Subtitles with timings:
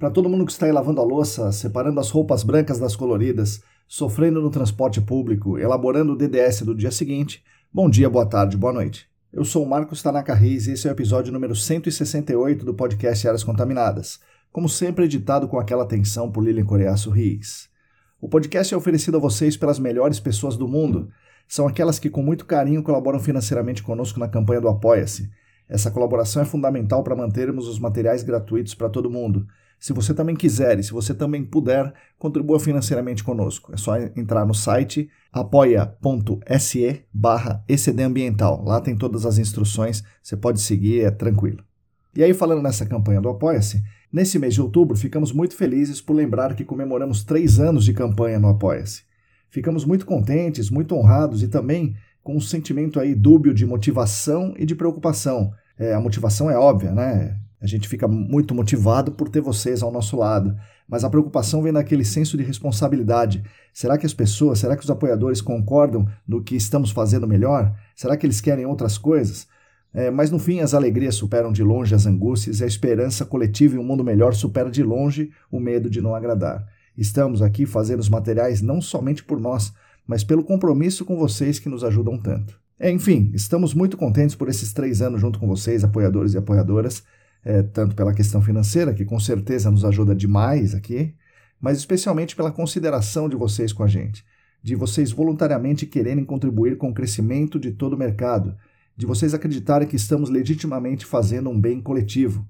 [0.00, 3.62] Para todo mundo que está aí lavando a louça, separando as roupas brancas das coloridas,
[3.86, 8.72] sofrendo no transporte público, elaborando o DDS do dia seguinte, bom dia, boa tarde, boa
[8.72, 9.06] noite.
[9.30, 13.28] Eu sou o Marcos Tanaka Reis e esse é o episódio número 168 do podcast
[13.28, 14.18] Áreas Contaminadas,
[14.50, 17.68] como sempre editado com aquela atenção por Lilian Coreaço Riz.
[18.18, 21.10] O podcast é oferecido a vocês pelas melhores pessoas do mundo,
[21.46, 25.28] são aquelas que com muito carinho colaboram financeiramente conosco na campanha do Apoia-se,
[25.70, 29.46] essa colaboração é fundamental para mantermos os materiais gratuitos para todo mundo.
[29.80, 33.72] Se você também quiser e se você também puder, contribua financeiramente conosco.
[33.72, 37.64] É só entrar no site apoia.se barra
[38.04, 38.62] Ambiental.
[38.62, 41.64] Lá tem todas as instruções, você pode seguir, é tranquilo.
[42.14, 43.82] E aí, falando nessa campanha do Apoia-se,
[44.12, 48.38] nesse mês de outubro ficamos muito felizes por lembrar que comemoramos três anos de campanha
[48.38, 49.04] no Apoia-se.
[49.48, 54.66] Ficamos muito contentes, muito honrados e também com um sentimento aí dúbio de motivação e
[54.66, 57.40] de preocupação, é, a motivação é óbvia, né?
[57.60, 60.56] A gente fica muito motivado por ter vocês ao nosso lado,
[60.88, 63.42] mas a preocupação vem daquele senso de responsabilidade.
[63.72, 67.74] Será que as pessoas, será que os apoiadores concordam no que estamos fazendo melhor?
[67.94, 69.46] Será que eles querem outras coisas?
[69.92, 73.74] É, mas no fim, as alegrias superam de longe as angústias e a esperança coletiva
[73.74, 76.66] em um mundo melhor supera de longe o medo de não agradar.
[76.96, 79.72] Estamos aqui fazendo os materiais não somente por nós,
[80.06, 82.58] mas pelo compromisso com vocês que nos ajudam tanto.
[82.78, 87.02] É, enfim, estamos muito contentes por esses três anos junto com vocês, apoiadores e apoiadoras,
[87.44, 91.14] é, tanto pela questão financeira, que com certeza nos ajuda demais aqui,
[91.60, 94.24] mas especialmente pela consideração de vocês com a gente,
[94.62, 98.56] de vocês voluntariamente quererem contribuir com o crescimento de todo o mercado,
[98.96, 102.46] de vocês acreditarem que estamos legitimamente fazendo um bem coletivo.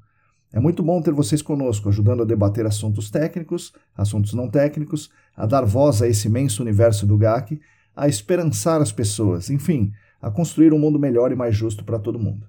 [0.52, 5.46] É muito bom ter vocês conosco, ajudando a debater assuntos técnicos, assuntos não técnicos, a
[5.46, 7.60] dar voz a esse imenso universo do GAC,
[7.94, 12.18] a esperançar as pessoas, enfim, a construir um mundo melhor e mais justo para todo
[12.18, 12.48] mundo.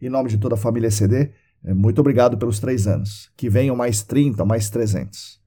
[0.00, 1.32] Em nome de toda a família CD,
[1.74, 3.30] muito obrigado pelos três anos.
[3.36, 5.40] Que venham mais 30, mais 300.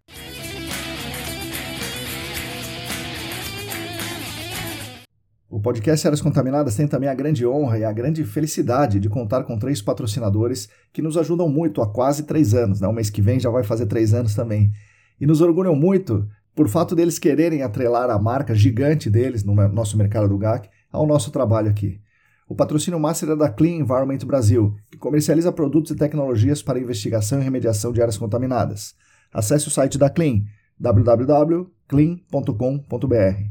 [5.49, 9.43] O podcast Áreas Contaminadas tem também a grande honra e a grande felicidade de contar
[9.43, 12.79] com três patrocinadores que nos ajudam muito há quase três anos.
[12.79, 12.87] Né?
[12.87, 14.71] O mês que vem já vai fazer três anos também.
[15.19, 19.97] E nos orgulham muito por fato deles quererem atrelar a marca gigante deles no nosso
[19.97, 22.01] mercado do GAC ao nosso trabalho aqui.
[22.49, 27.39] O patrocínio master é da Clean Environment Brasil, que comercializa produtos e tecnologias para investigação
[27.39, 28.95] e remediação de áreas contaminadas.
[29.31, 30.41] Acesse o site da Clean,
[30.79, 33.43] www.clean.com.br.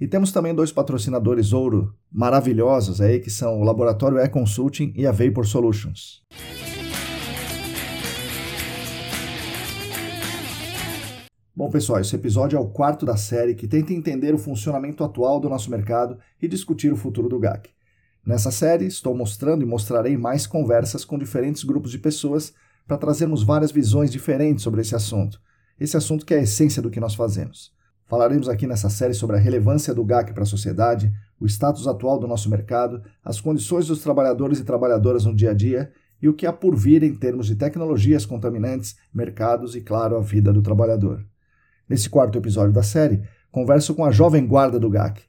[0.00, 5.12] E temos também dois patrocinadores ouro maravilhosos aí, que são o Laboratório E-Consulting e a
[5.12, 6.20] Vapor Solutions.
[11.54, 15.38] Bom, pessoal, esse episódio é o quarto da série que tenta entender o funcionamento atual
[15.38, 17.70] do nosso mercado e discutir o futuro do GAC.
[18.24, 22.52] Nessa série, estou mostrando e mostrarei mais conversas com diferentes grupos de pessoas
[22.86, 25.40] para trazermos várias visões diferentes sobre esse assunto.
[25.78, 27.72] Esse assunto que é a essência do que nós fazemos.
[28.06, 32.20] Falaremos aqui nessa série sobre a relevância do GAC para a sociedade, o status atual
[32.20, 35.90] do nosso mercado, as condições dos trabalhadores e trabalhadoras no dia a dia
[36.20, 40.20] e o que há por vir em termos de tecnologias contaminantes, mercados e, claro, a
[40.20, 41.26] vida do trabalhador.
[41.88, 45.22] Nesse quarto episódio da série, converso com a jovem guarda do GAC,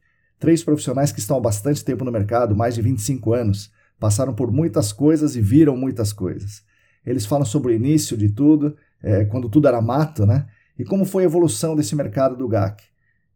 [0.43, 4.51] três profissionais que estão há bastante tempo no mercado, mais de 25 anos, passaram por
[4.51, 6.61] muitas coisas e viram muitas coisas.
[7.05, 10.45] Eles falam sobre o início de tudo, é, quando tudo era mato, né?
[10.77, 12.83] E como foi a evolução desse mercado do GAC.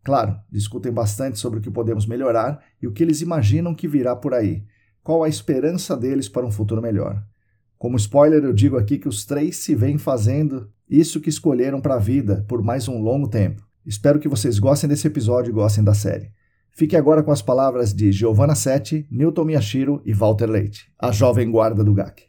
[0.04, 4.13] Claro, discutem bastante sobre o que podemos melhorar e o que eles imaginam que virá
[4.13, 4.65] por aí.
[5.01, 7.24] Qual a esperança deles para um futuro melhor.
[7.77, 11.95] Como spoiler, eu digo aqui que os três se vêm fazendo isso que escolheram para
[11.95, 13.65] a vida por mais um longo tempo.
[13.86, 16.36] Espero que vocês gostem desse episódio e gostem da série.
[16.77, 21.50] Fique agora com as palavras de Giovanna Setti, Newton Miyashiro e Walter Leite, a jovem
[21.50, 22.25] guarda do GAC.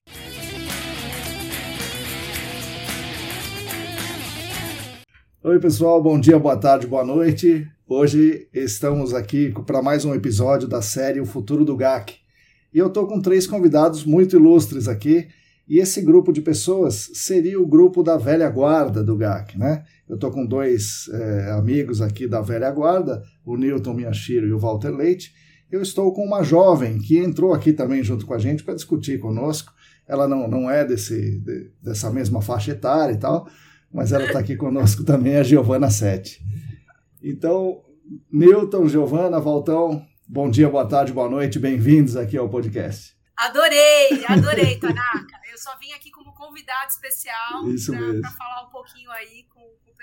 [5.45, 7.69] Oi, pessoal, bom dia, boa tarde, boa noite.
[7.87, 12.15] Hoje estamos aqui para mais um episódio da série O Futuro do GAC.
[12.73, 15.29] E eu estou com três convidados muito ilustres aqui
[15.69, 19.85] e esse grupo de pessoas seria o grupo da velha guarda do GAC, né?
[20.09, 24.59] Eu estou com dois é, amigos aqui da velha guarda, o Newton Miyashiro e o
[24.59, 25.35] Walter Leite.
[25.71, 29.21] Eu estou com uma jovem que entrou aqui também junto com a gente para discutir
[29.21, 29.73] conosco.
[30.07, 33.47] Ela não, não é desse, de, dessa mesma faixa etária e tal,
[33.93, 36.41] mas ela está aqui conosco também, a Giovana Sete.
[37.23, 37.83] Então,
[38.33, 43.15] Newton, Giovana, Valtão, bom dia, boa tarde, boa noite, bem-vindos aqui ao podcast.
[43.37, 45.39] Adorei, adorei, Tanaka.
[45.53, 47.63] Eu só vim aqui como convidado especial
[48.21, 49.45] para falar um pouquinho aí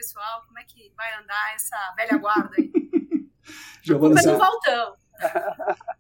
[0.06, 2.72] pessoal como é que vai andar essa velha guarda aí.
[3.82, 4.36] Giovana, você...
[4.36, 4.96] Valtão.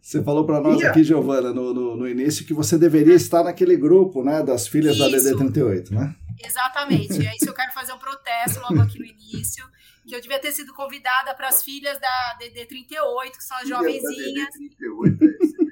[0.02, 3.78] Você falou para nós aqui, Giovana, no, no, no, início, que você deveria estar naquele
[3.78, 5.10] grupo né, das filhas isso.
[5.10, 6.16] da DD38, né?
[6.44, 7.25] Exatamente.
[7.25, 9.66] É isso eu quero fazer um protesto logo aqui no início,
[10.06, 14.50] que eu devia ter sido convidada para as filhas da DD38, que são as jovenzinhas.
[14.50, 15.18] DD38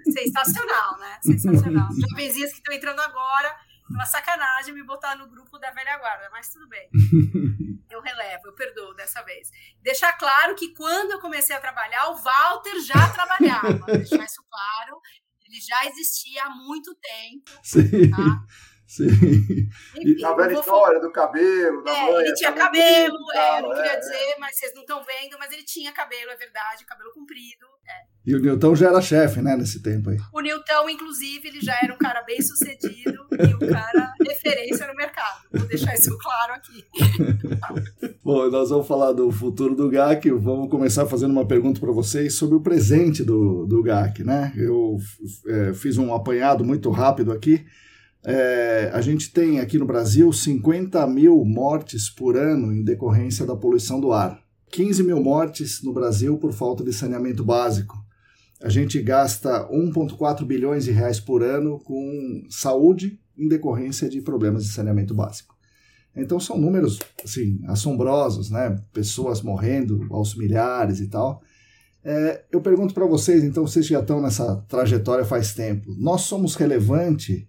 [0.08, 1.18] é Sensacional, né?
[1.22, 1.90] Sensacional.
[2.10, 3.54] Jovenzinhas que estão entrando agora
[3.94, 6.90] uma sacanagem me botar no grupo da velha guarda, mas tudo bem.
[7.90, 9.51] Eu relevo, eu perdoo dessa vez.
[9.80, 13.86] Deixar claro que quando eu comecei a trabalhar, o Walter já trabalhava.
[13.86, 15.00] deixar isso claro.
[15.45, 17.51] Ele já existia há muito tempo.
[17.62, 18.10] Sim.
[18.10, 18.45] Tá?
[18.94, 19.07] Sim.
[19.07, 22.25] Enfim, a velha história do cabelo, da é, mãe.
[22.25, 24.40] Ele tinha cabelo, é, eu não queria é, dizer, é.
[24.40, 27.66] mas vocês não estão vendo, mas ele tinha cabelo, é verdade, cabelo comprido.
[27.88, 28.06] É.
[28.24, 30.18] E o Newton já era chefe, né, nesse tempo aí.
[30.31, 34.94] O Newton, inclusive, ele já era um cara bem sucedido e um cara referência no
[34.94, 35.42] mercado.
[35.51, 36.86] Vou deixar isso claro aqui.
[38.24, 40.30] Bom, nós vamos falar do futuro do GAC.
[40.30, 44.54] Vamos começar fazendo uma pergunta para vocês sobre o presente do, do GAC, né?
[44.56, 45.00] Eu
[45.48, 47.66] é, fiz um apanhado muito rápido aqui.
[48.25, 53.56] É, a gente tem aqui no Brasil 50 mil mortes por ano em decorrência da
[53.56, 54.42] poluição do ar.
[54.72, 57.98] 15 mil mortes no Brasil por falta de saneamento básico.
[58.62, 64.64] A gente gasta 1,4 bilhões de reais por ano com saúde em decorrência de problemas
[64.64, 65.54] de saneamento básico.
[66.16, 68.80] Então são números assim assombrosos, né?
[68.94, 71.42] Pessoas morrendo aos milhares e tal.
[72.06, 75.94] É, eu pergunto para vocês, então vocês já estão nessa trajetória faz tempo.
[75.98, 77.48] Nós somos relevante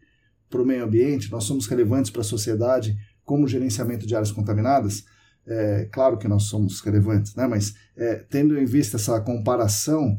[0.54, 5.04] para o meio ambiente, nós somos relevantes para a sociedade como gerenciamento de áreas contaminadas?
[5.44, 7.48] É, claro que nós somos relevantes, né?
[7.48, 10.16] mas é, tendo em vista essa comparação,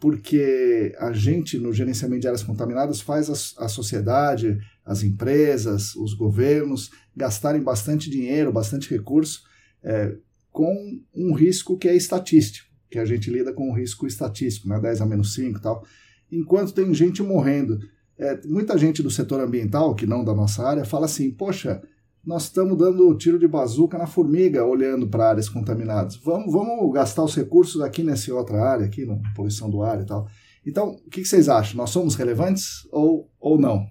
[0.00, 6.14] porque a gente, no gerenciamento de áreas contaminadas, faz a, a sociedade, as empresas, os
[6.14, 9.42] governos gastarem bastante dinheiro, bastante recurso
[9.82, 10.16] é,
[10.50, 14.80] com um risco que é estatístico, que a gente lida com um risco estatístico, né?
[14.80, 15.84] 10 a menos 5 e tal,
[16.32, 17.78] enquanto tem gente morrendo.
[18.18, 21.82] É, muita gente do setor ambiental, que não da nossa área, fala assim: poxa,
[22.24, 26.16] nós estamos dando tiro de bazuca na formiga olhando para áreas contaminadas.
[26.16, 30.06] Vamos, vamos gastar os recursos aqui nessa outra área, aqui na poluição do ar e
[30.06, 30.26] tal.
[30.66, 31.76] Então, o que, que vocês acham?
[31.76, 33.86] Nós somos relevantes ou, ou não?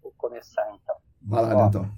[0.00, 0.94] Vou começar então.
[1.22, 1.90] Vai lá, então.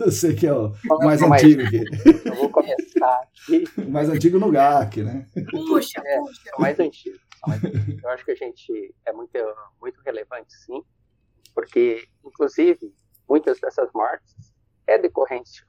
[0.00, 0.72] Eu sei que é o
[1.02, 1.82] mais antigo aqui.
[2.26, 3.64] Eu vou começar aqui.
[3.78, 5.26] O mais antigo no GAC, né?
[5.50, 6.40] Puxa, é, puxa.
[6.46, 7.16] É o mais antigo.
[8.02, 9.38] Eu acho que a gente é muito,
[9.80, 10.82] muito relevante, sim,
[11.54, 12.94] porque, inclusive,
[13.28, 14.34] muitas dessas mortes
[14.86, 15.66] é decorrência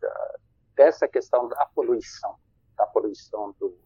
[0.00, 0.38] da,
[0.76, 2.36] dessa questão da poluição,
[2.76, 3.76] da poluição do,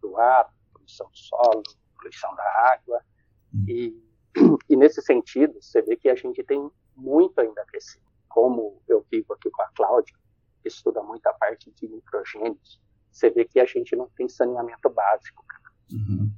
[0.00, 1.62] do ar, poluição do solo,
[1.96, 3.02] poluição da água,
[3.66, 4.00] e,
[4.68, 8.00] e nesse sentido, você vê que a gente tem muito ainda a crescer.
[8.28, 10.16] Como eu vivo aqui com a Cláudia,
[10.62, 14.88] que estuda muito a parte de nitrogênios, você vê que a gente não tem saneamento
[14.88, 15.44] básico.
[15.92, 16.30] Uhum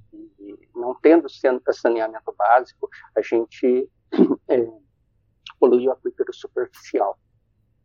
[0.74, 1.26] não tendo
[1.72, 3.90] saneamento básico, a gente
[4.48, 4.66] é,
[5.58, 7.18] polui o aquífero superficial.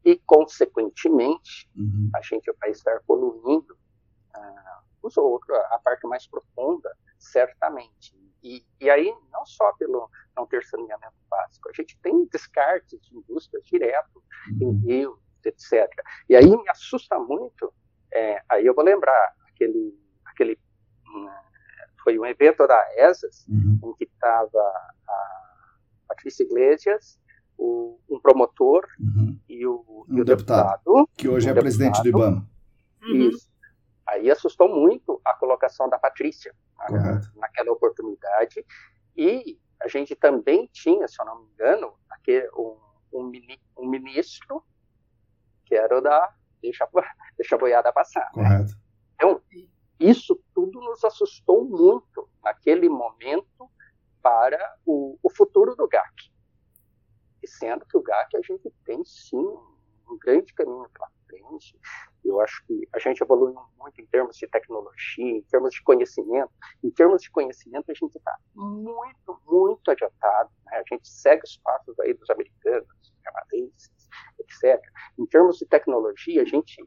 [0.03, 2.09] E, consequentemente, uhum.
[2.15, 3.73] a gente vai estar poluindo
[4.35, 8.17] uh, os outros, a parte mais profunda, certamente.
[8.41, 13.17] E, e aí, não só pelo não ter saneamento básico, a gente tem descartes de
[13.17, 14.23] indústrias direto
[14.61, 14.71] uhum.
[14.71, 15.89] em rios, etc.
[16.29, 17.73] E aí me assusta muito,
[18.13, 21.49] é, aí eu vou lembrar aquele, aquele uh,
[22.03, 23.79] foi um evento da ESAS, uhum.
[23.84, 24.60] em que estava
[25.08, 25.56] a,
[26.08, 27.20] Patrícia Iglesias,
[27.58, 29.39] o, um promotor uhum.
[29.48, 32.48] e o, um e o deputado, deputado, Que hoje um é deputado, presidente do IBAMA.
[33.03, 33.29] Uhum.
[33.29, 33.50] Isso.
[34.08, 36.53] Aí assustou muito a colocação da Patrícia
[36.89, 38.65] na, naquela oportunidade.
[39.15, 42.77] E a gente também tinha, se eu não me engano, aquele, um,
[43.13, 43.32] um,
[43.77, 44.63] um ministro
[45.65, 46.88] que era o da deixa,
[47.38, 48.32] deixa a boiada passar.
[48.36, 48.44] Né?
[48.44, 48.72] Correto.
[48.72, 48.79] Né?
[49.15, 49.41] Então,
[50.00, 53.70] isso tudo nos assustou muito naquele momento
[54.22, 56.32] para o, o futuro do GAC.
[57.44, 59.46] E sendo que o GAC a gente tem sim
[60.10, 61.79] um grande caminho pela frente.
[62.24, 66.51] Eu acho que a gente evoluiu muito em termos de tecnologia, em termos de conhecimento.
[66.84, 70.50] Em termos de conhecimento, a gente está muito, muito adiantado.
[70.65, 70.77] Né?
[70.77, 73.91] A gente segue os passos aí dos americanos, dos canadenses,
[74.39, 74.82] etc.
[75.18, 76.84] Em termos de tecnologia, a gente,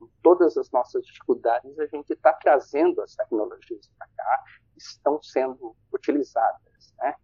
[0.00, 4.44] com todas as nossas dificuldades, a gente está trazendo as tecnologias para cá,
[4.76, 6.94] estão sendo utilizadas.
[6.98, 7.14] Né?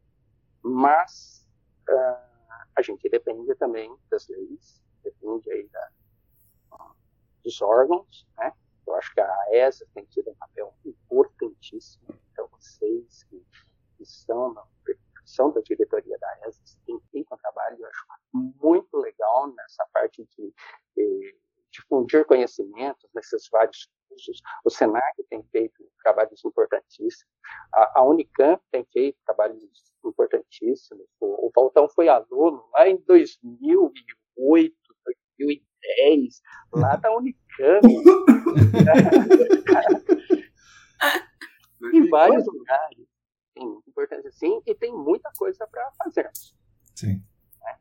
[0.63, 1.49] Mas
[1.89, 5.91] uh, a gente depende também das leis, depende aí da,
[7.43, 8.53] dos órgãos, né?
[8.87, 12.07] Eu acho que a ESA tem tido um papel importantíssimo.
[12.31, 13.45] Então, vocês que
[13.99, 14.65] estão na
[15.27, 20.25] são da diretoria da ESA têm feito um trabalho, eu acho, muito legal nessa parte
[20.25, 20.55] de,
[20.97, 21.36] de
[21.97, 24.41] difundir conhecimentos nesses vários cursos.
[24.65, 27.27] O SENAC tem feito trabalhos importantíssimos.
[27.73, 29.61] A, a Unicamp tem feito trabalhos
[30.05, 31.07] importantíssimos.
[31.21, 34.75] O, o Valtão foi aluno lá em 2008,
[35.37, 37.87] 2010, lá da Unicamp.
[41.93, 43.07] em vários lugares.
[43.55, 46.31] Tem importância, sim, e tem muita coisa para fazer.
[46.95, 47.23] Sim.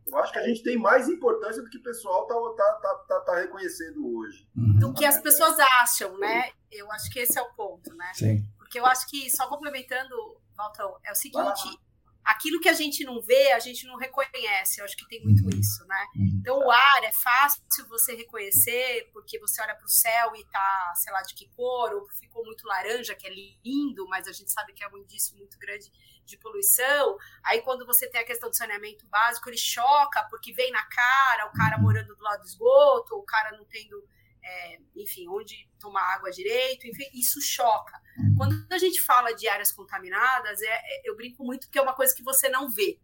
[0.08, 2.96] Eu acho que a gente tem mais importância do que o pessoal está tá, tá,
[3.08, 4.48] tá, tá, reconhecendo hoje.
[4.56, 4.80] Uhum.
[4.80, 6.52] Do que as pessoas acham, né?
[6.72, 8.12] Eu acho que esse é o ponto, né?
[8.14, 8.44] Sim.
[8.58, 10.16] Porque eu acho que, só complementando,
[10.56, 11.80] Valtão, é o seguinte:
[12.26, 14.80] aquilo que a gente não vê, a gente não reconhece.
[14.80, 15.60] Eu acho que tem muito uhum.
[15.60, 16.06] isso, né?
[16.16, 16.40] Uhum.
[16.42, 20.94] Então, o ar é fácil você reconhecer, porque você olha para o céu e tá,
[20.96, 23.32] sei lá, de que cor, ou ficou muito laranja, que é
[23.64, 25.92] lindo, mas a gente sabe que é um indício muito grande
[26.26, 27.18] de poluição.
[27.44, 31.48] Aí, quando você tem a questão do saneamento básico, ele choca, porque vem na cara,
[31.48, 34.04] o cara morando do lado do esgoto, o cara não tendo
[34.46, 38.00] é, enfim, onde tomar água direito, enfim, isso choca.
[38.38, 41.96] Quando a gente fala de áreas contaminadas, é, é, eu brinco muito porque é uma
[41.96, 43.00] coisa que você não vê,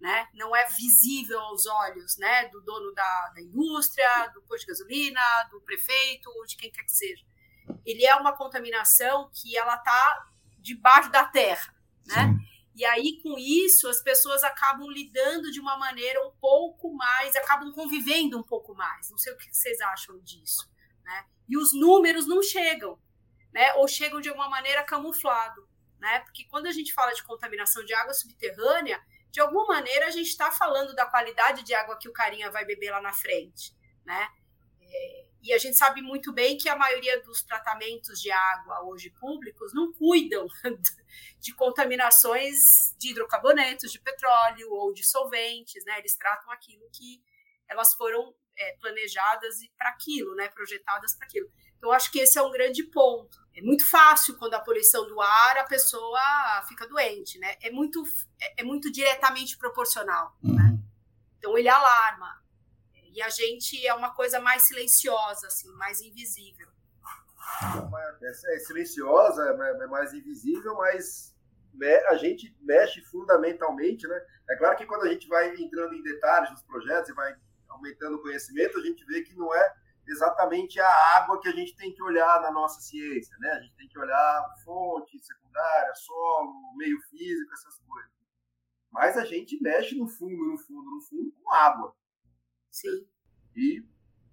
[0.00, 0.28] né?
[0.32, 2.48] Não é visível aos olhos, né?
[2.48, 6.92] Do dono da, da indústria, do posto de gasolina, do prefeito, de quem quer que
[6.92, 7.24] seja.
[7.84, 10.26] Ele é uma contaminação que ela está
[10.58, 11.74] debaixo da terra,
[12.06, 12.28] né?
[12.28, 12.53] Sim.
[12.74, 17.72] E aí, com isso, as pessoas acabam lidando de uma maneira um pouco mais, acabam
[17.72, 19.10] convivendo um pouco mais.
[19.10, 20.68] Não sei o que vocês acham disso
[21.04, 21.24] né?
[21.48, 22.98] E os números não chegam,
[23.52, 23.74] né?
[23.74, 25.68] Ou chegam de alguma maneira camuflado,
[26.00, 26.20] né?
[26.20, 29.00] Porque quando a gente fala de contaminação de água subterrânea,
[29.30, 32.64] de alguma maneira a gente está falando da qualidade de água que o carinha vai
[32.64, 34.28] beber lá na frente, né?
[34.80, 39.10] É, e a gente sabe muito bem que a maioria dos tratamentos de água hoje
[39.10, 40.46] públicos não cuidam
[41.38, 42.56] de contaminações
[42.98, 45.98] de hidrocarbonetos, de petróleo ou de solventes, né?
[45.98, 47.22] Eles tratam aquilo que
[47.68, 51.50] elas foram é, planejadas para aquilo, né, projetadas para aquilo.
[51.76, 53.36] Então, acho que esse é um grande ponto.
[53.54, 56.20] É muito fácil quando a poluição do ar a pessoa
[56.66, 57.56] fica doente, né?
[57.60, 58.02] É muito,
[58.40, 60.50] é, é muito diretamente proporcional, né?
[60.50, 60.56] uhum.
[60.56, 60.78] né?
[61.38, 62.42] Então, ele alarma.
[63.12, 66.68] E a gente é uma coisa mais silenciosa, assim, mais invisível.
[68.22, 71.34] É, é silenciosa, é, é mais invisível, mas
[72.08, 74.20] a gente mexe fundamentalmente, né?
[74.50, 77.34] É claro que quando a gente vai entrando em detalhes dos projetos e vai
[77.68, 79.74] aumentando o conhecimento, a gente vê que não é
[80.06, 83.50] exatamente a água que a gente tem que olhar na nossa ciência, né?
[83.52, 88.10] A gente tem que olhar fonte secundária, solo, meio físico, essas coisas.
[88.90, 91.94] Mas a gente mexe no fundo, no fundo, no fundo com água.
[92.70, 93.08] Sim.
[93.56, 93.84] E,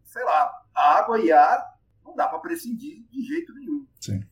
[0.05, 1.65] sei lá, água e ar
[2.03, 3.87] não dá para prescindir de jeito nenhum.
[3.99, 4.23] Sim.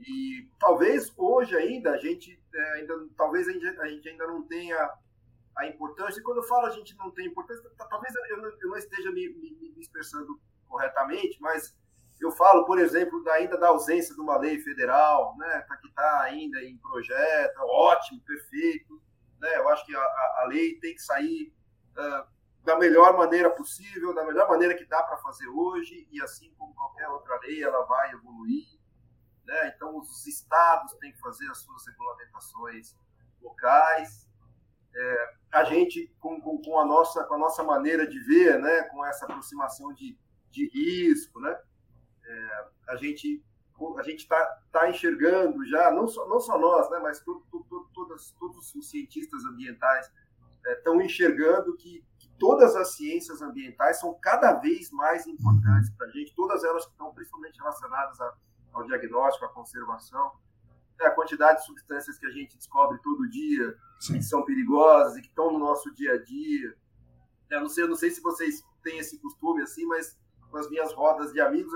[0.00, 4.42] E talvez hoje ainda a gente é, ainda talvez a gente, a gente ainda não
[4.42, 4.90] tenha
[5.56, 6.20] a importância.
[6.20, 9.10] E quando eu falo a gente não tem importância, talvez eu não, eu não esteja
[9.10, 11.76] me, me, me, expressando corretamente, mas
[12.20, 16.22] eu falo, por exemplo, da, ainda da ausência de uma lei federal, né, que está
[16.22, 19.00] ainda em projeto, ótimo, perfeito.
[19.40, 21.52] Né, eu acho que a, a, lei tem que sair
[21.96, 22.26] uh,
[22.64, 26.74] da melhor maneira possível, da melhor maneira que dá para fazer hoje, e assim como
[26.74, 28.66] qualquer outra lei, ela vai evoluir.
[29.44, 29.72] Né?
[29.74, 32.94] Então, os estados têm que fazer as suas regulamentações
[33.40, 34.28] locais,
[34.94, 38.82] é, a gente, com, com, com, a nossa, com a nossa maneira de ver, né,
[38.84, 40.18] com essa aproximação de,
[40.50, 41.58] de risco, né,
[42.24, 43.44] é, a gente
[43.96, 44.38] a gente está
[44.70, 48.74] tá enxergando já, não só, não só nós, né, mas to, to, to, todas, todos
[48.74, 50.12] os cientistas ambientais
[50.66, 52.04] estão é, enxergando que,
[52.40, 56.92] todas as ciências ambientais são cada vez mais importantes para a gente, todas elas que
[56.92, 58.18] estão principalmente relacionadas
[58.72, 60.32] ao diagnóstico, à conservação,
[60.98, 64.14] né, a quantidade de substâncias que a gente descobre todo dia, Sim.
[64.14, 66.74] que são perigosas e que estão no nosso dia a dia.
[67.50, 70.18] Eu não sei, eu não sei se vocês têm esse costume assim, mas
[70.50, 71.72] com as minhas rodas de amigos,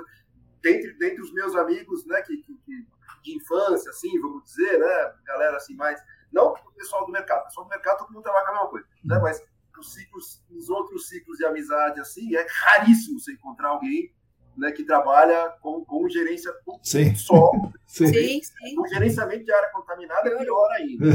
[0.63, 2.87] dentre, dentre os meus amigos, né, que, que, que
[3.23, 6.01] de infância, assim, vamos dizer, né, galera assim mais
[6.33, 8.71] não o pessoal do mercado, o pessoal do mercado todo mundo trabalha com a mesma
[8.71, 9.19] coisa, né?
[9.21, 9.41] Mas
[9.81, 14.15] os ciclos, os outros ciclos de amizade, assim, é raríssimo você encontrar alguém
[14.57, 16.53] né, que trabalha com, com gerência
[16.83, 17.15] sim.
[17.15, 17.51] só.
[17.87, 18.07] sim.
[18.07, 18.75] sim, sim.
[18.77, 21.07] Com gerenciamento de área contaminada é pior ainda.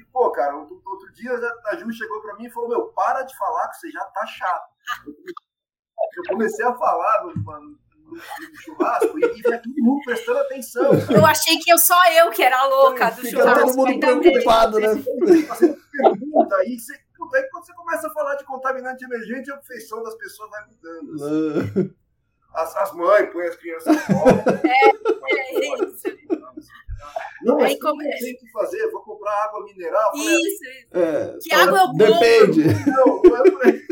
[0.00, 1.32] e, pô, cara, outro, outro dia
[1.66, 4.26] a Ju chegou para mim e falou: Meu, para de falar que você já tá
[4.26, 4.74] chato.
[6.16, 7.78] Eu comecei a falar no,
[8.10, 10.90] no churrasco e, e vai todo mundo prestando atenção.
[11.10, 13.66] Eu achei que eu só eu que era louca do Fica churrasco.
[13.66, 14.88] todo mundo preocupado, né?
[15.48, 20.02] Fazendo pergunta, aí, você, aí quando você começa a falar de contaminante emergente, a feição
[20.02, 21.14] das pessoas vai mudando.
[21.14, 21.94] Assim.
[22.54, 24.44] As, as mães põem as crianças fora.
[24.64, 24.88] É,
[25.34, 26.35] é isso.
[27.42, 28.10] Não, mas aí, como é?
[28.18, 28.90] tem que fazer?
[28.90, 30.12] Vou comprar água mineral?
[30.14, 30.96] Isso, isso.
[30.96, 32.06] É, que água eu compro?
[32.06, 32.64] Depende.
[32.90, 33.86] Não, não é por aí.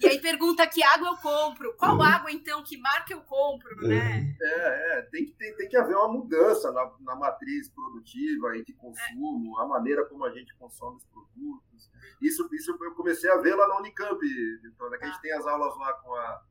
[0.00, 1.74] E aí pergunta que água eu compro.
[1.74, 2.02] Qual uhum.
[2.02, 2.62] água, então?
[2.62, 4.34] Que marca eu compro, né?
[4.40, 5.02] É, é.
[5.02, 9.60] Tem, que, tem, tem que haver uma mudança na, na matriz produtiva e de consumo,
[9.60, 9.62] é.
[9.62, 11.90] a maneira como a gente consome os produtos.
[12.22, 14.18] Isso, isso eu comecei a ver lá na Unicamp,
[14.64, 15.22] então, né, que a gente ah.
[15.22, 16.42] tem as aulas lá com a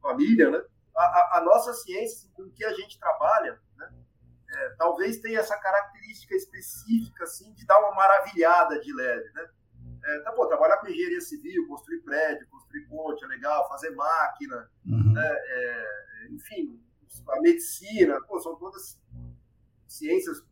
[0.00, 0.62] família, né?
[0.96, 3.92] A, a, a, nossa ciência, com que a gente trabalha, né?
[4.56, 9.48] É, talvez tenha essa característica específica, assim, de dar uma maravilhada de leve, né?
[10.02, 14.70] É, tá, pô, trabalhar com engenharia civil, construir prédio, construir ponte é legal, fazer máquina,
[14.86, 15.12] uhum.
[15.12, 16.80] né, é, enfim,
[17.28, 19.00] a medicina, pô, são todas
[19.86, 20.42] ciências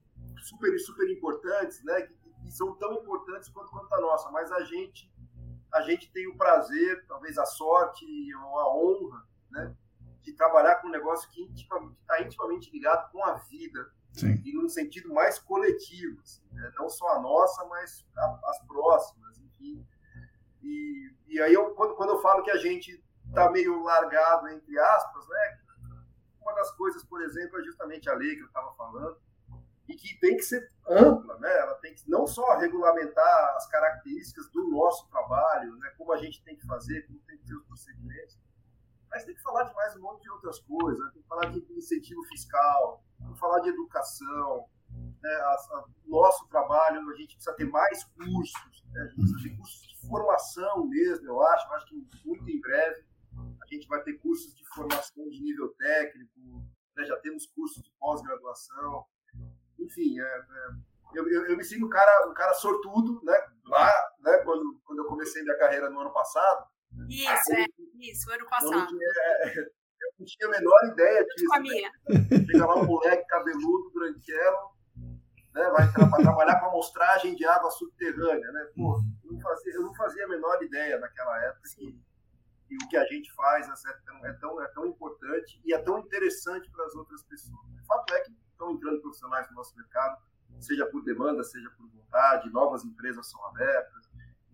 [0.43, 4.65] super, super importantes, né, que, que são tão importantes quanto, quanto a nossa, mas a
[4.65, 5.09] gente,
[5.73, 9.77] a gente tem o prazer, talvez a sorte ou a honra, né,
[10.25, 14.41] de trabalhar com um negócio que está intimamente ligado com a vida, Sim.
[14.45, 16.73] e num sentido mais coletivo, assim, né?
[16.77, 19.87] não só a nossa, mas a, as próximas, enfim.
[20.63, 24.79] E, e aí, eu, quando, quando eu falo que a gente está meio largado, entre
[24.79, 25.59] aspas, né?
[26.41, 29.19] uma das coisas, por exemplo, é justamente a lei que eu estava falando,
[29.87, 31.59] e que tem que ser ampla, né?
[31.59, 35.93] ela tem que não só regulamentar as características do nosso trabalho, né?
[35.99, 38.39] como a gente tem que fazer, como tem que ter os procedimentos,
[39.15, 41.11] mas tem que falar de mais um monte de outras coisas, né?
[41.13, 44.69] tem que falar de incentivo fiscal, tem que falar de educação,
[45.23, 45.31] né?
[45.31, 49.03] a, a, nosso trabalho, a gente precisa ter mais cursos, né?
[49.03, 52.61] a gente precisa ter cursos de formação mesmo, eu acho, eu acho que muito em
[52.61, 53.05] breve
[53.63, 56.33] a gente vai ter cursos de formação de nível técnico,
[56.97, 57.05] né?
[57.05, 59.07] já temos cursos de pós-graduação,
[59.79, 60.69] enfim, é, é,
[61.15, 63.37] eu, eu, eu, me sinto um cara, um cara sortudo, né?
[63.67, 64.39] Lá, né?
[64.39, 66.67] Quando, quando eu comecei minha carreira no ano passado,
[67.09, 67.67] isso, é,
[68.01, 68.93] isso, ano passado.
[68.93, 71.47] Eu não tinha, a menor ideia disso.
[71.47, 71.91] Com a minha.
[72.09, 72.47] Né?
[72.47, 74.75] Chega lá um moleque cabeludo, branquelo,
[75.55, 78.53] né, vai para trabalhar com amostragem de água subterrânea.
[78.53, 78.69] Né?
[78.77, 82.01] Pô, eu, não fazia, eu não fazia a menor ideia naquela época que,
[82.67, 85.79] que o que a gente faz é tão, é, tão, é tão importante e é
[85.79, 87.67] tão interessante para as outras pessoas.
[87.83, 90.21] O fato é que estão entrando profissionais no nosso mercado,
[90.61, 94.04] seja por demanda, seja por vontade, novas empresas são abertas.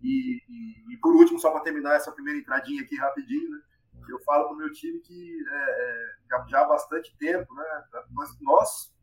[0.01, 3.61] E, e, e por último, só para terminar essa primeira entradinha aqui rapidinho, né?
[4.09, 7.63] eu falo para o meu time que é, é, já, já, há bastante tempo, né?
[8.11, 8.93] Nós, nós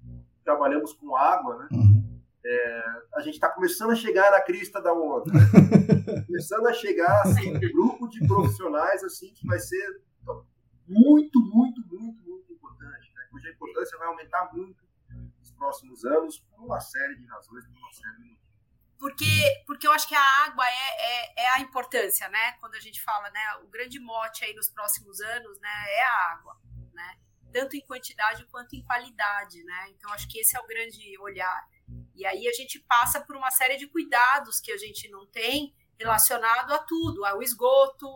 [0.45, 1.69] trabalhamos com água, né?
[1.73, 2.21] Uhum.
[2.45, 2.83] É,
[3.17, 5.41] a gente está começando a chegar na crista da onda, né?
[6.27, 10.03] começando a chegar assim, um grupo de profissionais assim que vai ser
[10.87, 13.27] muito, muito, muito, muito importante, né?
[13.31, 14.83] cuja importância vai aumentar muito
[15.39, 18.39] nos próximos anos por uma série de razões, por uma série de
[18.99, 22.53] porque, porque eu acho que a água é, é, é, a importância, né?
[22.61, 23.41] Quando a gente fala, né?
[23.63, 25.85] O grande mote aí nos próximos anos, né?
[25.89, 26.57] É a água,
[26.93, 27.19] né?
[27.53, 29.87] Tanto em quantidade quanto em qualidade, né?
[29.91, 31.69] Então, acho que esse é o grande olhar.
[32.15, 35.73] E aí a gente passa por uma série de cuidados que a gente não tem
[35.99, 38.07] relacionado a tudo, ao esgoto,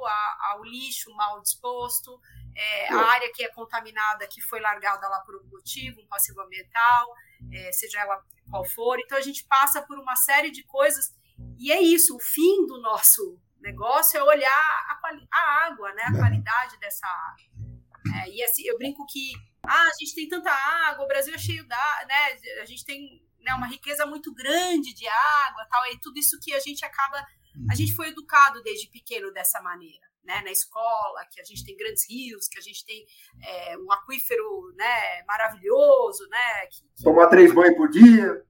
[0.50, 2.20] ao lixo mal disposto,
[2.54, 6.40] é, a área que é contaminada, que foi largada lá por um motivo, um passivo
[6.40, 7.12] ambiental,
[7.52, 9.00] é, seja ela qual for.
[9.00, 11.10] Então a gente passa por uma série de coisas
[11.58, 12.14] e é isso.
[12.14, 15.00] O fim do nosso negócio é olhar a,
[15.32, 16.02] a água, né?
[16.02, 18.22] A qualidade dessa água.
[18.22, 19.32] É, e assim, eu brinco que
[19.66, 22.60] ah, a gente tem tanta água, o Brasil é cheio da, né?
[22.60, 25.86] A gente tem né, uma riqueza muito grande de água, tal.
[25.86, 27.24] E tudo isso que a gente acaba,
[27.70, 31.76] a gente foi educado desde pequeno dessa maneira né, na escola, que a gente tem
[31.76, 33.04] grandes rios, que a gente tem
[33.42, 36.66] é, um aquífero né, maravilhoso, né?
[36.66, 37.02] Que, que...
[37.02, 38.44] Tomar três banhos por dia.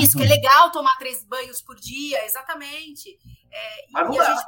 [0.00, 3.18] Isso, que é legal tomar três banhos por dia, exatamente.
[3.50, 4.46] É, Mas não a gente,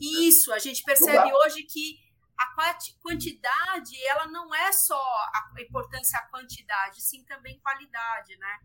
[0.00, 1.98] isso, a gente percebe hoje que
[2.38, 8.58] a quantidade, ela não é só a importância a quantidade, sim também qualidade, né?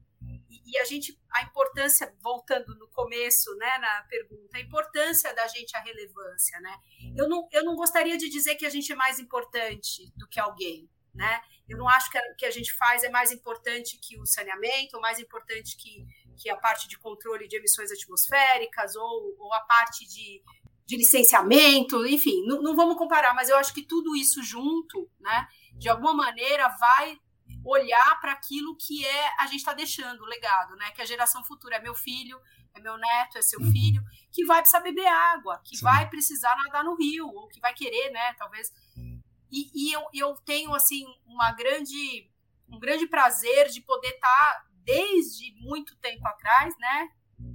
[0.65, 5.75] E, a gente, a importância, voltando no começo, né, na pergunta, a importância da gente,
[5.75, 6.77] a relevância, né?
[7.15, 10.39] Eu não, eu não gostaria de dizer que a gente é mais importante do que
[10.39, 11.41] alguém, né?
[11.67, 14.95] Eu não acho que o que a gente faz é mais importante que o saneamento,
[14.95, 16.05] ou mais importante que,
[16.37, 20.43] que a parte de controle de emissões atmosféricas, ou, ou a parte de,
[20.85, 25.47] de licenciamento, enfim, não, não vamos comparar, mas eu acho que tudo isso junto, né,
[25.73, 27.19] de alguma maneira vai
[27.65, 30.91] olhar para aquilo que é a gente está deixando, o legado, né?
[30.91, 32.39] Que a geração futura é meu filho,
[32.75, 33.71] é meu neto, é seu uhum.
[33.71, 35.83] filho, que vai precisar beber água, que Sim.
[35.83, 38.35] vai precisar nadar no rio, ou que vai querer, né?
[38.35, 38.71] Talvez.
[39.51, 42.29] E, e eu, eu tenho assim uma grande,
[42.69, 47.09] um grande prazer de poder estar tá, desde muito tempo atrás, né?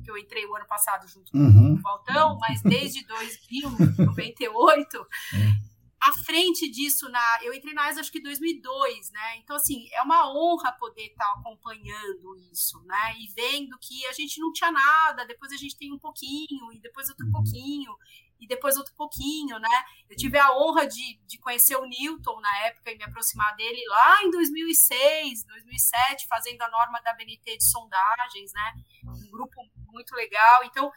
[0.04, 1.52] Que eu entrei o ano passado junto uhum.
[1.52, 5.06] com o Valtão, mas desde 2098
[6.00, 9.36] à frente disso, na, eu entrei na ESA acho que em 2002, né?
[9.36, 13.16] Então, assim, é uma honra poder estar acompanhando isso, né?
[13.18, 16.80] E vendo que a gente não tinha nada, depois a gente tem um pouquinho, e
[16.80, 17.32] depois outro uhum.
[17.32, 17.94] pouquinho,
[18.40, 19.84] e depois outro pouquinho, né?
[20.08, 23.84] Eu tive a honra de, de conhecer o Newton na época e me aproximar dele
[23.88, 28.72] lá em 2006, 2007, fazendo a norma da BNT de sondagens, né?
[29.04, 29.60] Um grupo
[29.92, 30.64] muito legal.
[30.64, 30.90] Então,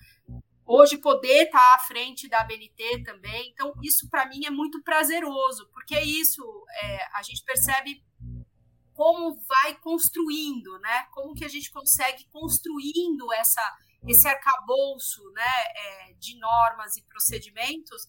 [0.66, 3.50] hoje poder estar tá à frente da BNT também.
[3.52, 6.44] Então, isso para mim é muito prazeroso, porque é isso,
[6.82, 8.04] é, a gente percebe
[8.94, 11.06] como vai construindo, né?
[11.12, 18.08] Como que a gente consegue construindo essa, esse arcabouço né, é, de normas e procedimentos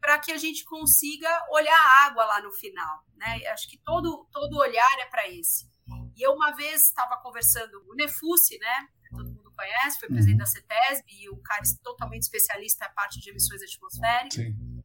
[0.00, 3.02] para que a gente consiga olhar a água lá no final.
[3.16, 3.46] Né?
[3.48, 5.68] Acho que todo, todo olhar é para esse.
[6.14, 8.88] E eu uma vez estava conversando, o Nefusi, né?
[9.56, 10.38] Conhece, foi presidente uhum.
[10.38, 14.34] da CETESB e o cara é totalmente especialista na parte de emissões atmosféricas.
[14.34, 14.82] Sim.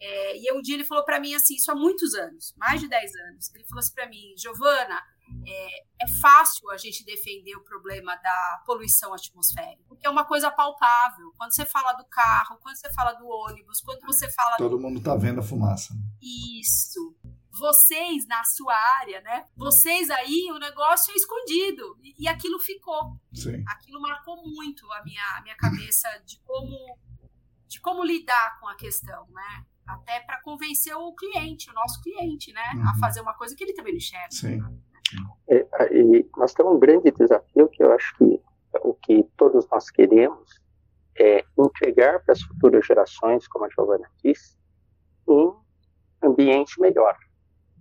[0.00, 2.88] É, e um dia ele falou para mim assim, isso há muitos anos, mais de
[2.88, 3.54] 10 anos.
[3.54, 5.02] Ele falou assim para mim, Giovana,
[5.46, 10.50] é, é, fácil a gente defender o problema da poluição atmosférica, porque é uma coisa
[10.50, 11.32] palpável.
[11.36, 14.56] Quando você fala do carro, quando você fala do ônibus, quando você fala.
[14.56, 14.82] Todo do...
[14.82, 15.94] mundo tá vendo a fumaça.
[16.20, 17.16] Isso
[17.58, 19.46] vocês na sua área, né?
[19.56, 21.96] Vocês aí, o negócio é escondido.
[22.02, 23.16] E, e aquilo ficou.
[23.32, 23.62] Sim.
[23.68, 26.98] Aquilo marcou muito a minha, a minha cabeça de como,
[27.68, 29.64] de como lidar com a questão, né?
[29.86, 32.64] Até para convencer o cliente, o nosso cliente, né?
[32.74, 32.88] Uhum.
[32.88, 34.30] A fazer uma coisa que ele também não enxerga.
[34.30, 34.60] Sim.
[35.48, 38.40] É, e nós temos um grande desafio que eu acho que
[38.82, 40.60] o que todos nós queremos
[41.16, 44.58] é entregar para as futuras gerações, como a Giovana disse,
[45.28, 45.54] um
[46.22, 47.16] ambiente melhor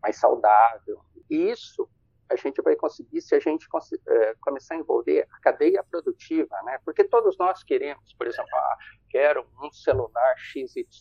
[0.04, 1.02] mais saudável.
[1.30, 1.89] E isso
[2.30, 3.68] a gente vai conseguir se a gente
[4.08, 6.80] é, começar a envolver a cadeia produtiva, né?
[6.84, 8.78] Porque todos nós queremos, por exemplo, ah,
[9.10, 10.94] quero um celular XYZ,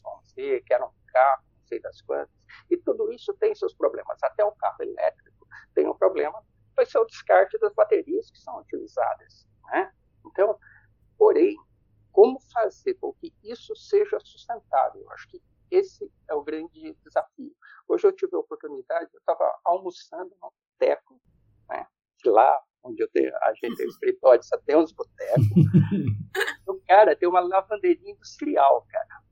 [0.67, 2.35] quero um carro, não sei das quantas.
[2.71, 4.19] E tudo isso tem seus problemas.
[4.23, 6.43] Até o carro elétrico tem um problema,
[6.77, 9.93] vai ser o descarte das baterias que são utilizadas, né?
[10.27, 10.59] Então,
[11.19, 11.57] porém,
[12.13, 15.03] como fazer com que isso seja sustentável?
[15.03, 17.55] Eu acho que esse é o grande desafio.
[17.89, 21.21] Hoje eu tive a oportunidade, eu estava almoçando no boteco,
[21.69, 21.87] né?
[22.27, 25.45] lá onde eu tenho, a gente tem escritório, só tem uns botecos.
[26.67, 29.23] o cara tem uma lavanderia industrial, cara.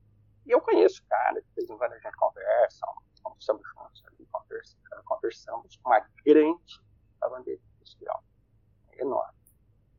[0.45, 2.85] E eu conheço o cara, de vez em quando a gente conversa,
[3.23, 6.81] almoçamos juntos ali, conversamos, conversamos com uma grande
[7.21, 8.23] lavanderia industrial,
[8.93, 9.37] enorme.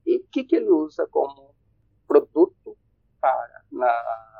[0.06, 1.54] E o que, que ele usa como
[2.08, 2.76] produto
[3.20, 4.31] para na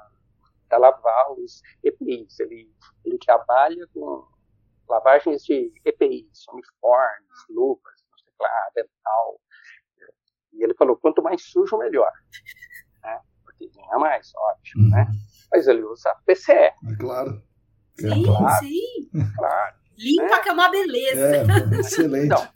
[0.73, 2.41] para lavar os EPIs.
[2.41, 2.73] Ele,
[3.05, 4.27] ele trabalha com
[4.89, 9.41] lavagens de EPIs, uniformes, luvas, teclado, dental.
[10.55, 12.11] E ele falou, quanto mais sujo, melhor.
[13.03, 13.21] Né?
[13.45, 15.03] Porque ganha mais, ótimo, né?
[15.03, 15.05] uhum.
[15.07, 15.19] né?
[15.51, 16.53] Mas ele usa PCE.
[16.53, 17.43] É claro.
[17.99, 19.11] Sim, claro, sim.
[19.37, 19.77] Claro.
[19.99, 20.41] Limpa né?
[20.41, 21.37] que é uma beleza.
[21.37, 21.43] É,
[21.81, 22.27] excelente.
[22.27, 22.49] Então,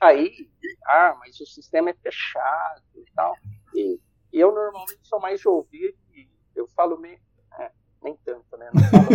[0.00, 0.50] aí,
[0.86, 3.36] ah, mas o sistema é fechado e tal.
[3.74, 4.00] E,
[4.32, 5.94] e eu normalmente sou mais de ouvir,
[6.54, 7.18] eu falo meio,
[8.04, 8.70] nem tanto, né?
[8.72, 9.08] Não falo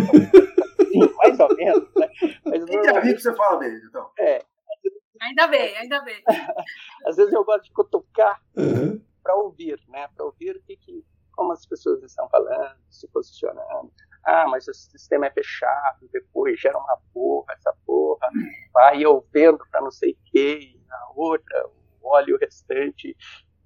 [0.79, 2.09] assim, mais ou menos, né?
[2.45, 3.15] Mas normalmente...
[3.15, 4.11] que você fala dele, então.
[4.19, 4.43] É.
[5.21, 6.21] Ainda bem, ainda bem.
[7.05, 9.01] Às vezes eu gosto de cutucar uhum.
[9.21, 10.07] para ouvir, né?
[10.15, 13.91] Para ouvir o que, que, como as pessoas estão falando, se posicionando.
[14.25, 18.27] Ah, mas o sistema é fechado, depois gera uma porra, essa porra,
[18.73, 21.67] vai eu vendo para não sei quem, na outra,
[22.01, 23.15] o óleo restante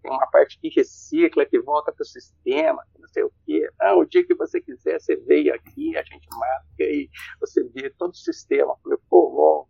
[0.04, 3.68] tem uma parte que recicla, que volta para o sistema, não sei o quê.
[3.80, 7.90] Ah, o dia que você quiser, você veio aqui, a gente marca e você vê
[7.90, 8.74] todo o sistema.
[8.74, 9.70] Eu falei, pô, vou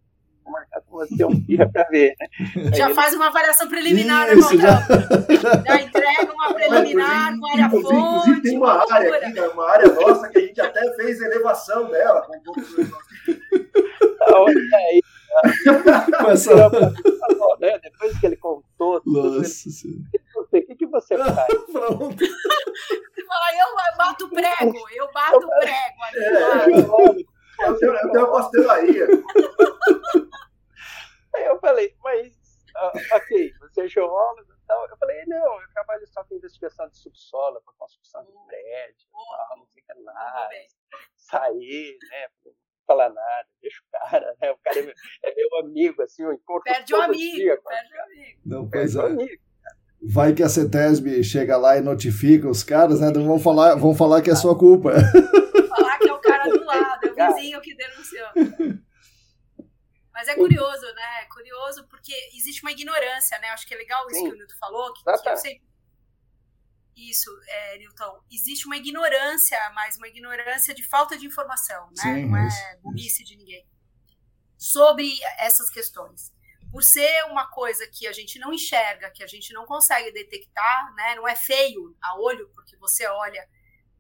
[0.52, 2.16] marcar com você um dia para ver.
[2.20, 2.72] Né?
[2.76, 2.94] Já ele...
[2.94, 4.80] faz uma avaliação preliminar, né, Isso, já...
[5.66, 7.94] já entrega uma preliminar com área fonte.
[7.94, 11.90] Inclusive, tem uma área aqui, né, uma área nossa que a gente até fez elevação
[11.90, 12.22] dela.
[12.22, 12.62] Com pouco
[14.32, 15.02] Olha aí.
[16.20, 16.56] Começou.
[17.60, 17.80] Né?
[17.80, 20.06] Depois que ele contou tudo, Nossa ele...
[20.52, 21.54] o que, que você faz?
[21.72, 22.16] Pronto.
[22.16, 26.04] Você fala, eu bato prego, eu bato prego.
[26.18, 27.33] É,
[27.64, 29.08] eu, tenho, eu tenho uma pastelaria.
[31.36, 32.34] Aí eu falei, mas,
[32.76, 34.88] uh, ok, você é geólogo e tal.
[34.88, 39.58] Eu falei, não, eu trabalho só com investigação de subsolo, para construção de prédio, tal,
[39.58, 40.50] não sei o que lá.
[41.16, 42.28] Sair, né?
[42.46, 42.54] Não
[42.86, 44.52] falar nada, deixa o cara, né?
[44.52, 47.94] O cara é meu, é meu amigo, assim, eu encontro Perde o amigo, dia, perde
[47.94, 48.40] o amigo.
[48.46, 49.02] Não, pois é.
[49.02, 49.44] amigo.
[50.06, 53.10] Vai que a CETESB chega lá e notifica os caras, né?
[53.12, 54.92] Vão falar, vão falar que é sua culpa.
[55.70, 58.30] Falar que é o cara do lado, é o vizinho que denunciou.
[60.14, 61.24] Mas é curioso, né?
[61.24, 63.50] É curioso porque existe uma ignorância, né?
[63.50, 64.30] Acho que é legal isso Sim.
[64.30, 65.62] que o Nilton falou, que, que eu sei.
[66.96, 68.24] Isso, é, Nilton.
[68.32, 72.04] Existe uma ignorância, mas uma ignorância de falta de informação, né?
[72.04, 73.68] Sim, Não é burrice de ninguém.
[74.56, 76.32] Sobre essas questões.
[76.72, 80.94] Por ser uma coisa que a gente não enxerga, que a gente não consegue detectar,
[80.94, 81.16] né?
[81.16, 83.48] Não é feio a olho, porque você olha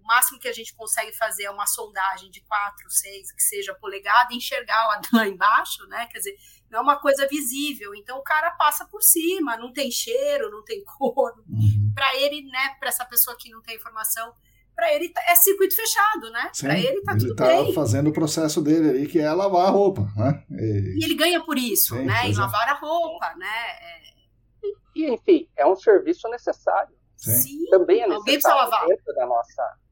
[0.03, 3.73] o máximo que a gente consegue fazer é uma sondagem de 4, 6, que seja
[3.73, 6.05] polegada, e enxergar lá, lá embaixo, né?
[6.11, 6.35] Quer dizer,
[6.69, 7.95] não é uma coisa visível.
[7.95, 11.33] Então o cara passa por cima, não tem cheiro, não tem cor.
[11.47, 11.91] Uhum.
[11.95, 14.33] Para ele, né, para essa pessoa que não tem informação,
[14.75, 16.51] para ele tá, é circuito fechado, né?
[16.59, 17.73] Para ele tá tudo ele tá bem.
[17.73, 20.43] fazendo o processo dele ali, que é lavar a roupa, né?
[20.49, 22.27] E, e ele ganha por isso, Sim, né?
[22.27, 22.37] Em é.
[22.37, 23.69] lavar a roupa, né?
[23.79, 24.13] É...
[24.95, 26.95] E, enfim, é um serviço necessário.
[27.15, 27.65] Sim.
[27.69, 28.87] Também é necessário Alguém precisa lavar.
[28.87, 29.82] dentro da nossa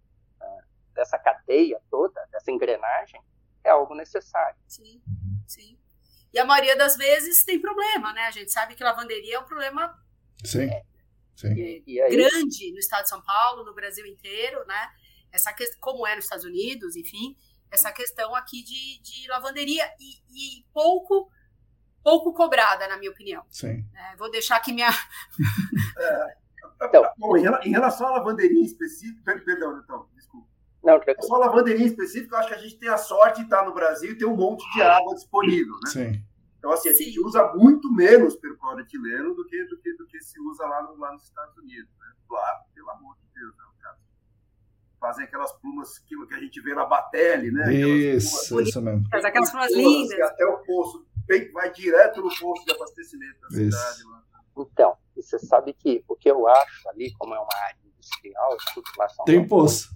[1.01, 3.19] dessa cadeia toda, dessa engrenagem,
[3.63, 4.55] é algo necessário.
[4.67, 5.01] Sim,
[5.47, 5.77] sim.
[6.31, 8.27] E a maioria das vezes tem problema, né?
[8.27, 9.99] A gente sabe que lavanderia é um problema
[10.45, 10.83] sim, é,
[11.35, 11.83] sim.
[11.99, 14.89] É, grande no estado de São Paulo, no Brasil inteiro, né?
[15.31, 17.35] Essa questão, como é nos Estados Unidos, enfim,
[17.71, 21.29] essa questão aqui de, de lavanderia e, e pouco
[22.03, 23.43] pouco cobrada, na minha opinião.
[23.49, 23.85] Sim.
[23.95, 24.89] É, vou deixar aqui minha.
[25.97, 26.37] é,
[26.83, 30.10] então, bom, em relação à lavanderia específica, perdão, então.
[30.83, 31.15] Não, que...
[31.21, 34.11] Só lavanderia específica, eu acho que a gente tem a sorte de estar no Brasil
[34.11, 35.91] e ter um monte de água disponível, né?
[35.91, 36.25] Sim.
[36.57, 40.39] Então, assim, a gente usa muito menos percloretileno do que, do que, do que se
[40.39, 42.05] usa lá, no, lá nos Estados Unidos, né?
[42.29, 43.65] Lá, pelo amor de Deus, né?
[44.99, 47.73] Fazem aquelas plumas que, que a gente vê na Batelli, né?
[47.73, 49.09] Isso, plumas, isso mesmo.
[49.09, 50.19] Faz aquelas plumas lindas.
[50.19, 51.07] Até o poço,
[51.53, 53.77] vai direto no poço de abastecimento da isso.
[53.77, 54.03] cidade.
[54.03, 54.23] Lá.
[54.59, 58.85] Então, você sabe que o que eu acho ali, como é uma área industrial, tudo
[58.97, 59.89] lá são Tem poço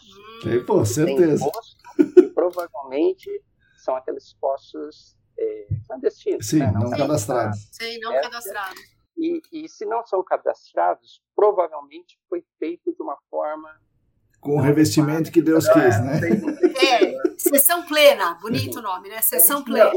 [0.00, 0.40] poço.
[0.42, 1.44] Tem poço, certeza.
[1.44, 1.76] Tem poço,
[2.18, 3.42] e provavelmente
[3.76, 6.46] são aqueles poços é, clandestinos.
[6.46, 6.72] Sim, né?
[6.72, 7.68] não, não cadastrados.
[7.72, 8.80] Sim, não é, cadastrados.
[9.16, 13.68] E, e se não são cadastrados, provavelmente foi feito de uma forma
[14.40, 16.20] com o revestimento que Deus quis, né?
[16.80, 19.20] É, sessão plena, bonito o nome, né?
[19.20, 19.92] Sessão plena.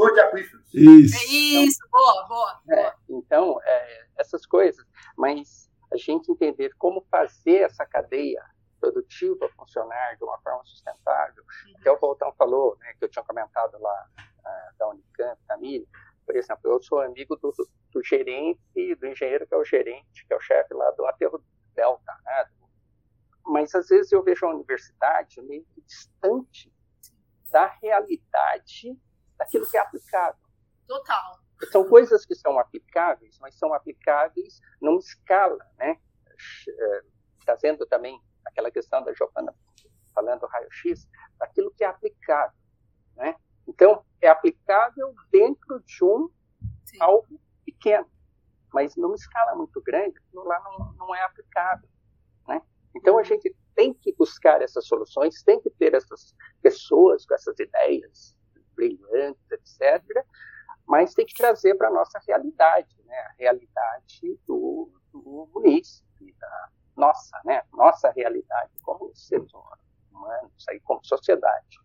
[0.74, 1.16] Isso.
[1.16, 2.62] É isso, boa, boa.
[2.70, 4.86] É, então, é, essas coisas,
[5.18, 8.44] mas a gente entender como fazer essa cadeia
[8.84, 11.44] produtiva funcionar de uma forma sustentável.
[11.66, 11.74] Uhum.
[11.80, 15.88] Até o Voltão falou, né, que eu tinha comentado lá uh, da Unicamp, Camille,
[16.26, 18.60] por exemplo, eu sou amigo do, do, do, gerente,
[18.96, 21.44] do engenheiro que é o gerente, que é o chefe lá do aterro
[21.74, 22.50] Delta, né?
[23.46, 26.74] mas às vezes eu vejo a universidade meio distante
[27.52, 28.98] da realidade
[29.38, 30.42] daquilo que é aplicável.
[30.88, 31.40] Total.
[31.72, 35.98] São coisas que são aplicáveis, mas são aplicáveis numa escala, né?
[36.68, 37.02] Eh,
[37.46, 38.20] trazendo também
[38.54, 39.54] aquela questão da Giovanna
[40.14, 42.56] falando raio-x, aquilo que é aplicável.
[43.16, 43.36] Né?
[43.68, 46.30] Então, é aplicável dentro de um
[46.86, 46.98] Sim.
[47.00, 48.08] algo pequeno,
[48.72, 51.90] mas numa escala muito grande, lá não, não é aplicável.
[52.48, 52.62] Né?
[52.96, 57.58] Então, a gente tem que buscar essas soluções, tem que ter essas pessoas com essas
[57.60, 58.38] ideias
[58.76, 60.04] brilhantes, etc.,
[60.86, 63.18] mas tem que trazer para a nossa realidade, né?
[63.18, 67.62] a realidade do, do munícipe, da, nossa, né?
[67.74, 71.84] Nossa realidade como seres humanos, aí como sociedade.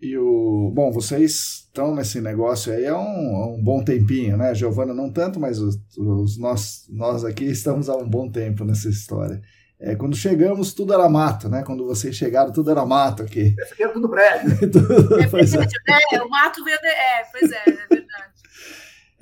[0.00, 4.52] E o bom, vocês estão nesse negócio aí há um, um bom tempinho, né?
[4.52, 8.88] Giovana não tanto, mas os, os nós, nós aqui estamos há um bom tempo nessa
[8.88, 9.40] história.
[9.84, 11.64] É, quando chegamos, tudo era mato, né?
[11.64, 13.54] Quando vocês chegaram, tudo era mato aqui.
[13.60, 14.50] Essa aqui era tudo prédio.
[14.54, 16.16] é, é.
[16.16, 16.86] é, o mato veio de...
[16.86, 18.01] É, pois é,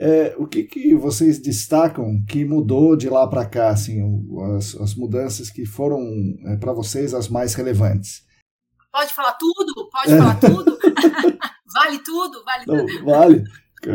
[0.02, 4.00] é o que, que vocês destacam que mudou de lá para cá, assim,
[4.56, 6.00] as, as, mudanças que foram
[6.46, 8.24] é, para vocês as mais relevantes?
[8.90, 9.90] Pode falar tudo?
[9.90, 10.78] Pode falar tudo?
[11.72, 13.04] Vale tudo, vale Não, tudo.
[13.04, 13.44] Vale,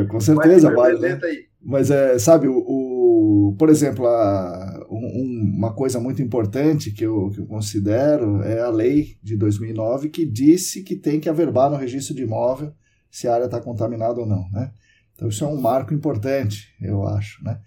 [0.07, 0.97] com certeza vale.
[0.97, 1.19] Né?
[1.21, 1.45] Aí.
[1.61, 7.29] Mas, é, sabe, o, o por exemplo, a, um, uma coisa muito importante que eu,
[7.31, 11.75] que eu considero é a lei de 2009 que disse que tem que averbar no
[11.75, 12.71] registro de imóvel
[13.11, 14.71] se a área está contaminada ou não, né?
[15.15, 17.59] Então isso é um marco importante, eu acho, né?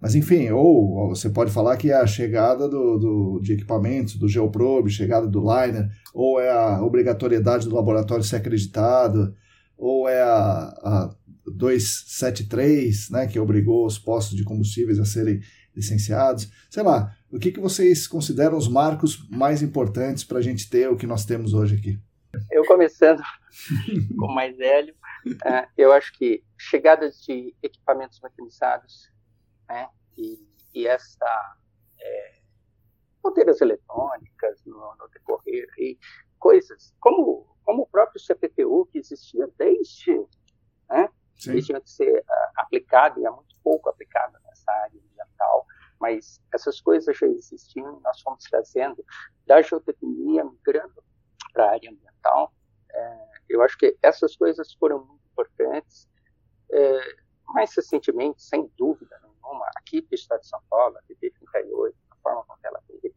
[0.00, 4.28] Mas enfim, ou, você pode falar que é a chegada do, do, de equipamentos, do
[4.28, 9.32] Geoprobe, chegada do Liner, ou é a obrigatoriedade do laboratório ser acreditado,
[9.76, 11.14] ou é a, a
[11.46, 15.40] 273, né, que obrigou os postos de combustíveis a serem
[15.74, 16.50] licenciados.
[16.68, 20.88] Sei lá, o que, que vocês consideram os marcos mais importantes para a gente ter
[20.88, 21.98] o que nós temos hoje aqui?
[22.50, 23.22] Eu começando
[24.18, 24.94] com o mais velho,
[25.26, 29.10] uh, eu acho que chegadas de equipamentos mecanizados
[29.68, 31.56] né, e, e essa
[32.00, 32.40] é,
[33.22, 35.98] ponteiras eletrônicas no, no decorrer e
[36.38, 40.18] coisas como como o próprio CPTU que existia desde
[40.90, 41.08] né,
[41.46, 45.66] desde antes de ser uh, aplicado e é muito pouco aplicado nessa área ambiental
[46.00, 49.04] mas essas coisas já existiam nós fomos trazendo
[49.46, 51.02] da geotecnia migrando
[51.52, 52.52] para a área ambiental
[52.90, 56.08] é, eu acho que essas coisas foram muito importantes
[56.70, 57.16] é,
[57.48, 61.96] mais recentemente sem dúvida nenhuma aqui para o estado de São Paulo a TP 38
[62.10, 63.12] a forma como ela foi que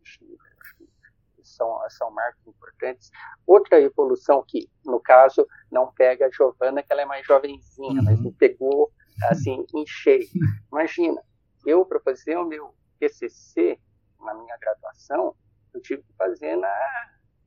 [1.55, 3.11] são, são marcos importantes.
[3.45, 8.03] Outra evolução que, no caso, não pega a Giovana, que ela é mais jovenzinha, uhum.
[8.03, 8.91] mas me pegou
[9.29, 10.27] assim em cheio.
[10.71, 11.21] Imagina,
[11.65, 13.79] eu para fazer o meu TCC
[14.19, 15.35] na minha graduação,
[15.73, 16.75] eu tive que fazer na,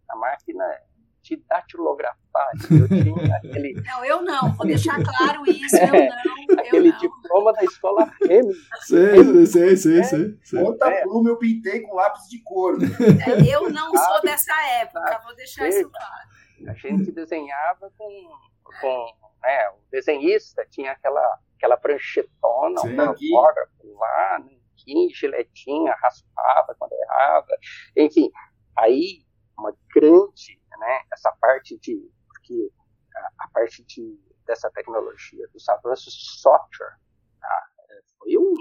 [0.09, 0.65] na máquina
[1.29, 2.49] de datilografar.
[2.71, 3.75] Eu tinha aquele...
[3.75, 6.59] Não, eu não, vou deixar claro isso, eu não.
[6.59, 6.99] aquele eu não.
[6.99, 8.55] diploma da escola M.
[8.81, 10.39] Sei, sei, sei, sei.
[10.43, 10.63] sei.
[10.63, 11.03] Outra é.
[11.03, 12.79] pluma eu pintei com lápis de cor.
[12.81, 16.71] É, eu não sou dessa época, vou deixar isso claro.
[16.71, 18.31] A gente desenhava com,
[18.81, 19.07] com
[19.43, 27.57] né, o desenhista tinha aquela, aquela pranchetona, um autógrafo lá, nanquim, giletinha, raspava quando errava,
[27.97, 28.31] enfim,
[28.77, 29.23] aí
[29.59, 32.71] uma grande, né, essa parte de, porque
[33.15, 36.97] a, a parte de, dessa tecnologia, dos avanços de software,
[37.41, 38.55] tá, é, foi um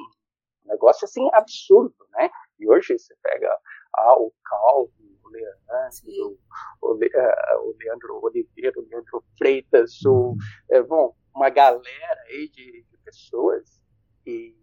[0.66, 2.30] negócio assim absurdo, né?
[2.60, 3.50] E hoje você pega
[3.96, 4.92] ah, o Calvo,
[5.24, 6.40] o Leandro,
[6.82, 10.36] o, Le, uh, o, Leandro Oliveira, o Leandro Freitas, o,
[10.70, 13.82] é, bom, uma galera aí de, de pessoas
[14.26, 14.56] e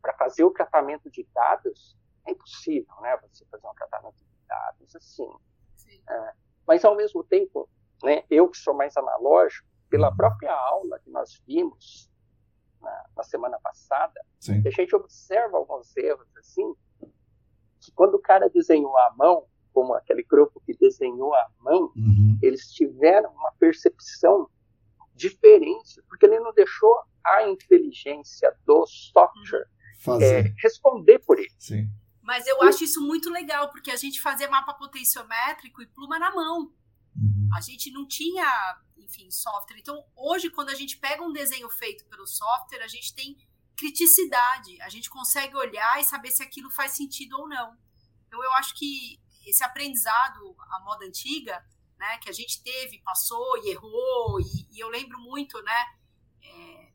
[0.00, 3.16] para fazer o tratamento de dados é impossível, né?
[3.28, 5.28] Você fazer um tratamento de dados assim.
[6.08, 6.34] É,
[6.66, 7.68] mas ao mesmo tempo,
[8.02, 8.24] né?
[8.30, 12.10] Eu que sou mais analógico, pela própria aula que nós vimos
[12.80, 14.62] na, na semana passada, Sim.
[14.66, 16.74] a gente observa alguns erros assim
[17.78, 22.38] que quando o cara desenhou à mão, como aquele grupo que desenhou à mão, uhum.
[22.40, 24.48] eles tiveram uma percepção
[25.14, 29.66] diferente, porque ele não deixou a inteligência do software
[30.20, 31.52] é, responder por ele.
[31.58, 31.88] Sim.
[32.32, 36.34] Mas eu acho isso muito legal, porque a gente fazia mapa potenciométrico e pluma na
[36.34, 36.72] mão.
[37.14, 37.50] Uhum.
[37.54, 38.46] A gente não tinha,
[38.96, 39.78] enfim, software.
[39.78, 43.36] Então, hoje, quando a gente pega um desenho feito pelo software, a gente tem
[43.76, 44.80] criticidade.
[44.80, 47.76] A gente consegue olhar e saber se aquilo faz sentido ou não.
[48.26, 51.62] Então, eu acho que esse aprendizado, a moda antiga,
[51.98, 55.84] né, que a gente teve, passou e errou, e, e eu lembro muito, né,
[56.42, 56.92] é,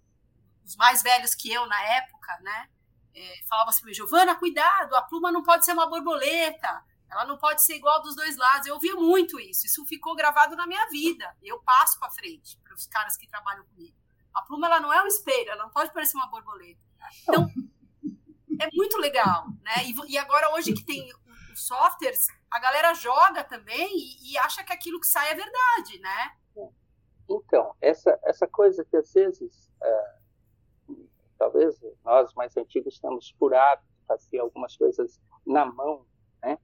[0.65, 2.71] os mais velhos que eu na época, né,
[3.17, 7.63] é, falavam assim, Giovana, cuidado, a pluma não pode ser uma borboleta, ela não pode
[7.63, 8.67] ser igual dos dois lados.
[8.67, 11.35] Eu ouvia muito isso, isso ficou gravado na minha vida.
[11.41, 13.97] Eu passo para frente para os caras que trabalham comigo.
[14.33, 16.79] A pluma ela não é um espelho, ela não pode parecer uma borboleta.
[17.23, 17.47] Então,
[18.61, 19.83] é muito legal, né?
[19.85, 21.09] E, e agora, hoje que tem
[21.51, 25.99] os softwares, a galera joga também e, e, acha que aquilo que sai é verdade,
[25.99, 26.35] né?
[27.29, 30.16] Então, essa, essa coisa que às vezes, é,
[31.37, 36.05] talvez nós mais antigos temos por hábito fazer algumas coisas na mão,
[36.41, 36.57] né?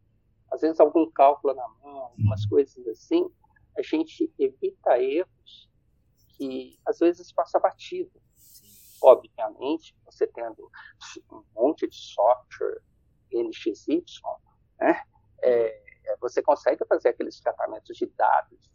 [0.51, 3.29] Às vezes algum cálculo na mão, algumas coisas assim,
[3.77, 5.69] a gente evita erros
[6.37, 8.11] que às vezes passa batido.
[9.01, 10.69] Obviamente, você tendo
[11.31, 12.81] um monte de software
[13.31, 14.03] NXY,
[14.79, 15.03] né,
[15.41, 15.83] é,
[16.21, 18.71] você consegue fazer aqueles tratamentos de dados,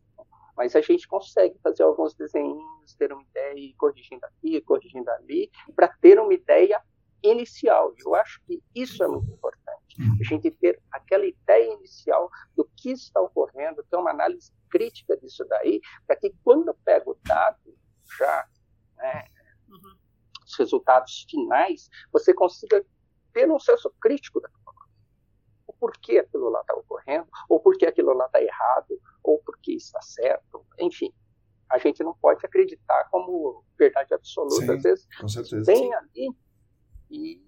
[0.59, 5.49] mas a gente consegue fazer alguns desenhos, ter uma ideia e corrigindo aqui, corrigindo ali,
[5.77, 6.83] para ter uma ideia
[7.23, 7.95] inicial.
[8.05, 9.97] Eu acho que isso é muito importante.
[10.21, 15.45] A gente ter aquela ideia inicial do que está ocorrendo, ter uma análise crítica disso
[15.45, 17.79] daí, para que quando pega o dado
[18.19, 18.49] já,
[18.97, 19.29] né,
[19.69, 19.97] uhum.
[20.45, 22.85] os resultados finais, você consiga
[23.33, 24.75] ter um senso crítico daquilo
[25.79, 25.85] lá.
[25.87, 30.01] O porquê aquilo lá está ocorrendo, ou porquê aquilo lá está errado, ou porquê está
[30.03, 31.13] certo, enfim.
[31.71, 34.65] a gente não pode acreditar como verdade absoluta.
[34.65, 35.65] Sim, Às vezes com certeza.
[35.65, 36.31] tem ali
[37.11, 37.43] e,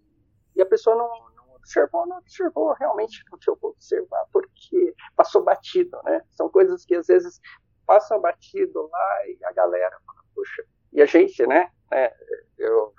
[0.56, 5.42] e a pessoa não, não, observou, não observou, realmente não tinha que observar, porque passou
[5.42, 6.22] batido, né?
[6.30, 7.40] São coisas que às vezes
[7.86, 11.70] passam batido lá e a galera fala, puxa, e a gente, né?
[11.90, 12.12] né
[12.58, 12.94] eu,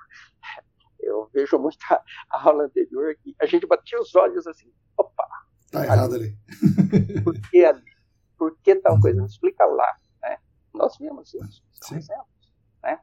[1.00, 4.72] eu vejo muito a, a aula anterior que a gente batia os olhos assim.
[5.72, 6.38] Tá errado ali.
[7.24, 7.84] Por que ali?
[8.38, 9.24] Por que tal coisa?
[9.24, 10.38] Explica lá, né?
[10.74, 12.54] Nós vimos isso, são exemplos,
[12.84, 13.00] né?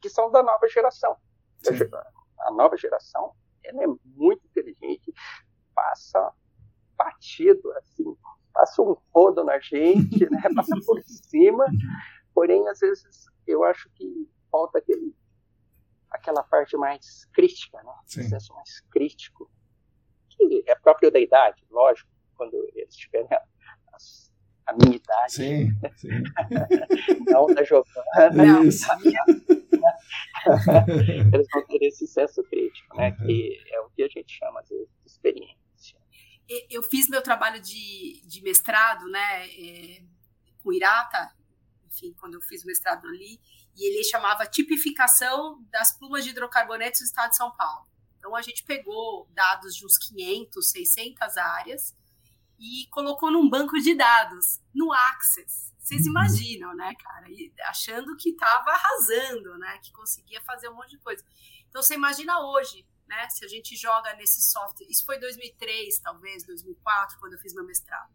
[0.00, 1.16] Que são da nova geração.
[1.62, 1.74] Sim.
[2.40, 3.32] A nova geração,
[3.64, 5.12] ela é muito inteligente,
[5.74, 6.32] passa
[6.96, 8.16] batido, assim,
[8.52, 10.40] passa um rodo na gente, né?
[10.56, 11.66] Passa por cima,
[12.34, 15.14] porém, às vezes, eu acho que falta aquele
[16.10, 17.92] aquela parte mais crítica, né?
[18.06, 18.22] Sim.
[18.22, 19.50] O senso mais crítico,
[20.36, 23.42] que é próprio da idade, lógico, quando eles tiverem a,
[24.66, 25.32] a minha idade.
[25.32, 26.08] Sim, sim.
[27.26, 28.64] Não da Giovana.
[28.64, 28.86] Isso.
[31.32, 33.16] eles vão ter esse senso crítico, né?
[33.20, 33.26] Uhum.
[33.26, 35.56] Que é o que a gente chama, de experiência.
[36.70, 39.48] Eu fiz meu trabalho de, de mestrado, né?
[39.48, 40.02] É,
[40.62, 41.32] com Irata,
[41.86, 43.40] enfim, quando eu fiz o mestrado ali,
[43.74, 47.86] e ele chamava tipificação das plumas de hidrocarbonetos do estado de São Paulo.
[48.26, 51.96] Então a gente pegou dados de uns 500, 600 áreas
[52.58, 55.72] e colocou num banco de dados, no Access.
[55.78, 56.10] Vocês uhum.
[56.10, 57.30] imaginam, né, cara?
[57.30, 59.78] E achando que estava arrasando, né?
[59.78, 61.24] Que conseguia fazer um monte de coisa.
[61.68, 63.28] Então você imagina hoje, né?
[63.28, 64.88] Se a gente joga nesse software.
[64.90, 68.12] Isso foi 2003, talvez, 2004, quando eu fiz meu mestrado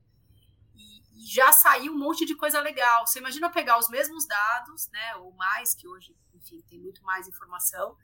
[0.76, 3.07] e já saiu um monte de coisa legal.
[3.07, 7.28] Você imagina pegar os mesmos dados, né, ou mais, que hoje, enfim, tem muito mais
[7.28, 7.95] informação,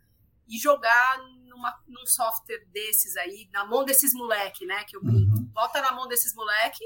[0.47, 5.35] e jogar numa, num software desses aí, na mão desses moleque, né, que eu brinco.
[5.35, 5.43] Uhum.
[5.45, 6.83] Bota na mão desses moleque,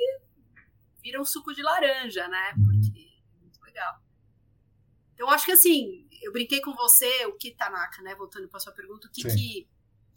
[1.02, 2.66] vira um suco de laranja, né, uhum.
[2.66, 4.02] porque é muito legal.
[5.14, 8.74] Então, acho que assim, eu brinquei com você, o que Tanaka, né, voltando para sua
[8.74, 9.70] pergunta, o que que...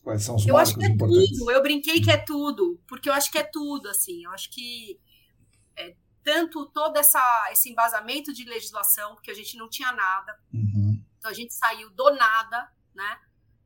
[0.03, 3.13] Quais são os eu acho que é tudo, eu brinquei que é tudo, porque eu
[3.15, 5.01] acho que é tudo, assim, eu acho que
[5.77, 10.39] é, tanto todo essa, esse embasamento de legislação, porque a gente não tinha nada.
[10.53, 11.03] Uhum.
[11.19, 13.21] Então a gente saiu do nada, né?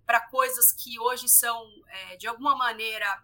[0.09, 3.23] Para coisas que hoje são, é, de alguma maneira,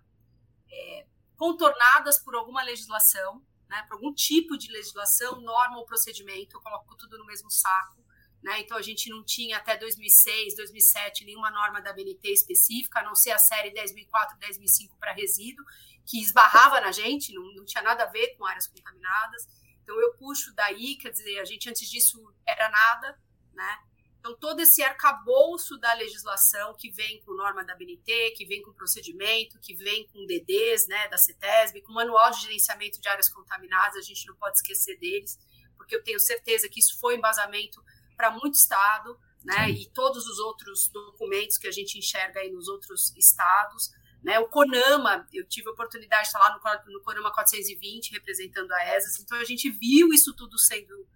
[0.70, 3.82] é, contornadas por alguma legislação, né?
[3.88, 6.56] Por algum tipo de legislação, norma ou procedimento.
[6.56, 8.04] Eu coloco tudo no mesmo saco.
[8.42, 8.60] Né?
[8.60, 13.14] Então a gente não tinha até 2006, 2007 nenhuma norma da BNT específica, a não
[13.14, 15.64] ser a série 10.004 e 10.005 para resíduo
[16.04, 19.48] que esbarrava na gente, não, não tinha nada a ver com áreas contaminadas.
[19.82, 23.18] Então eu puxo daí, quer dizer, a gente antes disso era nada,
[23.52, 23.78] né?
[24.24, 28.72] Então todo esse arcabouço da legislação que vem com norma da BNT, que vem com
[28.72, 33.96] procedimento, que vem com DDs, né, da CETESB, com manual de gerenciamento de áreas contaminadas,
[33.96, 35.38] a gente não pode esquecer deles,
[35.76, 37.84] porque eu tenho certeza que isso foi embasamento
[38.16, 39.14] para muito estado,
[39.44, 43.90] né, e todos os outros documentos que a gente enxerga aí nos outros estados.
[44.22, 44.38] Né?
[44.38, 48.96] O CONAMA, eu tive a oportunidade de estar lá no, no CONAMA 420, representando a
[48.96, 51.06] ESAS, então a gente viu isso tudo sendo,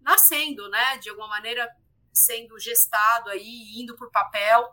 [0.00, 0.96] nascendo, né?
[0.96, 1.70] de alguma maneira
[2.16, 4.72] sendo gestado aí, indo por papel,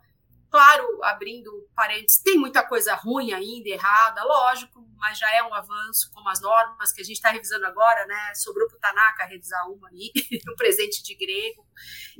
[0.53, 6.11] Claro, abrindo parênteses, tem muita coisa ruim ainda, errada, lógico, mas já é um avanço,
[6.13, 8.15] como as normas que a gente está revisando agora, né?
[8.35, 10.11] Sobrou para o Tanaka revisar uma aí,
[10.47, 11.65] um presente de grego,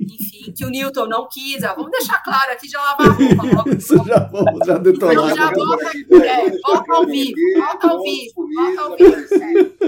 [0.00, 1.62] enfim, que o Newton não quis.
[1.62, 3.70] Ó, vamos deixar claro aqui, já lavar a roupa logo.
[4.04, 5.14] já vamos, já detonar.
[5.14, 5.92] Então já volta,
[6.26, 9.16] é, volta ao vivo, volta ao vivo, volta ao vivo.
[9.44, 9.84] É.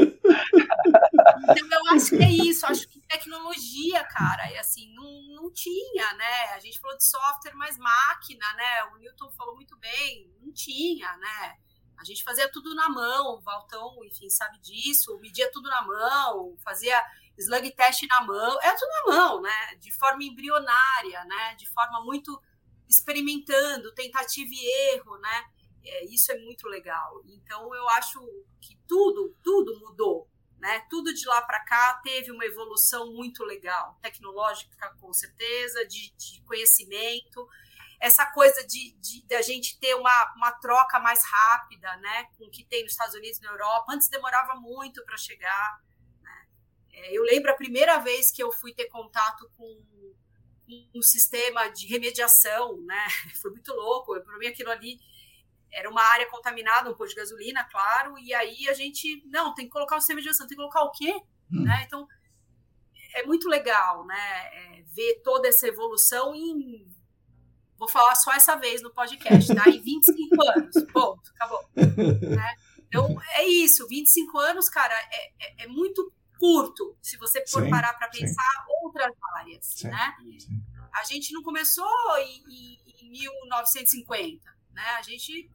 [1.58, 6.12] Então eu acho que é isso, acho que tecnologia, cara, e assim, não, não tinha,
[6.14, 6.44] né?
[6.54, 8.84] A gente falou de software, mas máquina, né?
[8.92, 11.58] O Newton falou muito bem, não tinha, né?
[11.98, 16.56] A gente fazia tudo na mão, o Valtão, enfim, sabe disso, media tudo na mão,
[16.62, 17.02] fazia
[17.38, 19.74] slug test na mão, é tudo na mão, né?
[19.80, 21.54] De forma embrionária, né?
[21.54, 22.40] De forma muito
[22.88, 25.44] experimentando, tentativa e erro, né?
[25.84, 27.22] É, isso é muito legal.
[27.26, 28.20] Então eu acho
[28.60, 30.28] que tudo, tudo mudou,
[30.58, 30.86] né?
[30.88, 36.42] Tudo de lá para cá teve uma evolução muito legal, tecnológica com certeza, de, de
[36.42, 37.48] conhecimento,
[38.00, 42.44] essa coisa de, de, de, a gente ter uma, uma troca mais rápida, né, com
[42.46, 43.92] o que tem nos Estados Unidos e na Europa.
[43.92, 45.80] Antes demorava muito para chegar.
[46.22, 46.46] Né?
[46.92, 49.82] É, eu lembro a primeira vez que eu fui ter contato com
[50.94, 53.06] um sistema de remediação, né?
[53.40, 54.20] Foi muito louco.
[54.20, 54.98] Para mim aquilo ali
[55.76, 59.66] era uma área contaminada, um posto de gasolina, claro, e aí a gente, não, tem
[59.66, 61.20] que colocar o sistema de gestão, tem que colocar o quê?
[61.52, 61.62] Hum.
[61.62, 61.84] Né?
[61.86, 62.08] Então,
[63.14, 66.86] é muito legal, né, é, ver toda essa evolução em,
[67.78, 69.68] vou falar só essa vez no podcast, tá?
[69.68, 71.68] Em 25 anos, ponto, acabou.
[71.76, 72.54] Né?
[72.88, 77.70] Então, é isso, 25 anos, cara, é, é, é muito curto, se você for sim,
[77.70, 78.72] parar para pensar sim.
[78.82, 80.14] outras áreas, sim, né?
[80.94, 81.86] A gente não começou
[82.18, 84.82] em, em, em 1950, né?
[84.98, 85.50] A gente,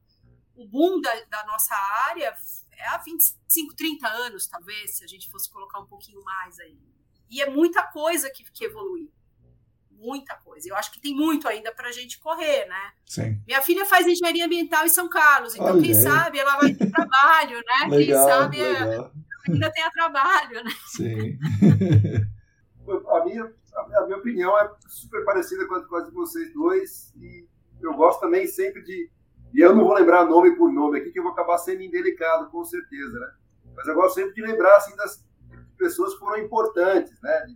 [0.62, 1.76] o boom da, da nossa
[2.10, 2.34] área
[2.72, 6.80] é há 25, 30 anos, talvez, se a gente fosse colocar um pouquinho mais aí.
[7.30, 9.12] E é muita coisa que, que evolui
[10.02, 10.68] muita coisa.
[10.68, 12.92] Eu acho que tem muito ainda para a gente correr, né?
[13.06, 13.40] Sim.
[13.46, 16.02] Minha filha faz engenharia ambiental em São Carlos, então Olha quem aí.
[16.02, 17.88] sabe ela vai ter trabalho, né?
[17.96, 19.12] legal, quem sabe legal.
[19.48, 20.72] ainda tenha trabalho, né?
[20.88, 21.38] Sim.
[23.10, 27.48] a, minha, a minha opinião é super parecida com a de vocês dois e
[27.80, 29.10] eu gosto também sempre de
[29.54, 32.50] e eu não vou lembrar nome por nome aqui, que eu vou acabar sendo indelicado,
[32.50, 33.32] com certeza, né?
[33.76, 35.26] Mas eu gosto sempre de lembrar, assim, das
[35.78, 37.48] pessoas que foram importantes, né?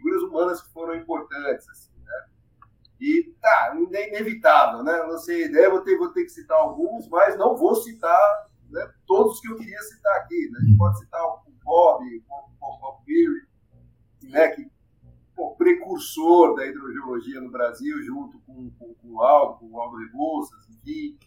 [0.00, 1.68] figuras humanas que foram importantes.
[1.68, 2.24] Assim, né?
[3.00, 4.96] E tá, é inevitável, né?
[5.06, 8.90] Não sei ideia, vou ter, vou ter que citar alguns, mas não vou citar né,
[9.06, 10.48] todos que eu queria citar aqui.
[10.50, 10.58] Né?
[10.58, 12.04] A gente pode citar o Bob,
[12.60, 14.69] o Bob Peary, né, que
[15.40, 19.96] o precursor da hidrogeologia no Brasil, junto com, com, com o Aldo, com o Aldo
[19.96, 21.18] Rebouças, enfim.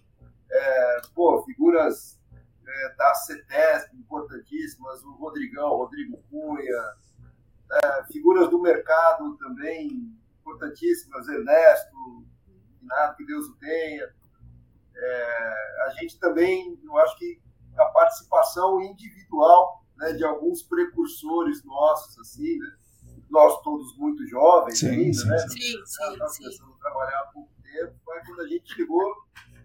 [0.51, 2.20] É, pô, figuras
[2.66, 6.84] é, da CETESP importantíssimas, o Rodrigão, Rodrigo Cunha,
[7.72, 12.24] é, figuras do mercado também importantíssimas, Ernesto,
[12.82, 14.14] nada que Deus o tenha.
[14.95, 17.41] É, a gente também, eu acho que
[17.78, 22.76] a participação individual né, de alguns precursores nossos, assim, né?
[23.34, 25.38] Nós todos muito jovens sim, ainda, sim, né?
[25.39, 29.15] Sim, sim, começando a trabalhar há pouco tempo, mas quando a gente chegou,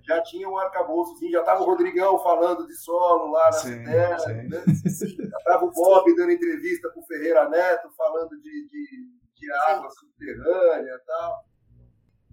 [0.07, 4.19] já tinha um arcabouçozinho, já estava o Rodrigão falando de solo lá na sim, terra,
[4.21, 4.49] sim.
[4.49, 4.65] Né?
[5.31, 9.91] já estava o Bob dando entrevista com o Ferreira Neto, falando de, de, de água
[9.91, 11.45] subterrânea e tal.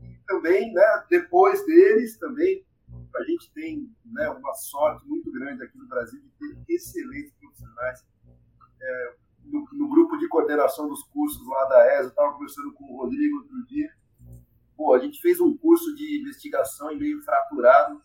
[0.01, 2.65] E também, né, depois deles, também,
[3.13, 8.05] a gente tem né, uma sorte muito grande aqui no Brasil de ter excelentes profissionais.
[8.81, 9.15] É,
[9.45, 12.97] no, no, grupo de coordenação dos cursos lá da ESA, eu estava conversando com o
[12.97, 13.89] Rodrigo outro dia,
[14.75, 18.01] Pô, a gente fez um curso de investigação em meio fraturado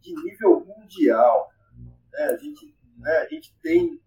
[0.00, 1.50] de nível mundial.
[2.08, 2.24] Né?
[2.24, 4.00] A, gente, né, a gente tem.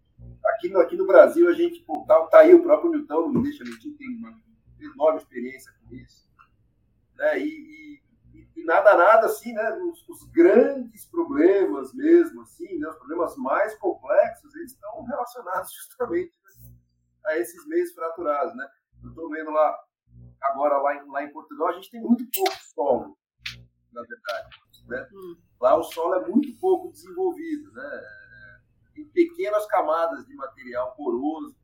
[0.46, 1.82] Aqui no, aqui no Brasil, a gente.
[1.82, 4.36] Pô, tá, tá aí o próprio Newton, não me deixa mentir, tem uma
[4.80, 6.28] enorme experiência com isso.
[7.16, 7.40] Né?
[7.40, 8.02] E,
[8.34, 9.72] e, e nada, nada assim, né?
[9.74, 12.90] Os, os, grandes problemas mesmo, assim, né?
[12.90, 16.36] os problemas mais complexos, eles estão relacionados justamente
[17.26, 18.68] a esses meios fraturados, né?
[19.04, 19.78] Eu estou vendo lá
[20.42, 23.18] agora lá em, lá em Portugal, a gente tem muito pouco solo,
[23.92, 24.50] na verdade.
[24.88, 25.08] Né?
[25.14, 25.38] Hum.
[25.60, 28.04] Lá o solo é muito pouco desenvolvido, né?
[28.96, 31.56] em pequenas camadas de material poroso.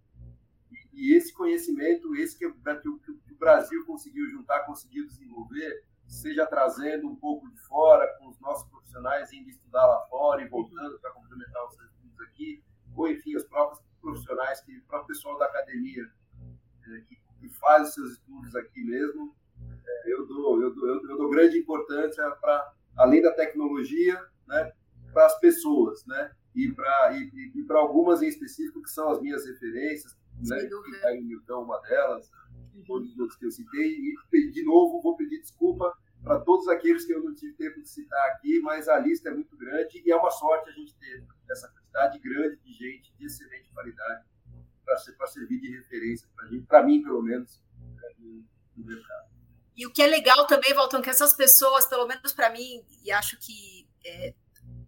[0.93, 2.99] E, esse conhecimento, esse que, né, que, o
[3.39, 9.31] Brasil conseguiu juntar, conseguiu desenvolver, seja trazendo um pouco de fora, com os nossos profissionais
[9.31, 12.61] indo estudar lá fora e voltando para complementar os seus estudos aqui,
[12.93, 16.03] ou enfim, os próprios profissionais, que, o próprio pessoal da academia,
[16.87, 17.49] é, que que
[17.81, 19.35] faz os seus estudos aqui mesmo,
[20.05, 24.71] eu, dou, eu, dou, eu dou grande importância para, além da tecnologia, né,
[25.11, 29.21] para as pessoas, né, e para e, e para algumas em específico que são as
[29.21, 30.15] minhas referências,
[30.47, 32.29] né, que em Newton, uma delas,
[32.85, 37.05] todos os outros que eu citei, e de novo vou pedir desculpa para todos aqueles
[37.05, 40.11] que eu não tive tempo de citar aqui, mas a lista é muito grande e
[40.11, 44.23] é uma sorte a gente ter essa quantidade grande de gente de excelente qualidade
[45.17, 47.61] para servir de referência para gente, para mim, pelo menos,
[48.19, 48.43] no,
[48.75, 49.29] no mercado.
[49.75, 53.11] E o que é legal também, Valtão, que essas pessoas, pelo menos para mim, e
[53.11, 54.33] acho que é,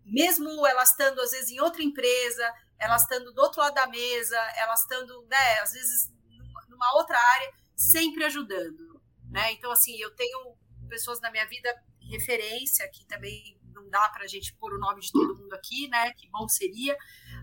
[0.06, 2.50] mesmo elas estando às vezes em outra empresa,
[2.80, 6.10] elas estando do outro lado da mesa, elas estando, né, às vezes
[6.70, 9.52] numa outra área, sempre ajudando, né?
[9.52, 10.56] Então assim, eu tenho
[10.88, 11.70] pessoas na minha vida
[12.10, 15.90] referência que também não dá para a gente pôr o nome de todo mundo aqui,
[15.90, 16.14] né?
[16.14, 16.98] Que bom seria,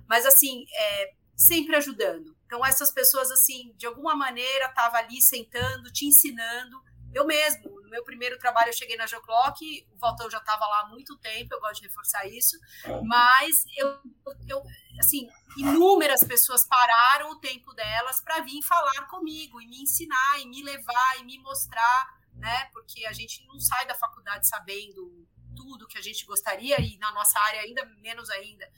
[0.08, 2.36] mas assim, é, sempre ajudando.
[2.46, 6.82] Então, essas pessoas, assim, de alguma maneira, estavam ali sentando, te ensinando.
[7.12, 10.80] Eu mesmo, no meu primeiro trabalho, eu cheguei na Geoclock, o Valtão já estava lá
[10.82, 12.56] há muito tempo, eu gosto de reforçar isso,
[13.04, 14.00] mas eu,
[14.48, 14.62] eu
[15.00, 20.46] assim, inúmeras pessoas pararam o tempo delas para vir falar comigo e me ensinar, e
[20.46, 22.66] me levar, e me mostrar, né?
[22.72, 27.12] Porque a gente não sai da faculdade sabendo tudo que a gente gostaria, e na
[27.12, 28.70] nossa área ainda menos ainda.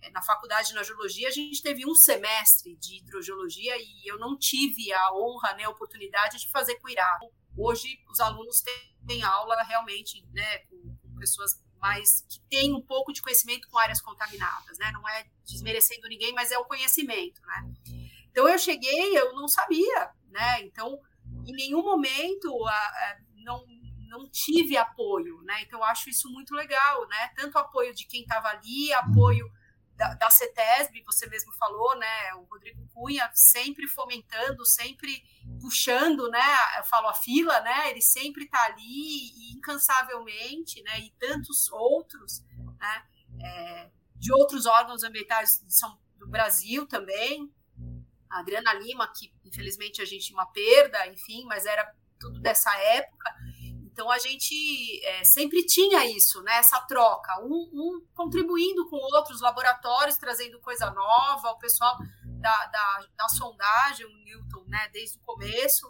[0.00, 4.38] É, na faculdade na geologia, a gente teve um semestre de hidrogeologia e eu não
[4.38, 7.18] tive a honra, né, a oportunidade de fazer cuidar.
[7.56, 8.62] Hoje, os alunos
[9.06, 14.00] têm aula realmente né, com, pessoas mais que têm um pouco de conhecimento com áreas
[14.00, 14.90] contaminadas, né?
[14.92, 17.74] Não é desmerecendo ninguém, mas é o conhecimento, né?
[18.30, 20.62] Então eu cheguei, eu não sabia, né?
[20.62, 20.98] Então,
[21.46, 23.64] em nenhum momento a, a, não
[24.08, 25.62] não tive apoio, né?
[25.62, 27.28] Então eu acho isso muito legal, né?
[27.36, 29.50] Tanto apoio de quem estava ali, apoio
[29.96, 32.34] da, da CETESB, você mesmo falou, né?
[32.34, 35.22] O Rodrigo Cunha sempre fomentando, sempre
[35.60, 36.44] puxando, né?
[36.78, 37.90] Eu falo a fila, né?
[37.90, 41.00] Ele sempre está ali incansavelmente, né?
[41.00, 42.44] E tantos outros,
[42.78, 43.04] né?
[43.40, 47.52] É, de outros órgãos ambientais São, do Brasil também.
[48.30, 52.74] A Adriana Lima, que infelizmente a gente tinha uma perda, enfim, mas era tudo dessa
[52.78, 53.32] época.
[53.94, 56.58] Então a gente é, sempre tinha isso, né?
[56.58, 63.06] Essa troca, um, um, contribuindo com outros laboratórios, trazendo coisa nova, o pessoal da, da,
[63.16, 64.88] da sondagem, o Newton, né?
[64.92, 65.86] Desde o começo,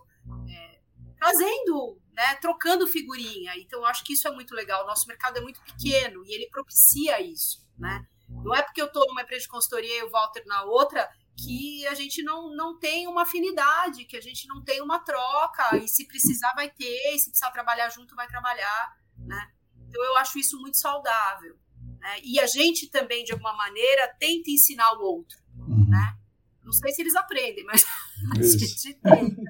[0.51, 0.81] é,
[1.17, 2.35] trazendo, né?
[2.43, 3.57] Trocando figurinha.
[3.57, 4.85] Então eu acho que isso é muito legal.
[4.85, 8.07] O nosso mercado é muito pequeno e ele propicia isso, né?
[8.29, 11.87] Não é porque eu estou numa empresa de consultoria e o Walter na outra que
[11.87, 15.89] a gente não, não tem uma afinidade, que a gente não tem uma troca, e
[15.89, 19.51] se precisar vai ter, e se precisar trabalhar junto vai trabalhar, né?
[19.89, 21.57] Então eu acho isso muito saudável.
[22.01, 22.21] Né?
[22.23, 25.89] E a gente também, de alguma maneira, tenta ensinar o outro, uhum.
[25.89, 26.19] né?
[26.65, 27.85] Não sei se eles aprendem, mas
[28.39, 29.43] a gente tenta.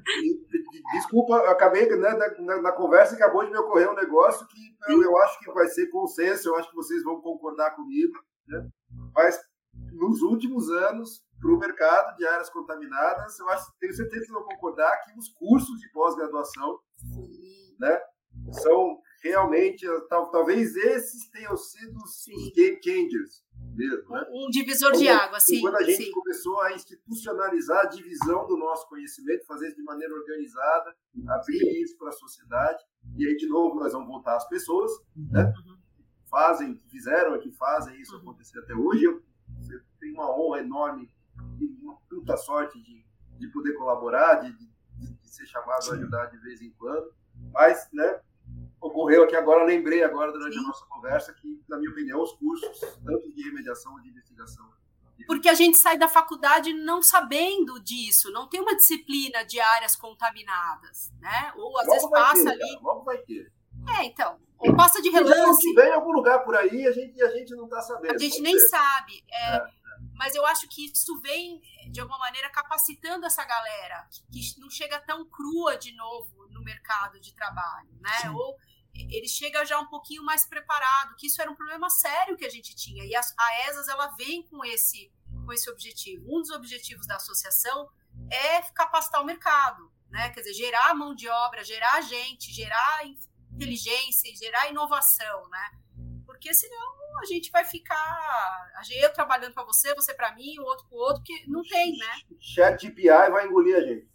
[0.93, 5.17] Desculpa, acabei né, na, na, conversa acabou de me ocorrer um negócio que eu, eu,
[5.19, 8.13] acho que vai ser consenso, eu acho que vocês vão concordar comigo,
[8.47, 8.69] né?
[9.15, 9.39] Mas
[9.93, 14.45] nos últimos anos, para o mercado de áreas contaminadas, eu acho, tenho certeza que vão
[14.45, 16.81] concordar que os cursos de pós-graduação
[17.79, 18.01] né,
[18.51, 22.25] são realmente, tal, talvez esses tenham sido os
[22.55, 24.09] game changers mesmo.
[24.09, 24.25] Né?
[24.31, 25.61] Um divisor de água, sim.
[25.61, 26.13] Quando a gente sim.
[26.13, 30.97] começou a institucionalizar a divisão do nosso conhecimento, fazer isso de maneira organizada,
[31.29, 31.83] abrir sim.
[31.83, 32.83] isso para a sociedade,
[33.19, 35.45] e aí, de novo, nós vamos voltar às pessoas, né?
[35.45, 35.79] Uhum.
[36.31, 38.23] Fazem, fizeram e que fazem isso uhum.
[38.23, 39.05] acontecer até hoje.
[39.05, 41.09] Eu, eu tenho uma honra enorme
[41.83, 43.05] uma puta sorte de,
[43.39, 45.91] de poder colaborar, de, de, de ser chamado Sim.
[45.91, 47.13] a ajudar de vez em quando.
[47.53, 48.21] Mas, né,
[48.81, 50.61] ocorreu aqui agora, lembrei agora durante Sim.
[50.61, 54.75] a nossa conversa que, na minha opinião, os cursos, tanto de remediação como de investigação,
[55.27, 59.97] porque a gente sai da faculdade não sabendo disso, não tem uma disciplina de áreas
[59.97, 61.53] contaminadas, né?
[61.57, 62.59] Ou às logo vezes passa ter, ali.
[62.59, 63.53] Cara, logo vai ter.
[63.99, 64.39] É, então.
[64.59, 65.63] Ou passa de relance.
[65.63, 68.15] Se tiver em algum lugar por aí, a gente, a gente não está sabendo.
[68.15, 68.69] A gente nem ser.
[68.69, 69.25] sabe.
[69.31, 69.67] É, é
[70.15, 71.61] mas eu acho que isso vem,
[71.91, 77.21] de alguma maneira, capacitando essa galera, que não chega tão crua de novo no mercado
[77.21, 78.19] de trabalho, né?
[78.21, 78.29] Sim.
[78.29, 78.57] Ou
[78.95, 82.51] ele chega já um pouquinho mais preparado, que isso era um problema sério que a
[82.51, 83.05] gente tinha.
[83.05, 85.13] E a, a ESAS, ela vem com esse,
[85.45, 86.25] com esse objetivo.
[86.29, 87.91] Um dos objetivos da associação
[88.31, 90.31] é capacitar o mercado, né?
[90.31, 93.05] Quer dizer, gerar mão de obra, gerar gente, gerar
[93.51, 95.81] inteligência, gerar inovação, né?
[96.45, 96.79] Porque senão
[97.23, 98.71] a gente vai ficar.
[99.01, 101.97] Eu trabalhando para você, você para mim, o outro para o outro, que não tem,
[101.97, 102.37] né?
[102.39, 104.07] Chat GPI vai engolir a gente.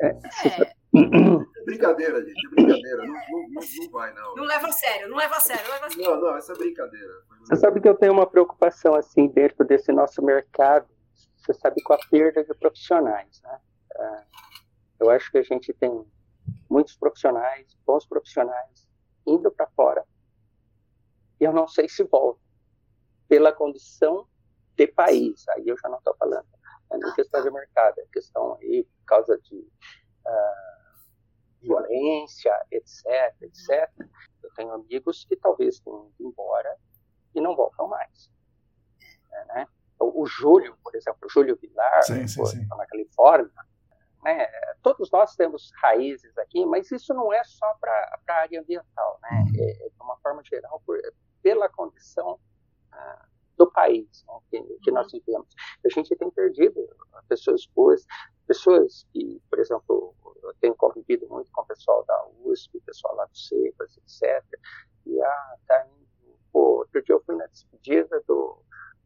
[0.00, 0.06] É.
[0.08, 0.62] é.
[0.62, 2.96] é brincadeira, gente, é brincadeira.
[2.96, 4.34] Não, não, não, vai, não.
[4.36, 6.10] Não leva a sério, não leva a sério, não leva a sério.
[6.10, 7.12] Não, não, essa é brincadeira.
[7.40, 10.88] Você sabe que eu tenho uma preocupação assim dentro desse nosso mercado.
[11.36, 13.60] Você sabe com a perda de profissionais, né?
[13.98, 14.22] É,
[15.00, 16.06] eu acho que a gente tem
[16.70, 18.88] muitos profissionais, bons profissionais,
[19.26, 20.02] indo para fora
[21.42, 22.40] eu não sei se volta
[23.28, 24.26] pela condição
[24.76, 25.48] de país.
[25.50, 26.46] Aí eu já não estou falando
[26.92, 31.02] é questão de mercado, é questão aí por causa de uh,
[31.60, 33.90] violência, etc, etc.
[34.42, 36.76] Eu tenho amigos que talvez tenham ido embora
[37.34, 38.30] e não voltam mais.
[39.32, 39.66] É, né?
[39.98, 42.66] O, o Júlio, por exemplo, o Júlio Vilar, sim, sim, sim.
[42.66, 43.50] na Califórnia,
[44.22, 44.46] né?
[44.82, 49.30] Todos nós temos raízes aqui, mas isso não é só para a área ambiental, né?
[49.30, 49.60] Uhum.
[49.60, 51.00] É, é, de uma forma geral, por,
[51.42, 52.38] pela condição
[52.92, 53.26] ah,
[53.56, 55.48] do país né, que, que, nós vivemos.
[55.84, 56.88] A gente tem perdido
[57.28, 58.04] pessoas boas,
[58.46, 63.26] pessoas que, por exemplo, eu tenho convivido muito com o pessoal da USP, pessoal lá
[63.26, 64.44] do CEPAS, etc.
[65.06, 68.58] E ah, tá indo, pô, outro dia eu fui na despedida do,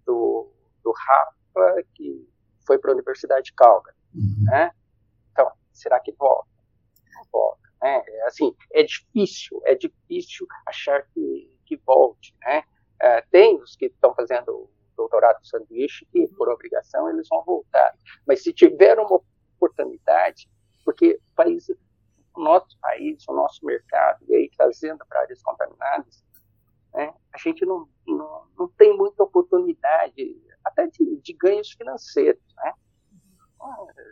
[0.04, 0.50] do,
[0.82, 2.28] do Rafa, que
[2.66, 4.44] foi para a Universidade de Calgary, uhum.
[4.44, 4.70] né?
[5.32, 6.48] Então, será que volta?
[7.14, 8.02] Não volta, né?
[8.06, 12.62] É, assim, é difícil, é difícil achar que que volte, né?
[13.00, 17.94] É, tem os que estão fazendo doutorado de sanduíche que, por obrigação, eles vão voltar.
[18.26, 19.20] Mas se tiver uma
[19.56, 20.48] oportunidade,
[20.84, 26.24] porque o país, o nosso país, o nosso mercado, e aí trazendo para áreas contaminadas,
[26.94, 32.72] né, a gente não, não, não tem muita oportunidade, até de, de ganhos financeiros, né?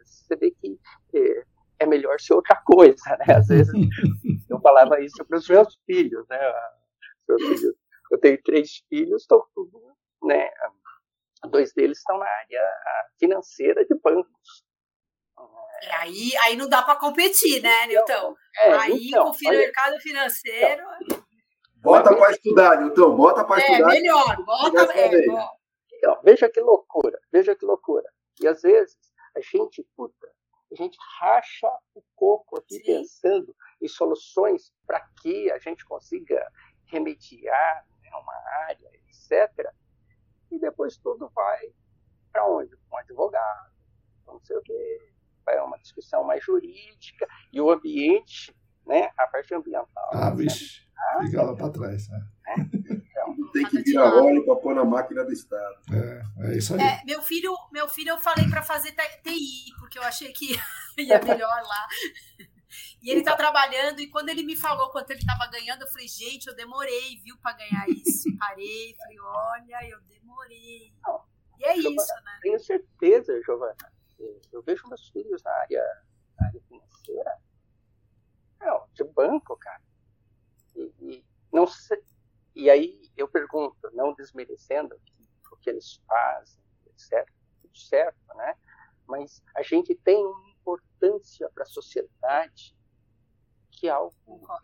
[0.04, 0.78] Você vê que
[1.14, 1.44] é,
[1.80, 3.34] é melhor ser outra coisa, né?
[3.36, 3.72] Às vezes
[4.48, 6.38] eu falava isso para os meus filhos, né?
[8.10, 9.80] Eu tenho três filhos, estão tudo,
[10.22, 10.50] né?
[11.48, 12.62] Dois deles estão na área
[13.18, 14.64] financeira de bancos.
[15.82, 18.34] E aí, aí não dá para competir, né, Nilton?
[18.56, 20.82] É, aí então, com o mercado financeiro.
[21.02, 21.24] Então,
[21.76, 23.90] bota para estudar, Nilton, bota para é, estudar.
[23.90, 24.92] É, melhor, bota.
[24.94, 28.08] É, ó, veja que loucura, veja que loucura.
[28.40, 28.96] E às vezes
[29.36, 30.28] a gente, puta,
[30.72, 32.84] a gente racha o coco aqui Sim.
[32.84, 36.46] pensando em soluções para que a gente consiga
[36.86, 38.34] remediar né, uma
[38.66, 39.72] área, etc.
[40.50, 41.72] E depois tudo vai
[42.32, 42.74] para onde?
[42.92, 43.72] Um advogado,
[44.26, 45.12] não sei o quê,
[45.44, 48.54] vai uma discussão mais jurídica e o ambiente,
[48.86, 50.10] né, a parte ambiental.
[50.12, 50.82] Ah, vixe,
[51.22, 52.08] fica lá para trás.
[52.08, 52.26] Né?
[52.48, 52.54] É.
[52.60, 55.76] Então, tem que virar óleo para pôr na máquina do Estado.
[55.92, 56.80] É, é isso aí.
[56.80, 60.56] É, meu, filho, meu filho eu falei para fazer TI, porque eu achei que
[60.98, 61.88] ia melhor lá.
[63.02, 66.08] E ele está trabalhando, e quando ele me falou quanto ele estava ganhando, eu falei,
[66.08, 68.28] gente, eu demorei, viu, para ganhar isso.
[68.38, 70.92] Parei, falei, olha, eu demorei.
[71.58, 72.38] E é Giovana, isso, né?
[72.42, 73.92] Tenho certeza, Giovana.
[74.52, 75.84] Eu vejo meus filhos na área,
[76.38, 77.38] na área financeira.
[78.60, 79.82] Não, de banco, cara.
[80.74, 82.02] E, e, não sei,
[82.54, 84.94] e aí eu pergunto, não desmerecendo
[85.50, 87.28] o que eles fazem, etc.
[87.60, 88.56] Tudo certo, né?
[89.06, 90.43] Mas a gente tem uma
[91.04, 92.74] importância para a sociedade
[93.76, 94.14] que é algo,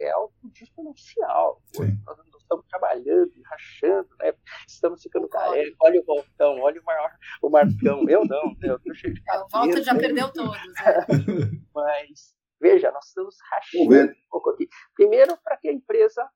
[0.00, 1.60] é algo exponencial.
[1.76, 4.32] Nós estamos trabalhando, rachando, né?
[4.68, 5.74] estamos ficando carecas.
[5.82, 8.08] Olha o Voltão, olha o, maior, o Marcão.
[8.08, 9.46] Eu não, eu estou cheio de cabelo.
[9.52, 10.56] O Volta já perdeu todos.
[10.56, 11.06] Né?
[11.74, 14.68] Mas, veja, nós estamos rachando um pouco aqui.
[14.94, 16.30] Primeiro, para que a empresa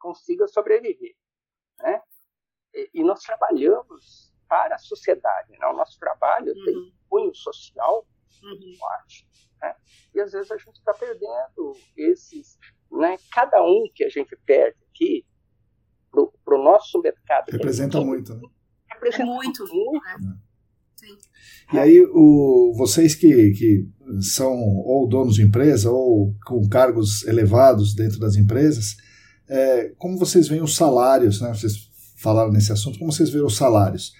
[0.00, 1.14] consiga sobreviver.
[1.78, 2.02] Né?
[2.74, 5.56] E, e nós trabalhamos para a sociedade.
[5.56, 5.66] Né?
[5.68, 6.64] O nosso trabalho uhum.
[6.64, 8.04] tem cunho social
[8.42, 8.74] uhum.
[8.78, 9.26] forte.
[9.60, 9.74] Né?
[10.14, 12.58] E às vezes a gente está perdendo esses.
[12.90, 13.16] Né?
[13.32, 15.24] Cada um que a gente perde aqui,
[16.10, 17.50] para o nosso mercado.
[17.50, 18.42] Representa muito, né?
[18.90, 19.64] Representa muito.
[19.68, 20.04] muito.
[20.04, 20.38] Né?
[21.72, 23.88] E aí, o, vocês que, que
[24.20, 24.52] são
[24.84, 28.96] ou donos de empresa ou com cargos elevados dentro das empresas,
[29.48, 31.50] é, como vocês veem os salários, né?
[31.50, 34.12] Vocês falaram nesse assunto, como vocês veem os salários?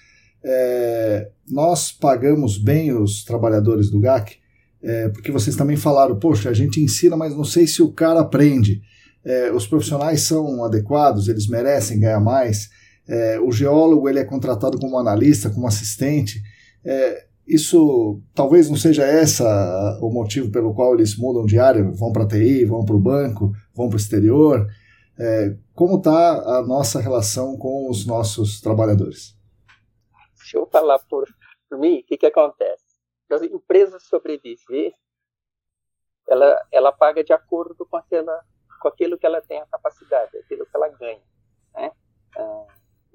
[0.43, 4.37] É, nós pagamos bem os trabalhadores do GAC,
[4.81, 8.21] é, porque vocês também falaram, poxa, a gente ensina, mas não sei se o cara
[8.21, 8.81] aprende.
[9.23, 12.69] É, os profissionais são adequados, eles merecem ganhar mais.
[13.07, 16.41] É, o geólogo ele é contratado como analista, como assistente.
[16.85, 22.11] É, isso talvez não seja essa o motivo pelo qual eles mudam de área, vão
[22.11, 24.67] para a TI, vão para o banco, vão para o exterior.
[25.17, 29.38] É, como está a nossa relação com os nossos trabalhadores?
[30.49, 31.27] Deixa eu falar por,
[31.69, 32.83] por mim, o que, que acontece?
[33.29, 34.95] As empresas sobreviver,
[36.27, 38.43] ela, ela paga de acordo com, aquela,
[38.81, 41.21] com aquilo que ela tem a capacidade, aquilo que ela ganha.
[41.75, 41.91] Né?
[42.35, 42.65] Ah,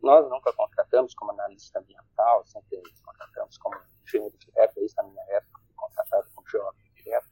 [0.01, 5.61] nós nunca contratamos como analista ambiental, sempre contratamos como engenheiro direto, isso na minha época,
[5.75, 7.27] contratado como geólogo direto.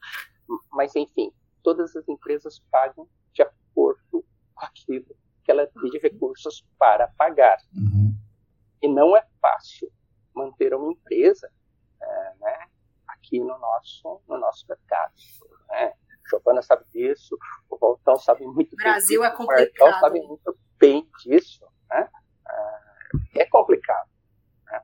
[0.73, 1.33] Mas, enfim,
[1.63, 4.25] todas as empresas pagam de acordo
[4.57, 7.59] aquilo que ela tem de recursos para pagar.
[7.73, 8.13] Uhum.
[8.83, 9.91] E não é fácil
[10.35, 11.51] manter uma empresa
[12.03, 12.67] é, né,
[13.09, 15.13] aqui no nosso, no nosso mercado.
[15.69, 15.93] Né?
[16.29, 17.37] Giovana sabe disso,
[17.69, 19.21] o Voltão sabe muito Brasil bem.
[19.21, 19.97] Brasil é complicado.
[19.97, 21.67] O sabe muito bem disso.
[21.91, 22.09] Né?
[23.35, 24.09] É, é complicado.
[24.67, 24.81] Né?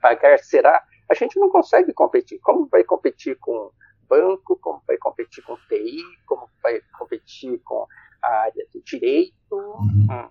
[0.00, 0.84] Pagar será.
[1.10, 2.38] A gente não consegue competir.
[2.40, 3.70] Como vai competir com
[4.08, 7.86] banco, como vai competir com TI, como vai competir com
[8.22, 9.34] a área do direito.
[9.50, 10.06] Uhum.
[10.10, 10.30] Hum.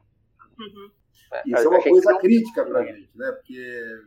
[0.60, 0.92] Uhum.
[1.32, 2.20] É, Isso é uma coisa não...
[2.20, 3.32] crítica para a gente, né?
[3.32, 4.02] Porque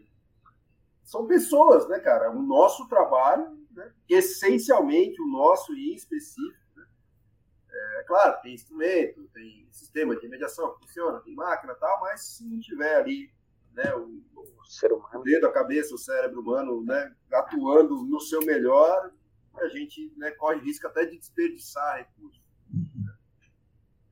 [1.03, 2.31] são pessoas, né, cara?
[2.31, 3.93] O nosso trabalho, né?
[4.09, 6.65] essencialmente o nosso e em específico.
[6.77, 6.87] Né?
[7.99, 12.25] É claro, tem instrumento, tem sistema de mediação que funciona, tem máquina e tal, mas
[12.25, 13.31] se não tiver ali
[13.75, 15.21] né, o, o, ser humano.
[15.21, 19.13] o dedo, a cabeça, o cérebro humano né, atuando no seu melhor,
[19.57, 22.43] a gente né, corre risco até de desperdiçar recursos.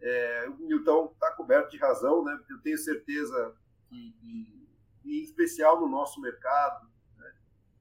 [0.03, 2.37] É, o Newton está coberto de razão, né?
[2.51, 3.55] Eu tenho certeza
[3.89, 7.33] que, que em especial no nosso mercado, né?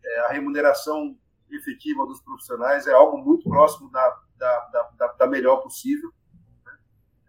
[0.06, 1.18] é, a remuneração
[1.50, 4.60] efetiva dos profissionais é algo muito próximo da, da,
[4.98, 6.14] da, da melhor possível.
[6.64, 6.78] Né?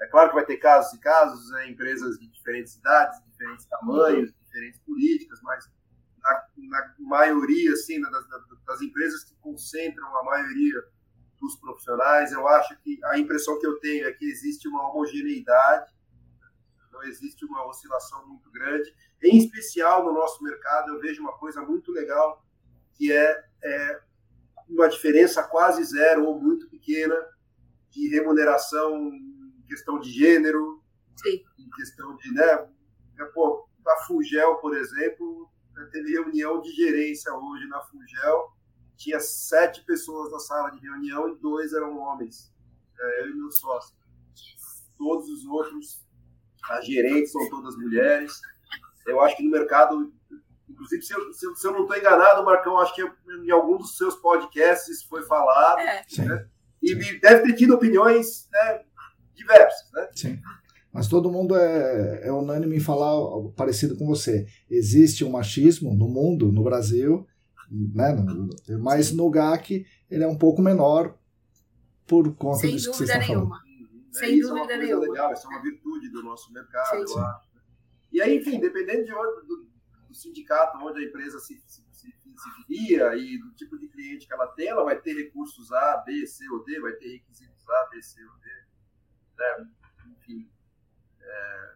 [0.03, 1.71] É claro que vai ter casos e casos, né?
[1.71, 5.71] empresas de diferentes idades, diferentes tamanhos, diferentes políticas, mas
[6.23, 8.27] na, na maioria, assim, das,
[8.67, 10.85] das empresas que concentram a maioria
[11.43, 12.33] dos profissionais.
[12.33, 15.93] Eu acho que a impressão que eu tenho é que existe uma homogeneidade,
[16.93, 18.95] não existe uma oscilação muito grande.
[19.23, 22.45] Em especial no nosso mercado, eu vejo uma coisa muito legal,
[22.95, 24.01] que é, é
[24.69, 27.17] uma diferença quase zero ou muito pequena
[27.91, 30.83] de remuneração em questão de gênero,
[31.17, 31.43] Sim.
[31.59, 32.33] em questão de.
[32.33, 32.69] Né,
[33.35, 35.51] pô, a Fugel, por exemplo,
[35.91, 38.53] teve reunião de gerência hoje na Fugel
[38.97, 42.53] tinha sete pessoas na sala de reunião e dois eram homens,
[42.99, 43.97] é, eu e meu sócio.
[44.97, 46.05] Todos os outros,
[46.71, 48.41] as gerentes são todas mulheres.
[49.07, 50.13] Eu acho que no mercado
[50.73, 53.77] Inclusive, se eu, se eu, se eu não estou enganado, Marcão, acho que em algum
[53.77, 55.81] dos seus podcasts foi falado.
[55.81, 56.03] É.
[56.19, 56.47] Né?
[56.83, 58.81] E deve ter tido opiniões né,
[59.35, 59.93] diversas.
[59.93, 60.09] Né?
[60.15, 60.39] Sim.
[60.93, 63.15] Mas todo mundo é, é unânime em falar
[63.57, 64.47] parecido com você.
[64.69, 67.27] Existe um machismo no mundo, no Brasil,
[67.73, 68.15] né?
[68.79, 71.17] mas no GAC ele é um pouco menor
[72.07, 73.59] por conta Sem disso que você está nenhuma.
[73.59, 73.73] falando.
[74.13, 77.07] Sem isso dúvida é uma coisa legal, isso é uma virtude do nosso mercado, sim,
[77.07, 77.19] sim.
[77.19, 77.53] eu acho.
[78.13, 79.67] E aí, enfim, dependendo de onde, do,
[80.07, 84.27] do sindicato, onde a empresa se, se, se, se vira e do tipo de cliente
[84.27, 87.67] que ela tem, ela vai ter recursos A, B, C ou D, vai ter requisitos
[87.67, 88.51] A, B, C ou D.
[89.39, 89.71] Né?
[90.19, 90.51] Enfim.
[91.23, 91.75] É,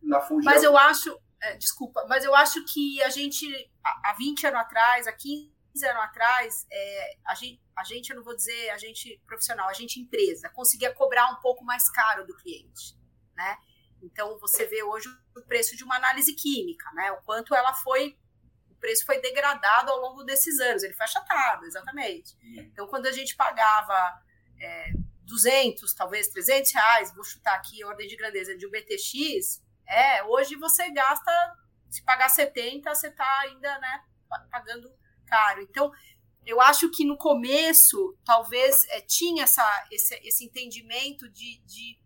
[0.00, 3.46] na Fuji, mas eu acho, é, desculpa, mas eu acho que a gente,
[3.84, 5.52] há 20 anos atrás, há 15
[5.86, 9.74] anos atrás, é, a, gente, a gente, eu não vou dizer a gente profissional, a
[9.74, 12.98] gente empresa, conseguia cobrar um pouco mais caro do cliente,
[13.36, 13.58] né?
[14.02, 17.12] Então, você vê hoje o preço de uma análise química, né?
[17.12, 18.18] O quanto ela foi,
[18.70, 22.36] o preço foi degradado ao longo desses anos, ele foi achatado, exatamente.
[22.42, 24.18] Então, quando a gente pagava
[24.58, 24.92] é,
[25.24, 30.22] 200, talvez 300 reais, vou chutar aqui a ordem de grandeza de um BTX, é,
[30.24, 31.32] hoje você gasta,
[31.90, 34.02] se pagar 70, você está ainda, né,
[34.50, 34.90] pagando
[35.26, 35.62] caro.
[35.62, 35.92] Então,
[36.46, 41.98] eu acho que no começo, talvez, é, tinha essa, esse, esse entendimento de, de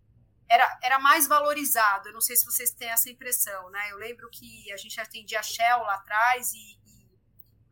[0.48, 2.08] era, era mais valorizado.
[2.08, 3.90] Eu não sei se vocês têm essa impressão, né?
[3.90, 6.78] Eu lembro que a gente atendia a Shell lá atrás e,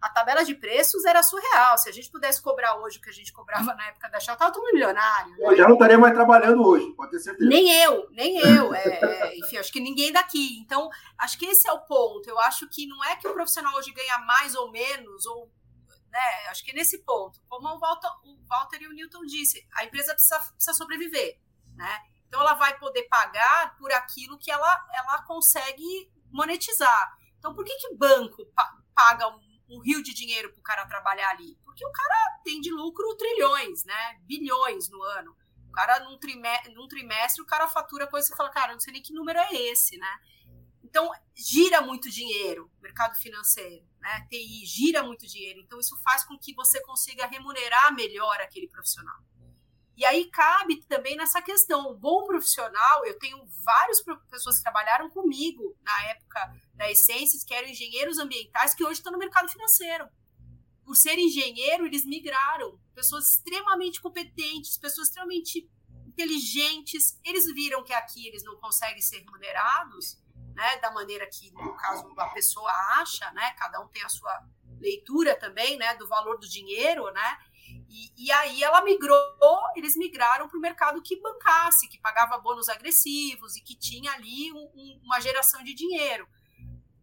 [0.07, 1.77] a tabela de preços era surreal.
[1.77, 4.37] Se a gente pudesse cobrar hoje o que a gente cobrava na época da Shell,
[4.37, 5.33] tava todo milionário.
[5.33, 5.39] Né?
[5.41, 7.49] Eu já não estaria mais trabalhando hoje, pode ter certeza.
[7.49, 8.73] Nem eu, nem eu.
[8.73, 10.59] É, é, enfim, acho que ninguém daqui.
[10.61, 10.89] Então,
[11.19, 12.29] acho que esse é o ponto.
[12.29, 15.51] Eu acho que não é que o profissional hoje ganha mais ou menos, ou
[16.09, 16.49] né?
[16.49, 17.41] Acho que é nesse ponto.
[17.49, 21.39] Como o Walter, o Walter e o Newton disse, a empresa precisa, precisa sobreviver,
[21.75, 21.99] né?
[22.29, 27.17] Então ela vai poder pagar por aquilo que ela, ela consegue monetizar.
[27.39, 28.43] Então por que que banco
[28.95, 31.59] paga um, um rio de dinheiro para o cara trabalhar ali?
[31.65, 34.19] Porque o cara tem de lucro trilhões, né?
[34.23, 35.37] Bilhões no ano.
[35.69, 38.95] O cara, num trimestre, num trimestre o cara fatura coisa e fala, cara, não sei
[38.95, 40.19] nem que número é esse, né?
[40.83, 44.27] Então, gira muito dinheiro, mercado financeiro, né?
[44.31, 45.61] TI, gira muito dinheiro.
[45.61, 49.17] Então, isso faz com que você consiga remunerar melhor aquele profissional.
[49.97, 51.87] E aí cabe também nessa questão.
[51.87, 57.55] O bom profissional, eu tenho várias pessoas que trabalharam comigo na época da Essências, que
[57.55, 60.07] eram engenheiros ambientais, que hoje estão no mercado financeiro.
[60.85, 62.79] Por ser engenheiro, eles migraram.
[62.95, 65.69] Pessoas extremamente competentes, pessoas extremamente
[66.07, 67.19] inteligentes.
[67.25, 70.19] Eles viram que aqui eles não conseguem ser remunerados,
[70.55, 73.53] né, da maneira que, no caso, a pessoa acha, né?
[73.59, 74.47] Cada um tem a sua
[74.79, 77.39] leitura também, né, do valor do dinheiro, né?
[77.89, 79.19] E, e aí ela migrou,
[79.77, 84.53] eles migraram para o mercado que bancasse, que pagava bônus agressivos e que tinha ali
[84.53, 86.29] um, um, uma geração de dinheiro.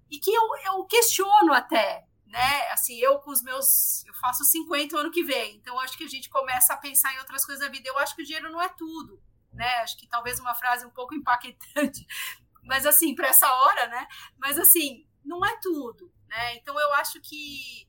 [0.10, 2.72] E que eu, eu questiono até, né?
[2.72, 4.06] Assim, eu com os meus.
[4.06, 7.20] Eu faço 50 ano que vem, então acho que a gente começa a pensar em
[7.20, 7.88] outras coisas da vida.
[7.88, 9.22] Eu acho que o dinheiro não é tudo,
[9.52, 9.76] né?
[9.78, 12.06] Acho que talvez uma frase um pouco impactante,
[12.64, 14.08] mas assim, para essa hora, né?
[14.38, 16.56] Mas assim, não é tudo, né?
[16.56, 17.88] Então eu acho que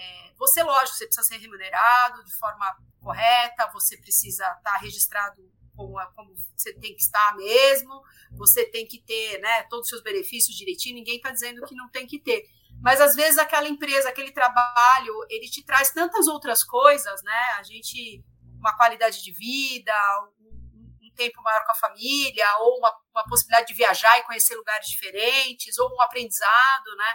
[0.00, 5.42] é, você, lógico, você precisa ser remunerado de forma correta, você precisa estar registrado
[5.76, 10.02] como, como você tem que estar mesmo, você tem que ter né, todos os seus
[10.02, 12.44] benefícios direitinho, ninguém está dizendo que não tem que ter.
[12.82, 17.42] Mas às vezes aquela empresa, aquele trabalho, ele te traz tantas outras coisas, né?
[17.58, 18.24] A gente,
[18.58, 19.92] uma qualidade de vida,
[20.40, 24.54] um, um tempo maior com a família, ou uma, uma possibilidade de viajar e conhecer
[24.56, 27.14] lugares diferentes, ou um aprendizado, né?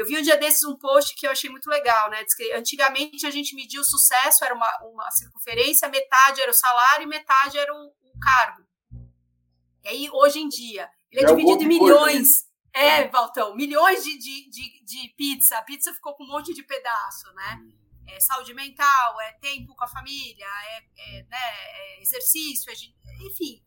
[0.00, 2.24] Eu vi um dia desses um post que eu achei muito legal, né?
[2.24, 6.54] Diz que antigamente a gente media o sucesso, era uma, uma circunferência, metade era o
[6.54, 8.66] salário e metade era o, o cargo.
[9.84, 12.46] E aí, hoje em dia, ele é, é dividido em milhões.
[12.74, 13.02] Né?
[13.02, 15.58] É, Valtão, milhões de, de, de, de, pizza.
[15.58, 17.60] A pizza ficou com um monte de pedaço, né?
[18.08, 23.62] É saúde mental, é tempo com a família, é, é, né, é exercício, é, enfim.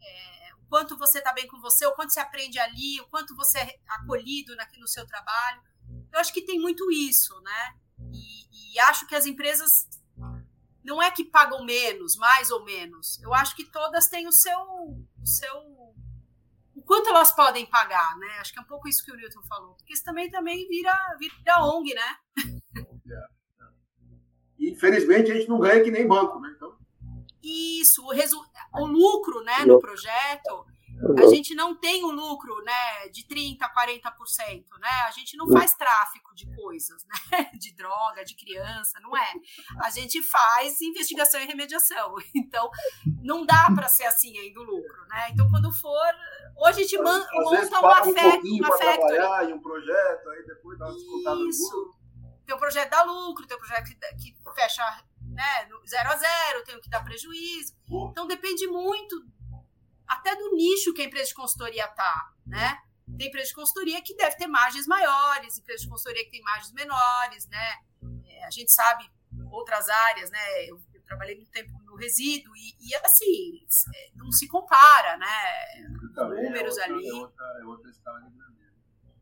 [0.00, 3.36] É, o quanto você está bem com você, o quanto você aprende ali, o quanto
[3.36, 5.73] você é acolhido aqui no seu trabalho.
[6.14, 7.74] Eu acho que tem muito isso, né?
[8.12, 9.88] E, e acho que as empresas
[10.84, 13.20] não é que pagam menos, mais ou menos.
[13.20, 15.56] Eu acho que todas têm o seu, o seu,
[16.72, 18.28] o quanto elas podem pagar, né?
[18.38, 20.96] Acho que é um pouco isso que o Newton falou, porque isso também também vira,
[21.18, 22.16] vira ONG, né?
[24.56, 26.52] Infelizmente a gente não ganha que nem banco, né?
[26.54, 26.78] Então...
[27.42, 28.40] Isso, o, resu...
[28.72, 30.64] o lucro, né, no projeto
[31.18, 34.88] a gente não tem o lucro né, de 30%, 40%, né?
[35.06, 37.50] A gente não faz tráfico de coisas, né?
[37.58, 39.32] De droga, de criança, não é.
[39.82, 42.14] A gente faz investigação e remediação.
[42.34, 42.70] Então,
[43.22, 45.30] não dá para ser assim ainda o lucro, né?
[45.30, 46.14] Então, quando for.
[46.56, 48.60] Hoje a gente monta uma, um factory.
[48.60, 49.52] Uma factory.
[49.52, 51.94] um projeto, aí depois descontada no Isso.
[52.44, 54.84] Tem o projeto da lucro, tem o projeto que, que fecha
[55.34, 57.74] né, zero a zero, tem o que dá prejuízo.
[58.10, 59.16] Então depende muito
[60.14, 62.78] até do nicho que a empresa de consultoria tá, né?
[63.18, 66.72] Tem empresa de consultoria que deve ter margens maiores, empresa de consultoria que tem margens
[66.72, 67.74] menores, né?
[68.26, 69.04] É, a gente sabe
[69.50, 70.64] outras áreas, né?
[70.66, 73.60] Eu, eu, trabalhei muito tempo no resíduo e, e assim,
[73.94, 75.26] é, não se compara, né?
[76.16, 77.08] Números é outra, ali.
[77.08, 78.72] É outra, é outra escala de grandeza.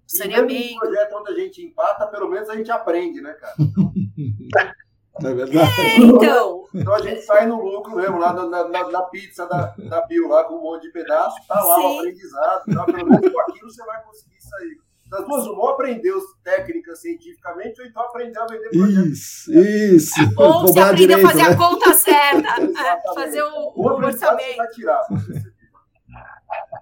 [0.06, 0.54] Saneamento.
[0.54, 3.54] E projeto onde a gente empata, pelo menos a gente aprende, né, cara?
[3.58, 3.92] Não
[5.20, 5.80] é verdade?
[5.80, 6.62] É, então.
[6.74, 10.28] Então a gente sai no lucro mesmo, lá na, na, na pizza da, da Bill,
[10.28, 11.82] lá com um monte de pedaço, tá lá Sim.
[11.82, 12.74] o aprendizado.
[12.74, 12.84] Tá?
[12.86, 14.80] Pelo menos com aquilo você vai conseguir sair.
[15.10, 19.06] Das duas, ou aprendeu técnicas cientificamente, ou então aprendeu a vender projeto.
[19.08, 20.20] Isso, isso.
[20.38, 21.50] Ou se Cobrar aprender a fazer né?
[21.50, 24.70] a conta certa, é, fazer o, O você orçamento.
[24.72, 25.02] tirar.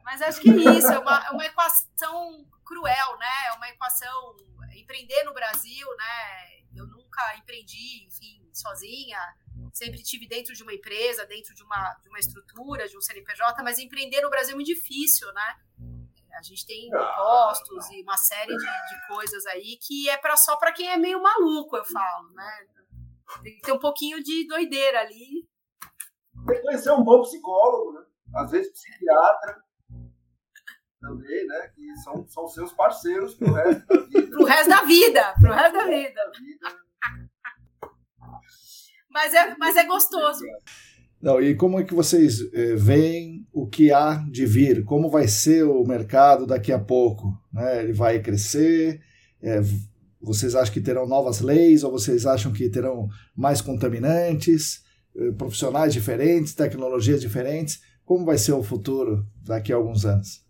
[0.05, 3.49] Mas acho que é isso, é uma, é uma equação cruel, né?
[3.49, 4.37] É uma equação.
[4.76, 6.59] Empreender no Brasil, né?
[7.11, 9.18] Nunca empreendi, enfim, sozinha.
[9.74, 13.62] Sempre tive dentro de uma empresa, dentro de uma, de uma estrutura, de um CNPJ,
[13.64, 15.56] mas empreender no Brasil é muito difícil, né?
[16.38, 20.56] A gente tem impostos e uma série de, de coisas aí que é pra, só
[20.56, 22.66] para quem é meio maluco, eu falo, né?
[23.42, 25.48] Tem que ter um pouquinho de doideira ali.
[26.46, 28.06] Tem que conhecer um bom psicólogo, né?
[28.36, 29.61] Às vezes psiquiatra
[31.00, 31.68] também, né?
[31.74, 34.30] Que são, são seus parceiros pro resto da vida.
[34.30, 36.20] Pro resto da vida, pro resto da vida.
[39.11, 40.44] Mas é, mas é gostoso.
[41.20, 44.84] Não, e como é que vocês eh, veem o que há de vir?
[44.84, 47.38] Como vai ser o mercado daqui a pouco?
[47.53, 47.82] Né?
[47.82, 49.03] Ele vai crescer?
[49.42, 49.61] Eh,
[50.20, 54.82] vocês acham que terão novas leis ou vocês acham que terão mais contaminantes,
[55.14, 57.80] eh, profissionais diferentes, tecnologias diferentes?
[58.05, 60.42] Como vai ser o futuro daqui a alguns anos?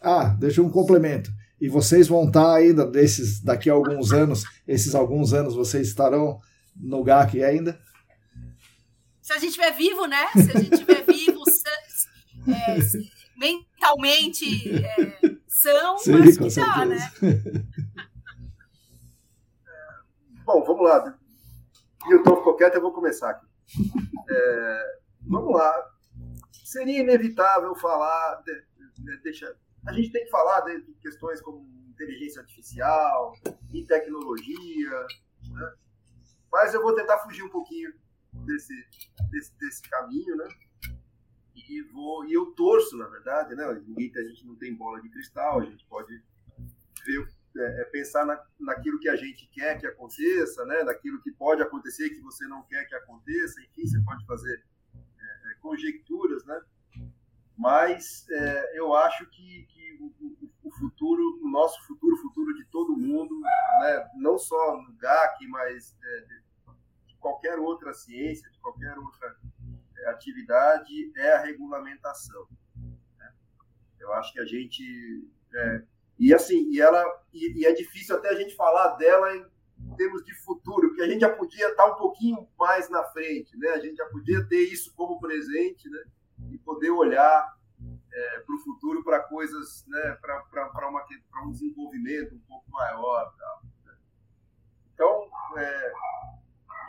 [0.00, 1.30] Ah, deixa um complemento.
[1.60, 6.38] E vocês vão estar ainda desses daqui a alguns anos, esses alguns anos vocês estarão
[6.76, 7.80] no GAC ainda?
[9.20, 10.26] Se a gente estiver vivo, né?
[10.32, 12.78] Se a gente estiver vivo, sã- é,
[13.36, 17.12] mentalmente é, são, Sim, acho com que dá, né?
[20.44, 21.18] Bom, vamos lá.
[22.08, 23.46] E o Tom ficou quieto, eu vou começar aqui.
[24.30, 24.82] É,
[25.26, 25.74] vamos lá.
[26.64, 28.42] Seria inevitável falar.
[28.44, 28.64] de-
[29.04, 29.54] de- deixa,
[29.88, 33.34] a gente tem que falar de questões como inteligência artificial
[33.72, 35.06] e tecnologia,
[35.50, 35.74] né?
[36.52, 37.92] mas eu vou tentar fugir um pouquinho
[38.32, 38.74] desse,
[39.30, 40.48] desse, desse caminho, né?
[41.54, 43.64] E, vou, e eu torço, na verdade, né?
[43.86, 46.22] Ninguém, a gente não tem bola de cristal, a gente pode
[47.04, 50.82] ver é, é pensar na, naquilo que a gente quer que aconteça, né?
[50.84, 54.62] Naquilo que pode acontecer que você não quer que aconteça, enfim, você pode fazer
[54.94, 56.60] é, é, conjecturas, né?
[57.56, 59.77] Mas é, eu acho que, que
[60.78, 64.10] futuro, o nosso futuro, o futuro de todo mundo, né?
[64.16, 66.20] Não só no GAC, mas é,
[67.06, 69.36] de qualquer outra ciência, de qualquer outra
[69.98, 72.46] é, atividade, é a regulamentação.
[72.76, 73.32] Né?
[73.98, 75.82] Eu acho que a gente é,
[76.18, 80.24] e assim, e ela e, e, é difícil até a gente falar dela em termos
[80.24, 83.68] de futuro, porque a gente já podia estar um pouquinho mais na frente, né?
[83.70, 86.04] A gente já podia ter isso como presente, né?
[86.50, 87.57] E poder olhar
[88.18, 90.18] é, para o futuro para coisas, né?
[90.20, 93.32] Para um desenvolvimento um pouco maior.
[93.84, 93.96] Né?
[94.92, 95.92] Então, é,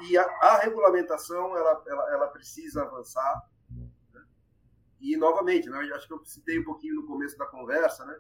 [0.01, 3.47] e a, a, regulamentação ela, ela, ela precisa avançar.
[3.69, 4.25] Né?
[4.99, 5.77] E novamente, né?
[5.93, 8.19] acho que eu citei um pouquinho no começo da conversa, né?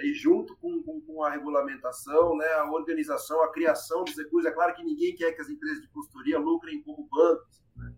[0.00, 4.50] e junto com, com, com, a regulamentação, né, a organização, a criação dos recursos.
[4.50, 7.94] É claro que ninguém quer que as empresas de consultoria lucrem como bancos, né?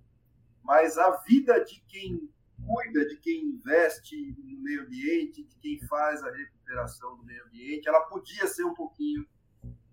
[0.62, 2.30] mas a vida de quem
[2.66, 7.88] cuida, de quem investe no meio ambiente, de quem faz a recuperação do meio ambiente,
[7.88, 9.26] ela podia ser um pouquinho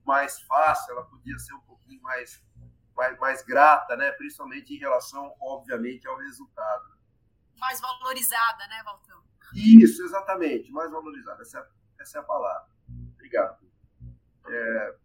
[0.04, 2.44] mais fácil, ela podia ser um pouquinho mais,
[2.96, 6.98] mais, mais grata, né, principalmente em relação, obviamente, ao resultado.
[7.58, 9.24] Mais valorizada, né, Valtão?
[9.56, 11.42] Isso, exatamente, mais valorizada.
[11.42, 12.68] Essa é essa é a palavra.
[13.14, 13.66] Obrigado.
[14.46, 14.96] É,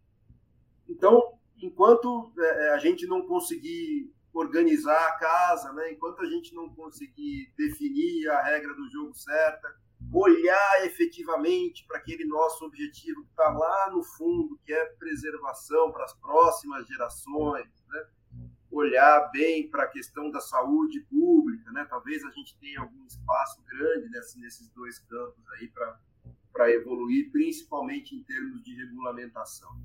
[0.88, 6.68] então, enquanto é, a gente não conseguir organizar a casa, né, enquanto a gente não
[6.74, 9.74] conseguir definir a regra do jogo certa,
[10.12, 16.04] olhar efetivamente para aquele nosso objetivo que está lá no fundo, que é preservação para
[16.04, 18.06] as próximas gerações, né,
[18.70, 23.62] olhar bem para a questão da saúde pública, né, talvez a gente tenha algum espaço
[23.64, 25.68] grande nesse, nesses dois campos aí
[26.52, 29.80] para evoluir, principalmente em termos de regulamentação.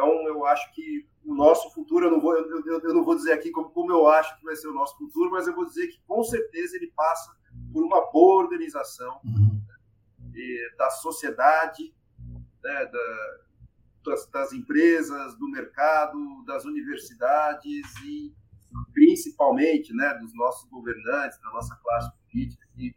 [0.00, 3.14] Então, eu acho que o nosso futuro, eu não vou, eu, eu, eu não vou
[3.14, 5.66] dizer aqui como, como eu acho que vai ser o nosso futuro, mas eu vou
[5.66, 7.36] dizer que com certeza ele passa
[7.70, 9.60] por uma boa organização uhum.
[10.78, 11.94] da sociedade,
[12.64, 13.38] né, da,
[14.06, 18.34] das, das, empresas, do mercado, das universidades e
[18.94, 22.94] principalmente né, dos nossos governantes, da nossa classe política, que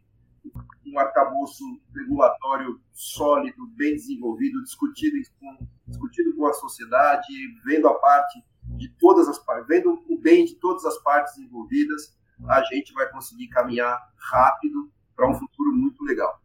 [0.94, 7.26] um arcabouço regulatório sólido, bem desenvolvido, discutido com, discutido com a sociedade,
[7.64, 8.42] vendo a parte
[8.76, 12.16] de todas as partes, vendo o bem de todas as partes envolvidas,
[12.48, 16.40] a gente vai conseguir caminhar rápido para um futuro muito legal.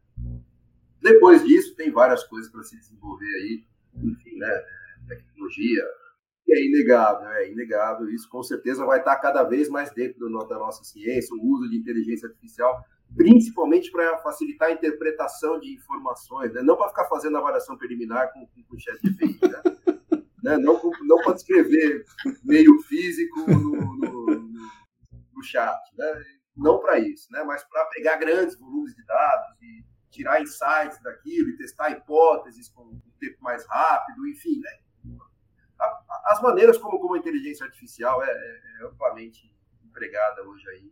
[1.02, 3.64] Depois disso, tem várias coisas para se desenvolver aí,
[3.96, 4.64] enfim, né?
[5.08, 5.84] Tecnologia,
[6.44, 8.10] que é inegável, é inegável.
[8.10, 11.78] Isso com certeza vai estar cada vez mais dentro da nossa ciência, o uso de
[11.78, 12.84] inteligência artificial,
[13.16, 16.62] principalmente para facilitar a interpretação de informações, né?
[16.62, 19.62] não para ficar fazendo avaliação preliminar com, com, com o chat GPI, né?
[20.44, 20.58] né?
[20.58, 22.06] Não, não para escrever
[22.44, 24.52] meio físico no, no, no,
[25.34, 26.24] no chat, né?
[26.56, 27.44] não para isso, né?
[27.44, 32.84] mas para pegar grandes volumes de dados e tirar insights daquilo e testar hipóteses com
[32.84, 34.72] um tempo mais rápido, enfim, né?
[36.26, 39.50] As maneiras como, como a inteligência artificial é, é, é amplamente
[39.84, 40.92] empregada hoje aí.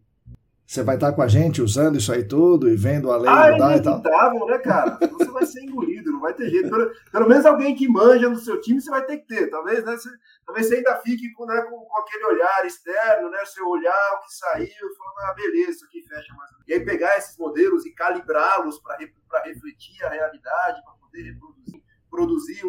[0.68, 3.52] Você vai estar com a gente usando isso aí tudo e vendo a lei ah,
[3.54, 4.02] mudar é e tal?
[4.48, 5.00] né, cara?
[5.00, 6.70] Você vai ser engolido, não vai ter jeito.
[6.70, 9.50] Pelo, pelo, menos alguém que manja no seu time você vai ter que ter.
[9.50, 10.10] Talvez, né, você,
[10.46, 13.46] talvez você ainda fique com, né, com, com, aquele olhar externo, né?
[13.46, 16.52] Você olhar o que saiu, falar, ah, beleza, isso aqui fecha mais.
[16.68, 18.98] E aí pegar esses modelos e calibrá-los para
[19.46, 22.62] refletir a realidade, para poder reproduzir, produzir,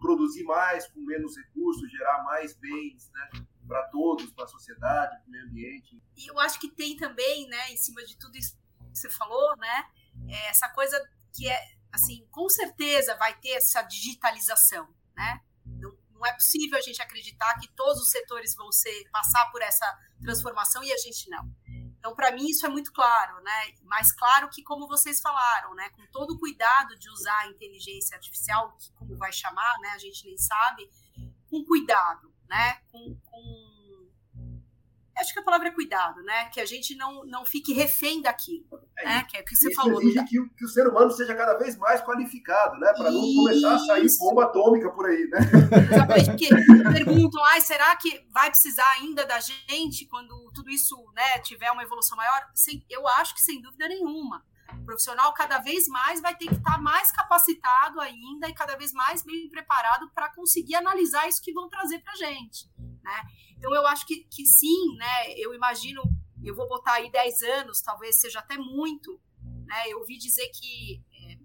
[0.00, 3.44] produzir mais com menos recursos, gerar mais bens, né?
[3.72, 6.02] Para todos, para a sociedade, para o meio ambiente.
[6.16, 8.54] E eu acho que tem também, né, em cima de tudo isso
[8.92, 9.84] que você falou, né,
[10.28, 11.00] é essa coisa
[11.32, 11.58] que é,
[11.90, 15.40] assim, com certeza vai ter essa digitalização, né?
[15.64, 19.62] Não, não é possível a gente acreditar que todos os setores vão ser passar por
[19.62, 19.86] essa
[20.20, 21.50] transformação e a gente não.
[22.02, 23.74] Então, para mim, isso é muito claro, né?
[23.84, 25.88] Mais claro que, como vocês falaram, né?
[25.90, 29.90] Com todo o cuidado de usar a inteligência artificial, como vai chamar, né?
[29.90, 30.90] A gente nem sabe,
[31.48, 32.76] com cuidado, né?
[32.92, 33.72] Com, com
[35.18, 36.50] acho que a palavra é cuidado, né?
[36.50, 38.66] Que a gente não, não fique refém daquilo,
[38.98, 39.26] é, né?
[39.28, 40.02] Que é o que você falou.
[40.02, 42.92] Exige que, que, o ser humano seja cada vez mais qualificado, né?
[42.94, 45.38] Para não começar a sair bomba atômica por aí, né?
[45.90, 46.48] Exatamente, porque
[46.92, 51.82] perguntam, ah, será que vai precisar ainda da gente quando tudo isso né, tiver uma
[51.82, 52.50] evolução maior?
[52.54, 54.44] Sim, eu acho que sem dúvida nenhuma.
[54.80, 58.92] O profissional cada vez mais vai ter que estar mais capacitado ainda e cada vez
[58.92, 62.70] mais bem preparado para conseguir analisar isso que vão trazer para a gente,
[63.02, 63.22] né?
[63.56, 65.32] Então, eu acho que, que sim, né?
[65.36, 66.02] Eu imagino,
[66.42, 69.20] eu vou botar aí 10 anos, talvez seja até muito,
[69.64, 69.88] né?
[69.88, 71.38] Eu ouvi dizer que é,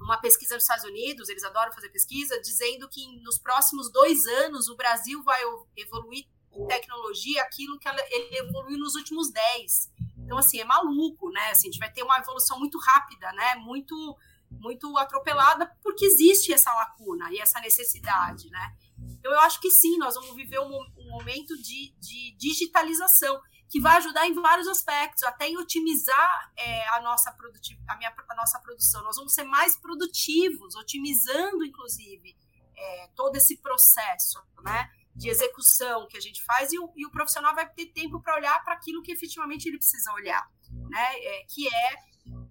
[0.00, 4.68] uma pesquisa nos Estados Unidos, eles adoram fazer pesquisa, dizendo que nos próximos dois anos
[4.68, 5.40] o Brasil vai
[5.76, 9.90] evoluir em tecnologia aquilo que ele evoluiu nos últimos 10.
[10.30, 11.50] Então, assim, é maluco, né?
[11.50, 13.56] Assim, a gente vai ter uma evolução muito rápida, né?
[13.56, 14.16] Muito,
[14.48, 18.76] muito atropelada, porque existe essa lacuna e essa necessidade, né?
[19.18, 23.80] Então, eu acho que sim, nós vamos viver um, um momento de, de, digitalização que
[23.80, 27.34] vai ajudar em vários aspectos, até em otimizar é, a, nossa
[27.88, 29.02] a, minha, a nossa produção.
[29.02, 32.36] Nós vamos ser mais produtivos, otimizando, inclusive,
[32.76, 37.10] é, todo esse processo né, de execução que a gente faz, e o, e o
[37.10, 41.44] profissional vai ter tempo para olhar para aquilo que efetivamente ele precisa olhar, né, é,
[41.48, 41.94] que é,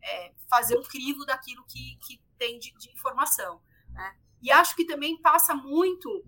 [0.04, 3.62] é, fazer um crivo daquilo que, que tem de, de informação.
[3.90, 4.18] Né?
[4.42, 6.26] E acho que também passa muito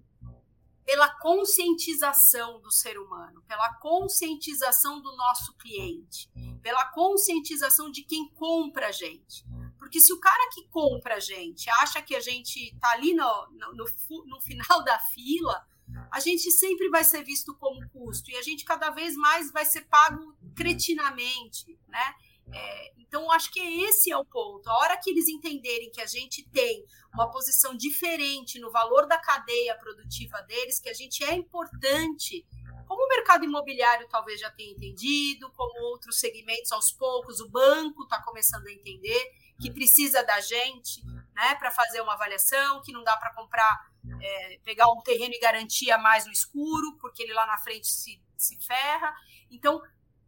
[0.85, 6.29] pela conscientização do ser humano, pela conscientização do nosso cliente,
[6.61, 9.45] pela conscientização de quem compra a gente.
[9.77, 13.47] Porque se o cara que compra a gente acha que a gente está ali no,
[13.51, 13.85] no, no,
[14.25, 15.65] no final da fila,
[16.11, 19.65] a gente sempre vai ser visto como custo e a gente cada vez mais vai
[19.65, 22.13] ser pago cretinamente, né?
[22.53, 24.69] É, então, acho que esse é o ponto.
[24.69, 29.17] A hora que eles entenderem que a gente tem uma posição diferente no valor da
[29.17, 32.45] cadeia produtiva deles, que a gente é importante,
[32.87, 38.03] como o mercado imobiliário talvez já tenha entendido, como outros segmentos aos poucos, o banco
[38.03, 39.31] está começando a entender
[39.61, 41.01] que precisa da gente
[41.41, 43.89] né, para fazer uma avaliação, que não dá para comprar,
[44.21, 48.21] é, pegar um terreno e garantia mais no escuro, porque ele lá na frente se,
[48.37, 49.11] se ferra.
[49.49, 49.81] Então,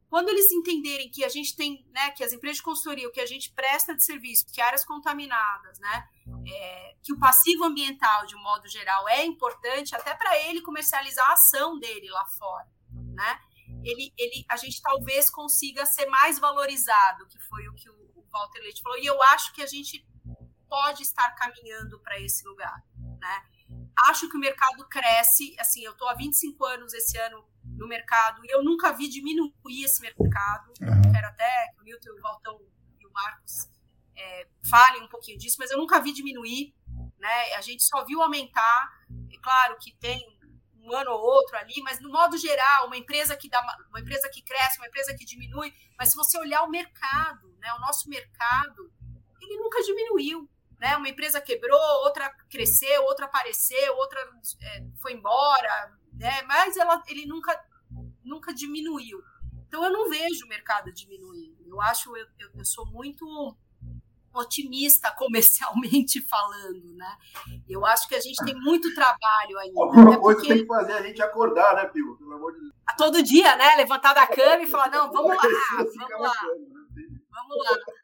[0.10, 3.22] quando eles entenderem que a gente tem, né, que as empresas de consultoria, o que
[3.22, 6.10] a gente presta de serviço, que áreas contaminadas, né,
[6.48, 11.30] é, que o passivo ambiental, de um modo geral, é importante até para ele comercializar
[11.30, 13.40] a ação dele lá fora, né,
[13.84, 18.26] ele, ele, a gente talvez consiga ser mais valorizado, que foi o que o, o
[18.32, 20.04] Walter Leite falou, e eu acho que a gente
[20.74, 22.84] pode estar caminhando para esse lugar,
[23.20, 23.44] né.
[24.10, 28.44] Acho que o mercado cresce, assim, eu estou há 25 anos esse ano no mercado,
[28.44, 30.74] e eu nunca vi diminuir esse mercado.
[30.82, 31.14] Uhum.
[31.14, 32.60] Quero até que o Milton, o Valtão
[33.00, 33.70] e o Marcos
[34.16, 36.74] é, falem um pouquinho disso, mas eu nunca vi diminuir.
[37.20, 37.54] né?
[37.54, 38.90] A gente só viu aumentar.
[39.32, 40.20] É claro que tem
[40.82, 44.28] um ano ou outro ali, mas no modo geral, uma empresa que dá uma empresa
[44.28, 48.10] que cresce, uma empresa que diminui, mas se você olhar o mercado, né, o nosso
[48.10, 48.92] mercado,
[49.40, 50.50] ele nunca diminuiu,
[50.84, 50.98] né?
[50.98, 54.20] Uma empresa quebrou, outra cresceu, outra apareceu, outra
[54.62, 56.42] é, foi embora, né?
[56.42, 57.58] Mas ela, ele nunca
[58.22, 59.24] nunca diminuiu.
[59.66, 61.64] Então eu não vejo o mercado diminuindo.
[61.66, 63.26] Eu acho eu, eu, eu sou muito
[64.34, 67.18] otimista comercialmente falando, né?
[67.70, 69.80] Eu acho que a gente tem muito trabalho ainda.
[69.80, 70.54] Alguma coisa porque...
[70.54, 72.18] tem que fazer a gente acordar, né, Pio?
[72.18, 72.74] Pelo amor de Deus.
[72.86, 73.78] A todo dia, né?
[73.78, 75.44] Levantar da cama e falar, não, vamos lá,
[75.80, 76.34] vamos lá,
[77.32, 78.03] vamos lá.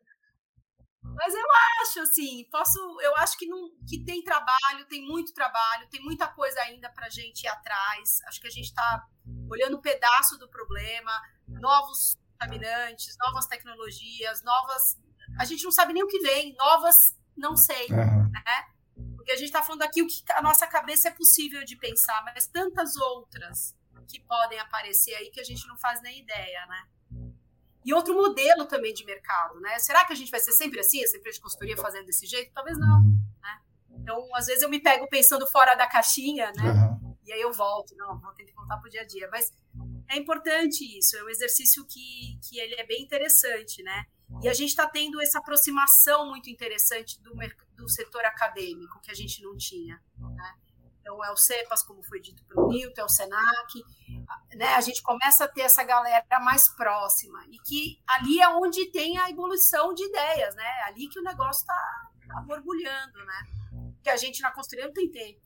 [1.19, 1.45] Mas eu
[1.81, 6.29] acho, assim, posso, eu acho que, não, que tem trabalho, tem muito trabalho, tem muita
[6.29, 8.21] coisa ainda para a gente ir atrás.
[8.25, 9.05] Acho que a gente está
[9.51, 11.11] olhando um pedaço do problema,
[11.45, 14.97] novos contaminantes, novas tecnologias, novas
[15.37, 18.31] a gente não sabe nem o que vem, novas, não sei, uhum.
[18.31, 18.65] né?
[19.15, 22.23] Porque a gente está falando aqui o que a nossa cabeça é possível de pensar,
[22.23, 23.75] mas tantas outras
[24.07, 26.87] que podem aparecer aí que a gente não faz nem ideia, né?
[27.85, 29.80] E outro modelo também de mercado, né?
[29.80, 32.51] Será que a gente vai ser sempre assim, essa empresa de consultoria fazendo desse jeito?
[32.53, 33.01] Talvez não,
[33.41, 33.60] né?
[33.89, 36.72] Então, às vezes eu me pego pensando fora da caixinha, né?
[36.72, 37.18] Uhum.
[37.26, 39.30] E aí eu volto, não, vou ter que voltar para o dia a dia.
[39.31, 39.51] Mas
[40.10, 44.06] é importante isso, é um exercício que, que ele é bem interessante, né?
[44.41, 47.34] E a gente está tendo essa aproximação muito interessante do,
[47.76, 49.99] do setor acadêmico, que a gente não tinha.
[50.18, 50.53] Né?
[51.01, 53.84] Então, é o CEPAS, como foi dito pelo Nilton, é o SENAC.
[54.56, 54.65] Né?
[54.76, 57.39] A gente começa a ter essa galera mais próxima.
[57.49, 60.69] E que ali é onde tem a evolução de ideias, né?
[60.85, 63.91] Ali que o negócio está tá borbulhando, né?
[64.03, 65.39] Que a gente na construção não tem tempo.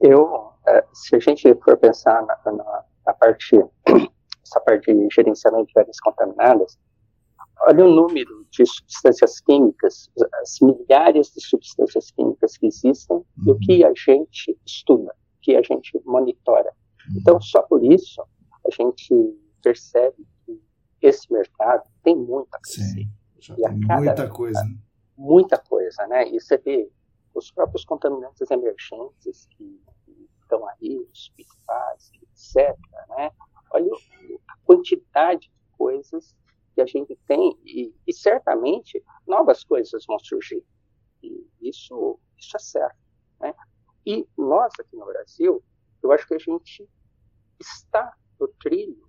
[0.00, 3.56] Eu, é, se a gente for pensar na, na, na parte,
[4.42, 6.78] essa parte de gerenciamento de áreas contaminadas,
[7.66, 10.10] olha o número de substâncias químicas,
[10.42, 13.26] as milhares de substâncias químicas que existem uhum.
[13.46, 16.74] e o que a gente estuda, que a gente monitora.
[17.16, 19.14] Então, só por isso, a gente
[19.62, 20.60] percebe que
[21.02, 22.90] esse mercado tem muita coisa.
[22.92, 23.10] Sim,
[23.56, 24.62] e a cada, muita coisa.
[24.62, 24.78] Né?
[25.16, 26.28] Muita coisa, né?
[26.28, 26.90] E você vê
[27.34, 32.76] os próprios contaminantes emergentes que, que estão aí, os PFAS, etc.,
[33.08, 33.30] né?
[33.72, 33.90] Olha
[34.48, 36.34] a quantidade de coisas
[36.74, 40.64] que a gente tem e, e certamente novas coisas vão surgir.
[41.22, 42.96] E isso, isso é certo.
[43.40, 43.54] Né?
[44.06, 45.62] E nós aqui no Brasil,
[46.02, 46.88] eu acho que a gente
[47.60, 49.08] está no trilho,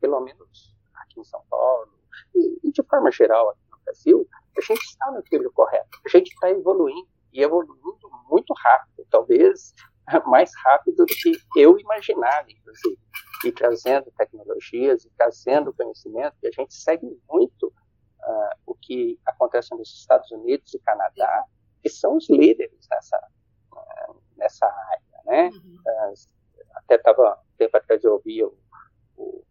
[0.00, 1.92] pelo menos aqui em São Paulo,
[2.34, 5.98] e, e de forma geral aqui no Brasil, a gente está no trilho correto.
[6.04, 9.74] A gente está evoluindo, e evoluindo muito rápido, talvez
[10.26, 12.98] mais rápido do que eu imaginava, inclusive
[13.44, 19.74] e trazendo tecnologias e trazendo conhecimento, e a gente segue muito uh, o que acontece
[19.74, 21.44] nos Estados Unidos e Canadá,
[21.82, 23.28] que são os líderes nessa,
[23.72, 25.50] uh, nessa área, né?
[25.50, 25.76] Uhum.
[25.86, 26.14] Uh,
[26.74, 28.56] até estava, tempo atrás eu ouvi o,
[29.16, 29.44] o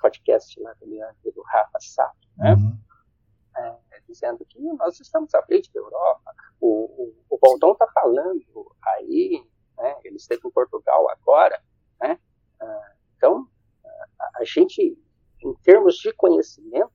[0.00, 2.54] podcast lá do Leandro do Rafa Sato, né?
[2.54, 2.78] Uhum.
[3.56, 6.34] É, dizendo que nós estamos à frente da Europa.
[6.60, 6.68] O,
[7.04, 9.44] o, o Baldão está falando aí,
[9.78, 9.96] né?
[10.04, 11.60] ele esteve em Portugal agora,
[12.00, 12.18] né?
[13.16, 13.48] Então,
[14.36, 14.98] a gente,
[15.40, 16.92] em termos de conhecimento,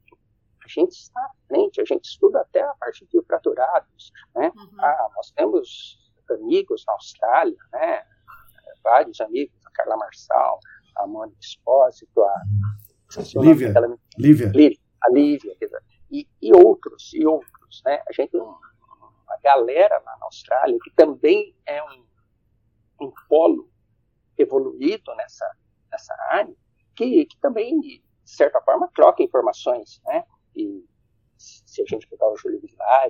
[0.63, 4.51] a gente está à frente, a gente estuda até a parte de fraturados, né?
[4.55, 4.81] Uhum.
[4.81, 5.97] Ah, nós temos
[6.29, 8.05] amigos na Austrália, né?
[8.83, 10.59] Vários amigos, a Carla Marçal,
[10.95, 12.43] a Mônica Espósito, a
[13.41, 13.73] Lívia,
[14.17, 14.51] Lívia.
[14.53, 15.57] Lívia, a Lívia,
[16.11, 18.01] e, e, outros, e outros, né?
[18.07, 22.05] A gente tem uma galera lá na Austrália que também é um,
[23.01, 23.69] um polo
[24.37, 25.49] evoluído nessa,
[25.91, 26.55] nessa área,
[26.95, 30.23] que, que também, de certa forma, troca informações, né?
[30.55, 30.85] E
[31.37, 33.09] se a gente pegar o Júlio Vilar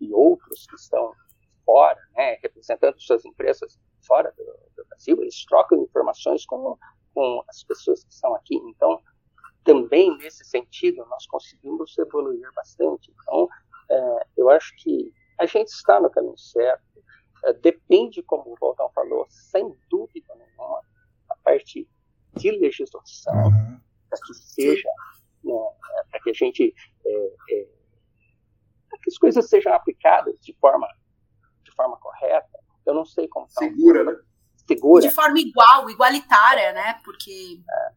[0.00, 1.12] e outros que estão
[1.64, 3.78] fora, né, representando suas empresas
[4.08, 4.44] fora do,
[4.76, 6.76] do, Brasil, eles trocam informações com,
[7.14, 8.56] com as pessoas que estão aqui.
[8.56, 9.00] Então,
[9.62, 13.12] também nesse sentido, nós conseguimos evoluir bastante.
[13.22, 13.48] Então,
[13.90, 16.82] é, eu acho que a gente está no caminho certo.
[17.44, 20.80] É, depende, como o Voltão falou, sem dúvida nenhuma,
[21.28, 21.88] a parte
[22.34, 23.80] de legislação uhum.
[24.08, 24.88] para que seja,
[25.44, 25.54] né,
[26.10, 26.74] para que a gente,
[27.06, 27.68] é, é,
[28.88, 30.88] para que as coisas sejam aplicadas de forma,
[31.62, 32.57] de forma correta.
[32.88, 34.18] Eu não sei como tá segura, né?
[34.66, 35.06] Segura.
[35.06, 37.00] De forma igual, igualitária, né?
[37.04, 37.92] Porque é,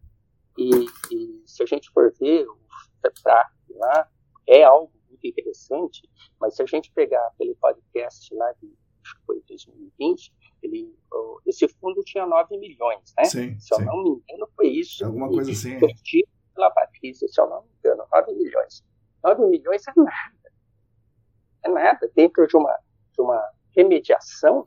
[0.57, 2.57] e, e, se a gente for ver o
[3.01, 4.09] FEPRAC lá,
[4.47, 6.09] é algo muito interessante,
[6.39, 8.73] mas se a gente pegar aquele podcast lá de
[9.03, 10.93] acho que foi 2020, ele,
[11.45, 13.23] esse fundo tinha 9 milhões, né?
[13.25, 13.85] Sim, se eu sim.
[13.85, 15.05] não me engano, foi isso.
[15.05, 15.79] Alguma coisa assim.
[16.53, 18.83] pela Patrícia, se eu não me engano, 9 milhões.
[19.23, 20.51] 9 milhões é nada.
[21.63, 22.77] É nada dentro de uma,
[23.13, 24.65] de uma, remediação,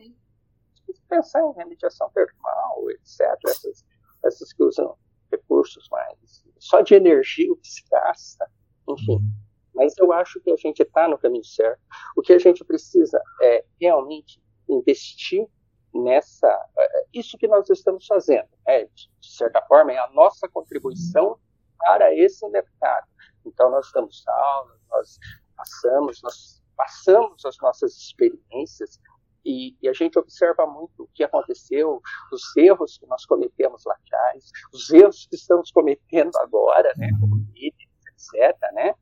[1.08, 3.84] pensar em remediação termal, etc., essas,
[4.24, 4.96] essas que usam
[5.30, 8.50] recursos mais só de energia o que se gasta,
[8.88, 9.16] enfim.
[9.16, 9.32] Uhum.
[9.74, 11.80] Mas eu acho que a gente está no caminho certo.
[12.16, 15.46] O que a gente precisa é realmente investir
[15.92, 16.48] nessa.
[16.78, 21.38] É, isso que nós estamos fazendo, é, de certa forma, é a nossa contribuição
[21.78, 23.06] para esse mercado.
[23.44, 25.18] Então, nós damos aulas, nós
[25.56, 28.98] passamos, nós passamos as nossas experiências
[29.44, 32.00] e, e, a gente observa muito o que aconteceu,
[32.32, 37.36] os erros que nós cometemos lá atrás, os erros que estamos cometendo agora, né, como
[37.52, 38.94] líderes, etc., né,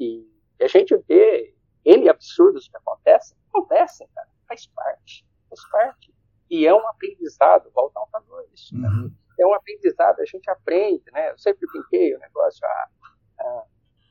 [0.00, 0.26] e,
[0.60, 1.54] a gente vê
[1.84, 6.14] N absurdos que acontecem, acontecem, cara, faz parte, faz parte.
[6.48, 8.88] E é um aprendizado, o Valdão falou isso, né?
[8.88, 9.12] uhum.
[9.40, 12.88] é um aprendizado, a gente aprende, né, eu sempre brinquei o negócio, ah,
[13.40, 13.64] ah,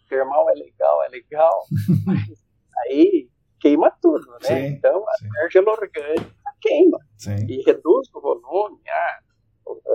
[0.09, 1.65] termal é legal, é legal,
[2.05, 2.51] mas
[2.83, 3.29] aí
[3.59, 4.47] queima tudo, né?
[4.47, 7.45] Sim, então a energia orgânica queima sim.
[7.47, 8.81] e reduz o volume.
[8.89, 9.19] Ah,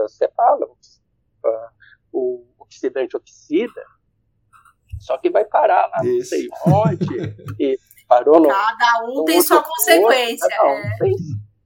[0.02, 0.76] você fala, uh,
[2.12, 3.84] o oxidante oxida,
[5.00, 7.06] só que vai parar lá, não sei onde,
[7.60, 8.48] e parou no.
[8.48, 10.48] Cada um tem sua consequência.
[10.48, 10.96] Cada um é.
[10.98, 11.14] tem,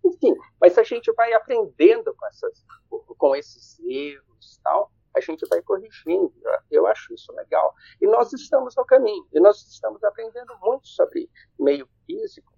[0.04, 5.46] enfim, mas a gente vai aprendendo com, essas, com esses erros e tal a gente
[5.48, 6.32] vai corrigindo.
[6.70, 7.74] Eu acho isso legal.
[8.00, 9.26] E nós estamos no caminho.
[9.32, 11.28] E nós estamos aprendendo muito sobre
[11.58, 12.52] meio físico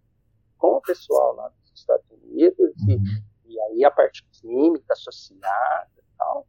[0.58, 2.72] com o pessoal lá dos Estados Unidos.
[2.86, 3.02] E, uhum.
[3.46, 6.46] e aí a parte química associada e tal.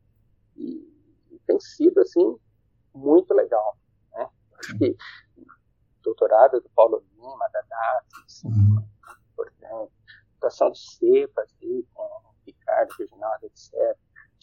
[0.57, 0.93] E,
[1.31, 2.37] e tem sido, assim,
[2.93, 3.77] muito legal.
[4.11, 4.29] Né?
[4.59, 4.95] Acho que
[5.37, 5.45] o
[6.03, 8.53] doutorado do Paulo Lima, da DAF, assim, uhum.
[8.53, 8.87] muito
[9.31, 9.93] importante.
[10.33, 11.49] Situação de cepas
[11.93, 13.97] com o Ricardo, Reginaldo, etc.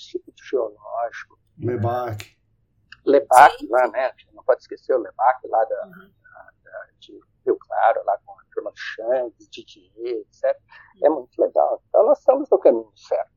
[0.07, 2.37] Tipo de geológico Lebac.
[3.05, 4.13] Lebac lá, né?
[4.33, 6.13] Não pode esquecer o Lebac lá da, uhum.
[6.65, 10.59] da, de Rio Claro, lá com a turma do Xang, Didier, etc.
[11.03, 11.83] É muito legal.
[11.89, 13.33] Então nós estamos no caminho certo.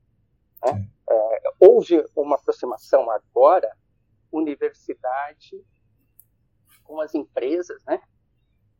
[0.64, 0.88] Né?
[1.10, 3.76] É, houve uma aproximação agora,
[4.32, 5.64] universidade
[6.82, 8.02] com as empresas, né?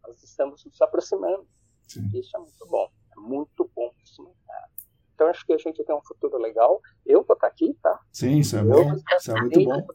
[0.02, 1.46] Nós estamos nos aproximando.
[1.88, 2.10] Sim.
[2.14, 2.90] Isso é muito bom.
[3.12, 4.73] É muito bom para esse mercado.
[5.14, 6.80] Então acho que a gente tem um futuro legal.
[7.06, 7.98] Eu vou estar aqui, tá?
[8.12, 8.94] Sim, isso é eu bom.
[9.16, 9.86] Isso é muito bom.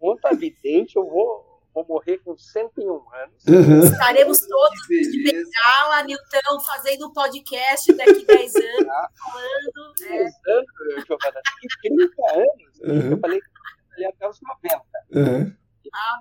[0.00, 3.44] Muito evidente, eu vou, vou morrer com 101 anos.
[3.46, 3.80] Uhum.
[3.84, 9.94] Estaremos todos de bengala, Nilton, fazendo um podcast daqui 10 anos, ah, falando.
[9.98, 10.52] 10 é.
[10.52, 12.02] anos, Giovana, daqui 30
[12.34, 12.80] anos.
[12.82, 13.10] Uhum.
[13.12, 14.84] Eu falei que eu até os 90.
[15.12, 15.56] Uhum.
[15.92, 16.18] Ah,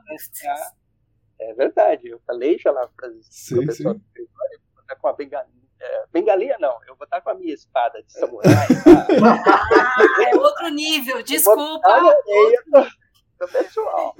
[1.39, 4.61] é verdade, eu falei já lá para o pessoal do escritório,
[4.99, 8.67] com a bengalinha é, bengalinha não, eu vou estar com a minha espada de samurai.
[9.23, 12.13] ah, é outro nível, desculpa.
[13.39, 14.15] Do pessoal.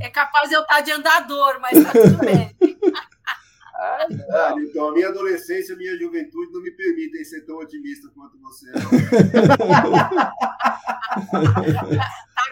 [0.00, 2.56] É capaz de eu estar de andador, mas tá tudo bem.
[3.76, 8.08] Ah, ah, então, a minha adolescência, a minha juventude não me permitem ser tão otimista
[8.14, 8.72] quanto você.
[8.72, 8.80] tá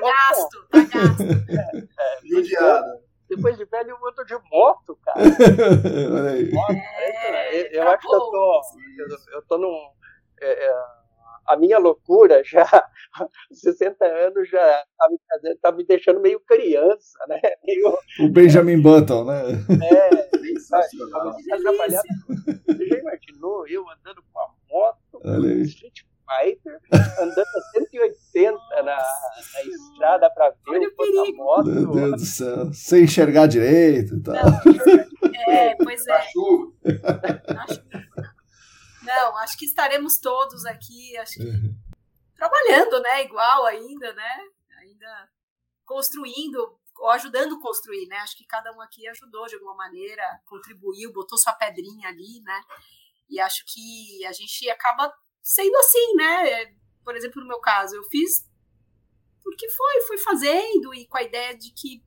[0.01, 1.23] gasto, tá gasto.
[1.49, 3.01] É, é, Judiada.
[3.35, 5.19] Depois de velho, eu ando de moto, cara.
[6.15, 6.51] Olha aí.
[6.77, 8.63] É, eu, eu acho que eu tô.
[8.99, 9.91] Eu, eu tô num.
[10.41, 10.73] É, é,
[11.47, 12.67] a minha loucura já,
[13.51, 17.41] 60 anos, já tá me, tá me deixando meio criança, né?
[17.65, 19.43] Meio, o Benjamin Button, né?
[19.91, 21.33] É, sensacional.
[21.33, 26.81] Você já imaginou eu andando com a moto, Street Fighter,
[27.21, 31.65] andando a 180 na, na estrada para ver o quanto moto.
[31.67, 32.73] Meu Deus do céu.
[32.73, 34.35] Sem enxergar direito e tal.
[34.35, 36.27] Não, é, pois é.
[39.03, 41.75] Não, acho que estaremos todos aqui, acho que uhum.
[42.37, 43.25] trabalhando, né?
[43.25, 44.39] Igual ainda, né?
[44.81, 45.29] Ainda
[45.85, 48.17] construindo ou ajudando a construir, né?
[48.19, 52.61] Acho que cada um aqui ajudou de alguma maneira, contribuiu, botou sua pedrinha ali, né?
[53.29, 55.13] E acho que a gente acaba
[55.43, 56.75] sendo assim, né?
[57.05, 58.49] Por exemplo, no meu caso, eu fiz
[59.43, 62.03] porque foi, fui fazendo e com a ideia de que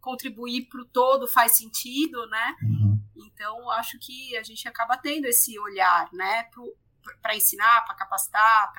[0.00, 2.56] contribuir para o todo faz sentido, né?
[2.62, 3.00] Uhum.
[3.16, 6.48] Então, acho que a gente acaba tendo esse olhar, né?
[7.22, 8.72] Para ensinar, para capacitar,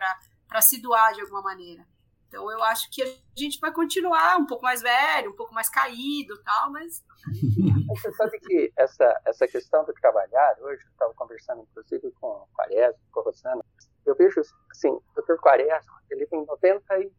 [0.48, 1.88] para se doar de alguma maneira.
[2.28, 5.70] Então, eu acho que a gente vai continuar um pouco mais velho, um pouco mais
[5.70, 7.04] caído tal, mas.
[7.88, 12.48] Você sabe que essa, essa questão do trabalhar, hoje, eu estava conversando inclusive com o
[12.54, 13.64] Quaresma, com a Rosana,
[14.06, 14.42] eu vejo
[14.72, 17.12] assim, o doutor Quaresma, ele tem 90 e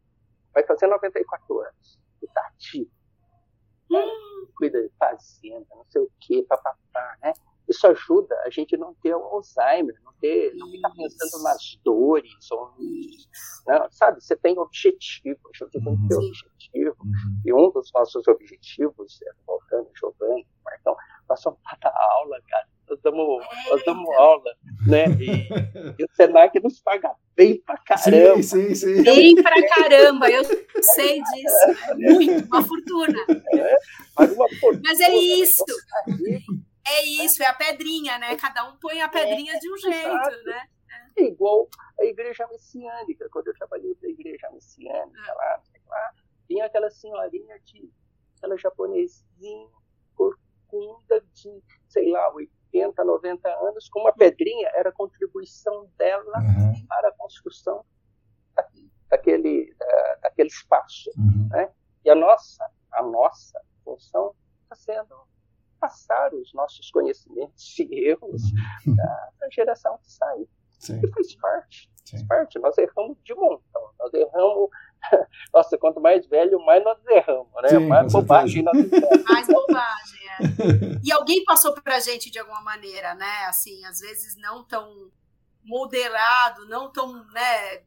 [0.53, 2.91] vai fazer 94 anos, e está ativo.
[3.91, 4.47] Hum.
[4.57, 7.33] Cuida de fazenda, não sei o que, papapá, né?
[7.69, 12.73] Isso ajuda a gente não ter Alzheimer, não ter, não ficar pensando nas dores, ou,
[13.67, 14.23] não, sabe?
[14.23, 16.27] Você tem objetivo, a gente tem que ter uhum.
[16.27, 16.97] objetivo.
[17.05, 17.43] Uhum.
[17.45, 20.97] E um dos nossos objetivos, é, voltando, Giovanni, Marcão,
[21.29, 22.67] nós estar aula, cara.
[22.89, 24.51] Nós damos, nós damos aula,
[24.87, 25.05] né?
[25.21, 25.49] E,
[25.99, 28.43] e, o Senac nos paga bem pra caramba.
[28.43, 29.03] Sim, sim, sim.
[29.03, 30.43] Bem pra caramba, eu
[30.81, 31.91] sei disso.
[31.91, 33.19] É muito, uma fortuna.
[33.53, 33.77] É,
[34.19, 34.83] uma fortuna.
[34.87, 35.65] Mas é isso.
[36.91, 38.37] É isso, é a pedrinha, né?
[38.37, 40.69] Cada um põe a pedrinha é, de um jeito, né?
[41.17, 41.69] É igual
[42.01, 43.29] a igreja messiânica.
[43.31, 45.35] Quando eu trabalhei na igreja messiânica ah.
[45.35, 46.13] lá, lá,
[46.47, 47.91] tinha aquela senhorinha de
[48.37, 49.69] aquela japonesinha
[50.15, 56.87] corcunda de, sei lá, 80, 90 anos, com uma pedrinha, era a contribuição dela uhum.
[56.87, 57.85] para a construção
[59.09, 59.75] daquele,
[60.23, 61.11] daquele espaço.
[61.17, 61.49] Uhum.
[61.51, 61.73] Né?
[62.05, 65.27] E a nossa, a nossa função está sendo
[65.79, 68.43] passar os nossos conhecimentos e erros
[68.87, 68.97] uhum.
[68.97, 70.47] para a geração que sai.
[70.79, 71.01] Sim.
[71.03, 71.91] E faz parte.
[72.11, 72.59] Faz parte.
[72.59, 73.91] Nós erramos de montão.
[73.99, 74.71] Nós erramos.
[75.53, 77.69] Nossa, quanto mais velho, mais nós erramos, né?
[77.69, 79.25] Sim, mais bobagem nós erramos.
[79.25, 80.39] Mais bobagem, é.
[81.05, 83.47] E alguém passou para a gente de alguma maneira, né?
[83.47, 85.11] Assim, às vezes não tão
[85.65, 87.83] moderado, não tão, né?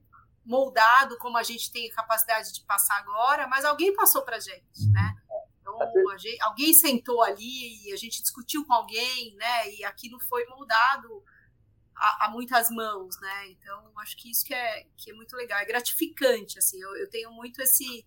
[0.46, 4.92] moldado como a gente tem capacidade de passar agora, mas alguém passou para a gente,
[4.92, 5.16] né?
[6.18, 9.74] Gente, alguém sentou ali e a gente discutiu com alguém, né?
[9.74, 11.24] E aquilo foi moldado
[11.96, 13.50] a, a, muitas mãos, né?
[13.50, 16.82] Então, acho que isso que é, que é muito legal, é gratificante, assim.
[16.82, 18.06] Eu, eu tenho muito esse...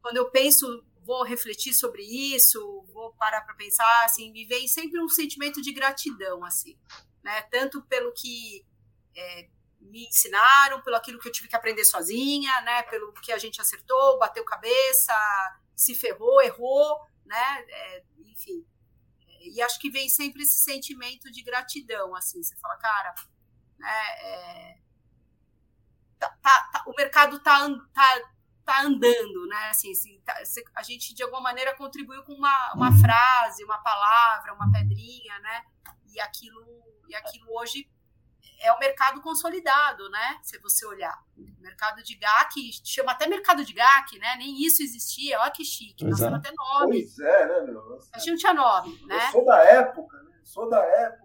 [0.00, 5.00] Quando eu penso, vou refletir sobre isso, vou parar para pensar, assim, me vem sempre
[5.02, 6.78] um sentimento de gratidão, assim,
[7.22, 7.42] né?
[7.42, 8.64] Tanto pelo que...
[9.16, 9.48] É,
[9.80, 12.82] me ensinaram, pelo aquilo que eu tive que aprender sozinha, né?
[12.84, 15.12] Pelo que a gente acertou, bateu cabeça,
[15.74, 17.64] se ferrou, errou, né?
[17.68, 18.66] É, enfim.
[19.40, 22.42] E acho que vem sempre esse sentimento de gratidão, assim.
[22.42, 23.14] Você fala, cara,
[23.78, 24.06] né?
[24.20, 24.78] É,
[26.18, 28.32] tá, tá, tá, o mercado tá, tá,
[28.64, 29.68] tá andando, né?
[29.68, 30.20] Assim, assim
[30.74, 32.98] a gente de alguma maneira contribuiu com uma, uma uhum.
[32.98, 35.64] frase, uma palavra, uma pedrinha, né?
[36.06, 36.64] E aquilo,
[37.08, 37.88] e aquilo hoje
[38.60, 40.38] é o mercado consolidado, né?
[40.42, 41.16] Se você olhar.
[41.36, 44.36] O mercado de GAC, chama até mercado de GAC, né?
[44.38, 47.02] Nem isso existia, olha que chique, nós temos até nome.
[47.02, 47.98] Pois é, né, meu?
[48.12, 49.26] A gente não tinha nome, né?
[49.26, 50.36] Eu sou da época, né?
[50.38, 51.24] Eu sou da época.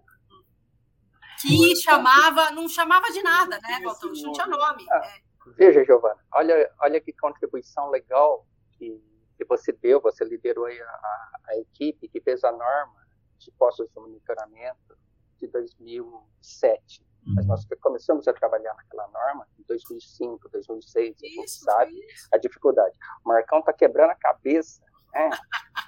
[1.40, 4.12] Que chamava, não chamava de nada, né, Valtão?
[4.12, 4.86] Não tinha nome.
[4.90, 5.20] Ah, é.
[5.56, 9.02] Veja, Giovana, olha, olha que contribuição legal que,
[9.36, 13.00] que você deu, você liderou a, a, a equipe que fez a norma
[13.38, 14.98] de postos de monitoramento
[15.38, 21.50] de 2007 mas nós começamos a trabalhar naquela norma em 2005, 2006, isso, a gente
[21.50, 22.28] sabe isso.
[22.32, 22.96] a dificuldade.
[23.24, 24.82] O Marcão está quebrando a cabeça,
[25.12, 25.30] né?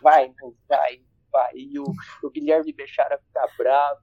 [0.03, 1.53] vai, não vai, vai.
[1.55, 1.85] E o,
[2.23, 4.01] o Guilherme Bechara fica bravo,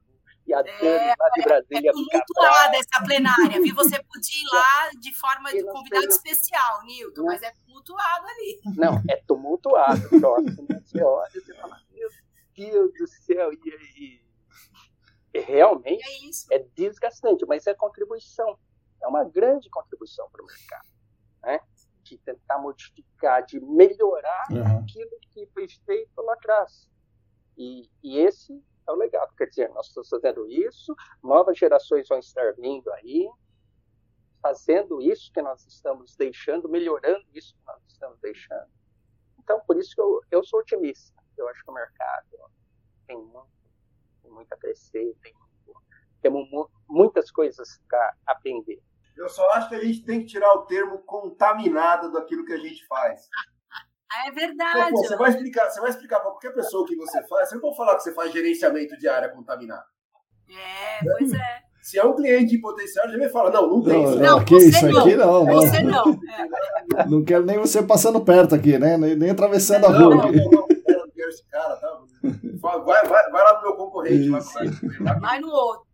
[0.50, 3.76] e a Dani é, lá de Brasília é tumultuada essa plenária, viu?
[3.76, 8.60] Você podia ir lá de forma de convidado especial, Nilton, mas é tumultuado ali.
[8.76, 10.10] Não, é tumultuado.
[10.10, 12.10] Próximo, você olha e você fala, meu
[12.56, 14.19] Deus do céu, e aí?
[15.34, 16.04] Realmente
[16.52, 18.58] é, é, desgastante, mas é contribuição.
[19.02, 20.88] É uma grande contribuição para o mercado.
[21.44, 21.60] Né?
[22.04, 24.80] De tentar modificar, de melhorar uhum.
[24.80, 26.90] aquilo que foi feito lá atrás.
[27.58, 29.34] E, e esse é o legado.
[29.36, 33.30] Quer dizer, nós estamos fazendo isso, novas gerações vão estar vindo aí,
[34.42, 38.70] fazendo isso que nós estamos deixando, melhorando isso que nós estamos deixando.
[39.38, 41.22] Então, por isso que eu, eu sou otimista.
[41.38, 42.52] Eu acho que o mercado
[43.08, 43.59] tem muito
[44.22, 45.34] tem muito a crescer, tem
[46.22, 46.48] temos
[46.88, 48.80] muitas coisas para aprender.
[49.18, 52.58] Eu só acho que a gente tem que tirar o termo contaminado daquilo que a
[52.58, 53.28] gente faz.
[54.12, 54.92] Ah, é verdade.
[54.92, 57.50] Pô, você vai explicar, você vai explicar para qualquer pessoa o que você faz.
[57.50, 59.86] Você não pode falar que você faz gerenciamento de área contaminada.
[60.50, 61.70] É, pois é.
[61.82, 64.04] Se é um cliente em potencial, já me fala, não, não tem.
[64.04, 65.02] Não, não, aqui, isso não.
[65.02, 65.46] aqui não.
[65.46, 65.54] não.
[65.56, 66.20] Você não.
[66.98, 67.06] É.
[67.06, 68.98] Não quero nem você passando perto aqui, né?
[68.98, 70.16] Nem, nem atravessando a rua.
[70.16, 72.02] Não, não, não, não, quero esse cara, tá?
[72.62, 74.30] Vai, vai, vai lá no meu concorrente.
[75.20, 75.88] Vai no outro.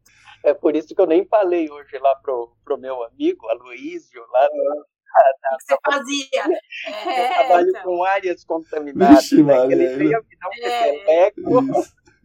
[0.43, 4.47] É por isso que eu nem falei hoje lá pro, pro meu amigo, Aloísio, lá
[4.53, 4.85] no,
[5.53, 6.43] o que você fazia?
[7.07, 7.83] É, eu trabalho então.
[7.83, 9.21] com áreas contaminadas.
[9.21, 9.65] Vixe, né?
[9.65, 11.33] Ele veio me dar um é.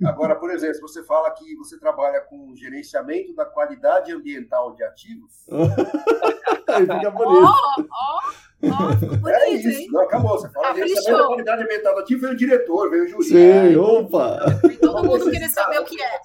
[0.04, 4.82] Agora, por exemplo, se você fala que você trabalha com gerenciamento da qualidade ambiental de
[4.84, 5.46] ativos.
[6.68, 7.44] Aí fica bonito.
[7.44, 8.20] Ó, ó,
[8.64, 9.68] ó, ficou bonito, é isso.
[9.68, 9.88] Hein?
[9.90, 10.38] Não, acabou.
[10.38, 13.28] Você fala gerenciamento da qualidade ambiental do ativo, veio o diretor, veio o juiz.
[13.28, 14.38] Sim, opa!
[14.64, 16.20] E todo mundo querer saber o que é.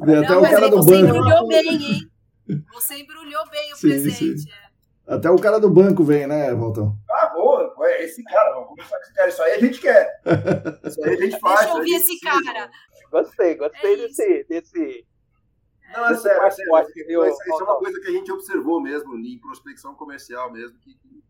[0.00, 1.06] Vem até o cara do você banco.
[1.06, 2.10] Você embrulhou bem, hein?
[2.72, 4.38] Você embrulhou bem o sim, presente.
[4.40, 4.50] Sim.
[5.12, 6.96] Até o cara do banco vem, né, Valtão?
[7.10, 7.74] Ah, boa.
[7.80, 9.28] É esse cara, vamos conversar com esse cara.
[9.28, 10.20] Isso aí a gente quer.
[10.84, 11.60] Isso aí a gente faz.
[11.60, 12.70] Deixa eu ouvir esse cara.
[13.10, 15.06] Gostei, gostei é desse, desse.
[15.92, 17.26] Não, é sério, é sério.
[17.26, 20.94] Isso, isso é uma coisa que a gente observou mesmo em prospecção comercial mesmo, que,
[20.94, 21.22] que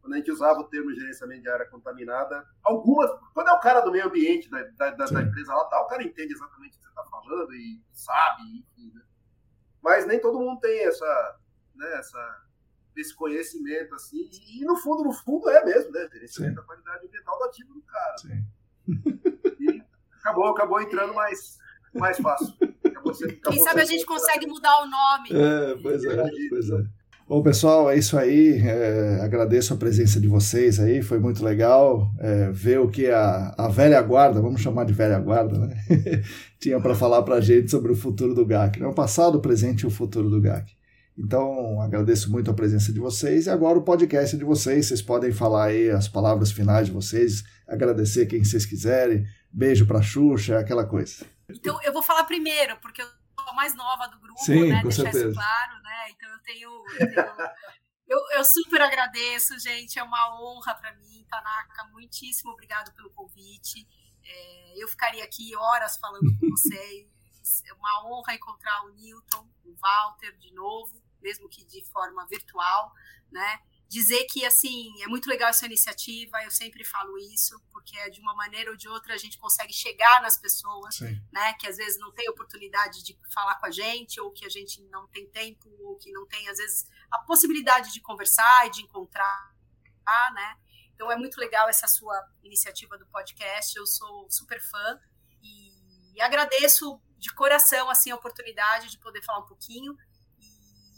[0.00, 3.80] quando a gente usava o termo gerenciamento de área contaminada, algumas, quando é o cara
[3.80, 6.78] do meio ambiente da, da, da, da empresa lá, tá, o cara entende exatamente o
[6.78, 9.02] que você está falando e sabe, enfim, né?
[9.82, 11.36] Mas nem todo mundo tem essa,
[11.74, 12.43] né, essa,
[12.96, 16.08] esse conhecimento, assim, e no fundo, no fundo é mesmo, né?
[16.12, 18.18] Gerenciamento da qualidade ambiental do ativo do cara.
[18.18, 18.44] Sim.
[19.60, 19.82] E
[20.20, 21.58] acabou, acabou entrando mais,
[21.94, 22.54] mais fácil.
[22.84, 25.28] Acabou sendo, acabou Quem sabe a gente consegue mudar o nome.
[25.32, 26.84] É, pois é, pois é.
[27.26, 28.60] Bom, pessoal, é isso aí.
[28.60, 31.00] É, agradeço a presença de vocês aí.
[31.00, 35.18] Foi muito legal é, ver o que a, a velha guarda, vamos chamar de velha
[35.18, 35.74] guarda, né?
[36.60, 38.78] tinha para falar para a gente sobre o futuro do GAC.
[38.78, 38.86] Né?
[38.86, 40.76] O passado, o presente e o futuro do GAC.
[41.16, 43.46] Então, agradeço muito a presença de vocês.
[43.46, 44.86] E agora o podcast de vocês.
[44.86, 49.24] Vocês podem falar aí as palavras finais de vocês, agradecer quem vocês quiserem.
[49.50, 51.24] Beijo para Xuxa, aquela coisa.
[51.48, 54.82] Então, eu vou falar primeiro, porque eu sou a mais nova do grupo, Sim, né?
[54.82, 55.28] Com Deixar certeza.
[55.28, 56.10] isso claro, né?
[56.10, 56.70] Então, eu tenho.
[56.98, 57.50] Eu, tenho...
[58.08, 59.96] eu, eu super agradeço, gente.
[59.98, 61.84] É uma honra para mim, Tanaka.
[61.92, 63.86] Muitíssimo obrigado pelo convite.
[64.24, 67.06] É, eu ficaria aqui horas falando com vocês.
[67.68, 72.92] É uma honra encontrar o Newton, o Walter de novo, mesmo que de forma virtual,
[73.32, 73.60] né?
[73.94, 78.20] dizer que assim é muito legal essa iniciativa eu sempre falo isso porque é de
[78.20, 81.22] uma maneira ou de outra a gente consegue chegar nas pessoas Sim.
[81.32, 84.48] né que às vezes não tem oportunidade de falar com a gente ou que a
[84.48, 88.70] gente não tem tempo ou que não tem às vezes a possibilidade de conversar e
[88.70, 89.54] de encontrar
[90.34, 90.58] né
[90.94, 94.98] então é muito legal essa sua iniciativa do podcast eu sou super fã
[95.40, 99.96] e agradeço de coração assim a oportunidade de poder falar um pouquinho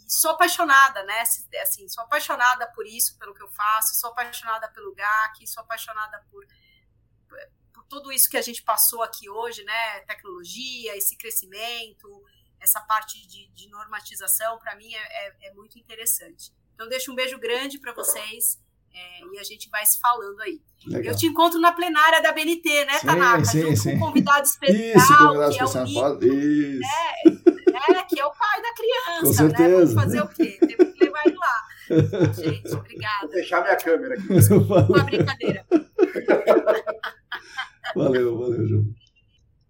[0.07, 1.21] sou apaixonada, né?
[1.61, 6.23] Assim, sou apaixonada por isso, pelo que eu faço, sou apaixonada pelo GAC, sou apaixonada
[6.31, 6.45] por,
[7.73, 9.99] por tudo isso que a gente passou aqui hoje, né?
[10.01, 12.23] Tecnologia, esse crescimento,
[12.59, 16.51] essa parte de, de normatização, para mim é, é, é, muito interessante.
[16.73, 18.59] Então, deixo um beijo grande para vocês.
[18.93, 20.59] É, e a gente vai se falando aí.
[20.87, 21.13] Legal.
[21.13, 23.45] Eu te encontro na plenária da BNT, né, Tanaka?
[23.45, 23.89] Sim, junto sim.
[23.91, 25.83] com um convidado especial, Isso, convidado que especial.
[25.83, 26.79] é o Nico, Isso.
[26.79, 27.46] né?
[27.89, 29.69] É, que é o pai da criança, Com certeza.
[29.69, 29.75] né?
[29.77, 30.57] Vamos fazer o quê?
[30.59, 31.67] Temos que levar ele lá.
[32.33, 33.21] Gente, obrigada.
[33.21, 34.27] Vou fechar minha câmera aqui.
[34.89, 35.65] Uma brincadeira.
[37.95, 38.85] valeu, valeu, João.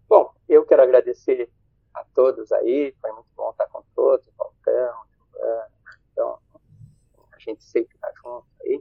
[0.09, 1.49] Bom, eu quero agradecer
[1.93, 5.67] a todos aí, foi muito bom estar com todos, Falcão, Giovana,
[6.11, 6.39] então
[7.33, 8.77] a gente sempre está junto aí.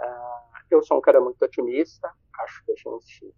[0.00, 3.34] Uh, eu sou um cara muito otimista, acho que a gente,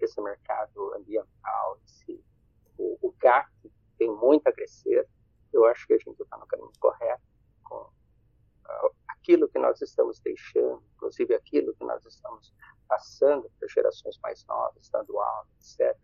[0.00, 2.22] esse mercado ambiental, esse,
[2.78, 3.48] o, o GAC
[4.04, 5.08] tem muito a crescer,
[5.52, 7.22] eu acho que a gente está no caminho correto
[7.62, 12.54] com uh, aquilo que nós estamos deixando, inclusive aquilo que nós estamos
[12.86, 15.96] passando para gerações mais novas, dando aula, etc.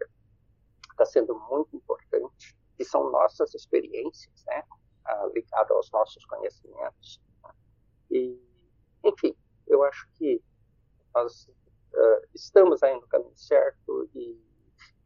[0.91, 4.65] Está sendo muito importante e são nossas experiências, né,
[5.07, 7.21] uh, ligadas aos nossos conhecimentos.
[7.43, 7.51] Né?
[8.11, 8.41] E,
[9.05, 9.37] enfim,
[9.67, 10.43] eu acho que
[11.15, 14.41] nós uh, estamos aí no caminho certo e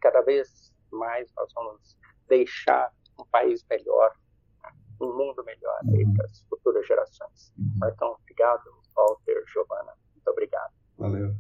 [0.01, 1.97] cada vez mais nós vamos
[2.29, 4.13] deixar um país melhor,
[5.01, 6.15] um mundo melhor uhum.
[6.15, 7.53] para as futuras gerações.
[7.59, 7.89] Uhum.
[7.89, 8.63] Então, obrigado,
[8.95, 10.73] Walter, Giovana, muito obrigado.
[10.99, 11.35] Valeu.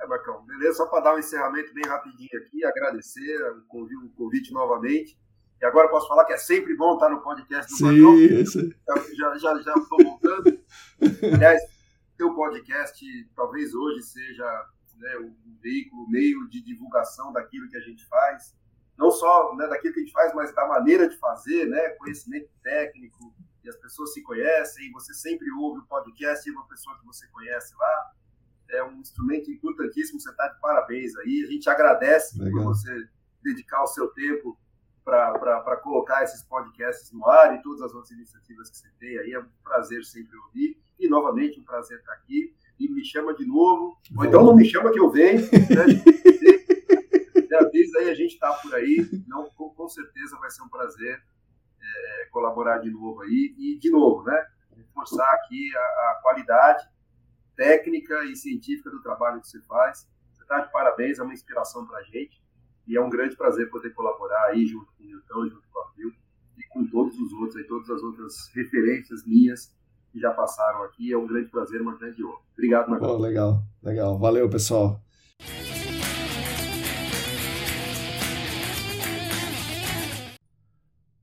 [0.00, 0.74] É, Marcão, beleza?
[0.74, 5.18] Só para dar um encerramento bem rapidinho aqui, agradecer o convite, o convite novamente.
[5.60, 8.18] E agora posso falar que é sempre bom estar no podcast do Sim, Marcão.
[8.18, 8.68] Isso.
[9.16, 10.60] Já, já, já estou voltando.
[11.34, 11.62] Aliás,
[12.16, 14.66] teu podcast talvez hoje seja
[14.98, 18.54] né, um veículo, um meio de divulgação daquilo que a gente faz
[18.98, 22.48] não só né, daquilo que a gente faz, mas da maneira de fazer, né, conhecimento
[22.62, 26.96] técnico, e as pessoas se conhecem, e você sempre ouve o podcast e uma pessoa
[26.98, 28.12] que você conhece lá.
[28.70, 31.44] É um instrumento importantíssimo, você está de parabéns aí.
[31.46, 32.62] A gente agradece Legal.
[32.62, 33.08] por você
[33.42, 34.58] dedicar o seu tempo
[35.04, 39.32] para colocar esses podcasts no ar e todas as outras iniciativas que você tem aí.
[39.32, 40.80] É um prazer sempre ouvir.
[40.98, 42.54] E, novamente, um prazer estar aqui.
[42.78, 43.96] E me chama de novo.
[44.16, 45.40] Ou então não me chama que eu venho.
[45.40, 45.46] Né?
[47.96, 51.22] Aí a gente está por aí, não, com, com, certeza vai ser um prazer
[51.80, 53.54] é, colaborar de novo aí.
[53.58, 54.46] E, de novo, né,
[54.76, 56.86] reforçar aqui a, a, qualidade
[57.54, 60.08] técnica e científica do trabalho que você faz.
[60.32, 62.44] Você está de parabéns, é uma inspiração para a gente.
[62.86, 65.90] E é um grande prazer poder colaborar aí junto com o Newton, junto com a
[65.92, 66.12] Phil
[66.56, 69.74] e com todos os outros, aí, todas as outras referências minhas
[70.12, 71.12] que já passaram aqui.
[71.12, 72.40] É um grande prazer, uma grande honra.
[72.52, 73.08] Obrigado, Marcos.
[73.08, 74.18] Oh, legal, legal.
[74.18, 75.00] Valeu, pessoal.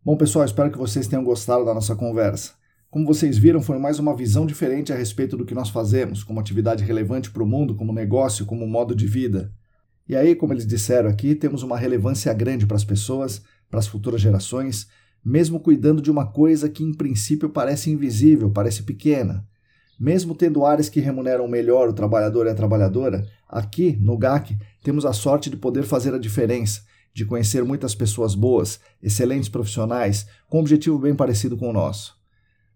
[0.06, 2.52] Bom, pessoal, espero que vocês tenham gostado da nossa conversa.
[2.92, 6.42] Como vocês viram, foi mais uma visão diferente a respeito do que nós fazemos, como
[6.42, 9.54] atividade relevante para o mundo, como negócio, como modo de vida.
[10.06, 13.88] E aí, como eles disseram aqui, temos uma relevância grande para as pessoas, para as
[13.88, 14.90] futuras gerações,
[15.24, 19.48] mesmo cuidando de uma coisa que em princípio parece invisível, parece pequena.
[19.98, 25.06] Mesmo tendo áreas que remuneram melhor o trabalhador e a trabalhadora, aqui no GAC temos
[25.06, 26.82] a sorte de poder fazer a diferença,
[27.14, 32.18] de conhecer muitas pessoas boas, excelentes profissionais, com um objetivo bem parecido com o nosso.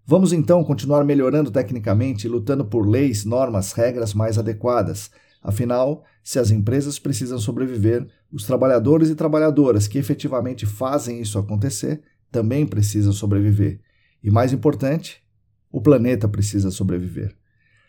[0.05, 5.11] Vamos então continuar melhorando tecnicamente, lutando por leis, normas, regras mais adequadas.
[5.41, 12.01] Afinal, se as empresas precisam sobreviver, os trabalhadores e trabalhadoras que efetivamente fazem isso acontecer
[12.31, 13.81] também precisam sobreviver.
[14.23, 15.21] E mais importante,
[15.71, 17.35] o planeta precisa sobreviver.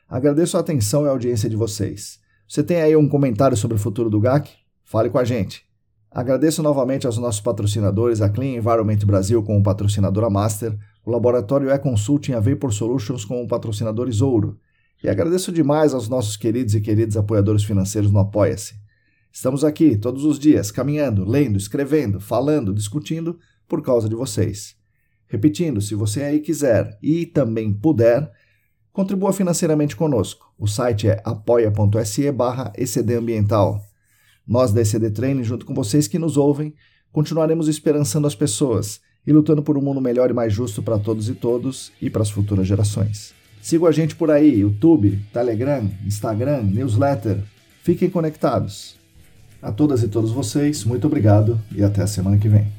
[0.09, 2.19] Agradeço a atenção e a audiência de vocês.
[2.49, 4.51] Você tem aí um comentário sobre o futuro do GAC?
[4.83, 5.68] Fale com a gente.
[6.19, 10.77] Agradeço novamente aos nossos patrocinadores, a Clean Environment Brasil como patrocinadora Master,
[11.07, 14.59] o laboratório E-Consulting a Vapor Solutions como patrocinadores Ouro.
[15.01, 18.75] E agradeço demais aos nossos queridos e queridos apoiadores financeiros no Apoia-se.
[19.31, 23.39] Estamos aqui todos os dias, caminhando, lendo, escrevendo, falando, discutindo
[23.69, 24.75] por causa de vocês.
[25.29, 28.29] Repetindo, se você aí quiser e também puder,
[28.93, 30.53] contribua financeiramente conosco.
[30.59, 32.73] O site é apoia.se barra
[33.17, 33.88] Ambiental.
[34.49, 36.73] Nós da ECD Training, junto com vocês que nos ouvem,
[37.13, 41.29] continuaremos esperançando as pessoas e lutando por um mundo melhor e mais justo para todos
[41.29, 43.35] e todos e para as futuras gerações.
[43.61, 47.41] Sigam a gente por aí, YouTube, Telegram, Instagram, newsletter.
[47.83, 48.97] Fiquem conectados.
[49.61, 52.78] A todas e todos vocês, muito obrigado e até a semana que vem.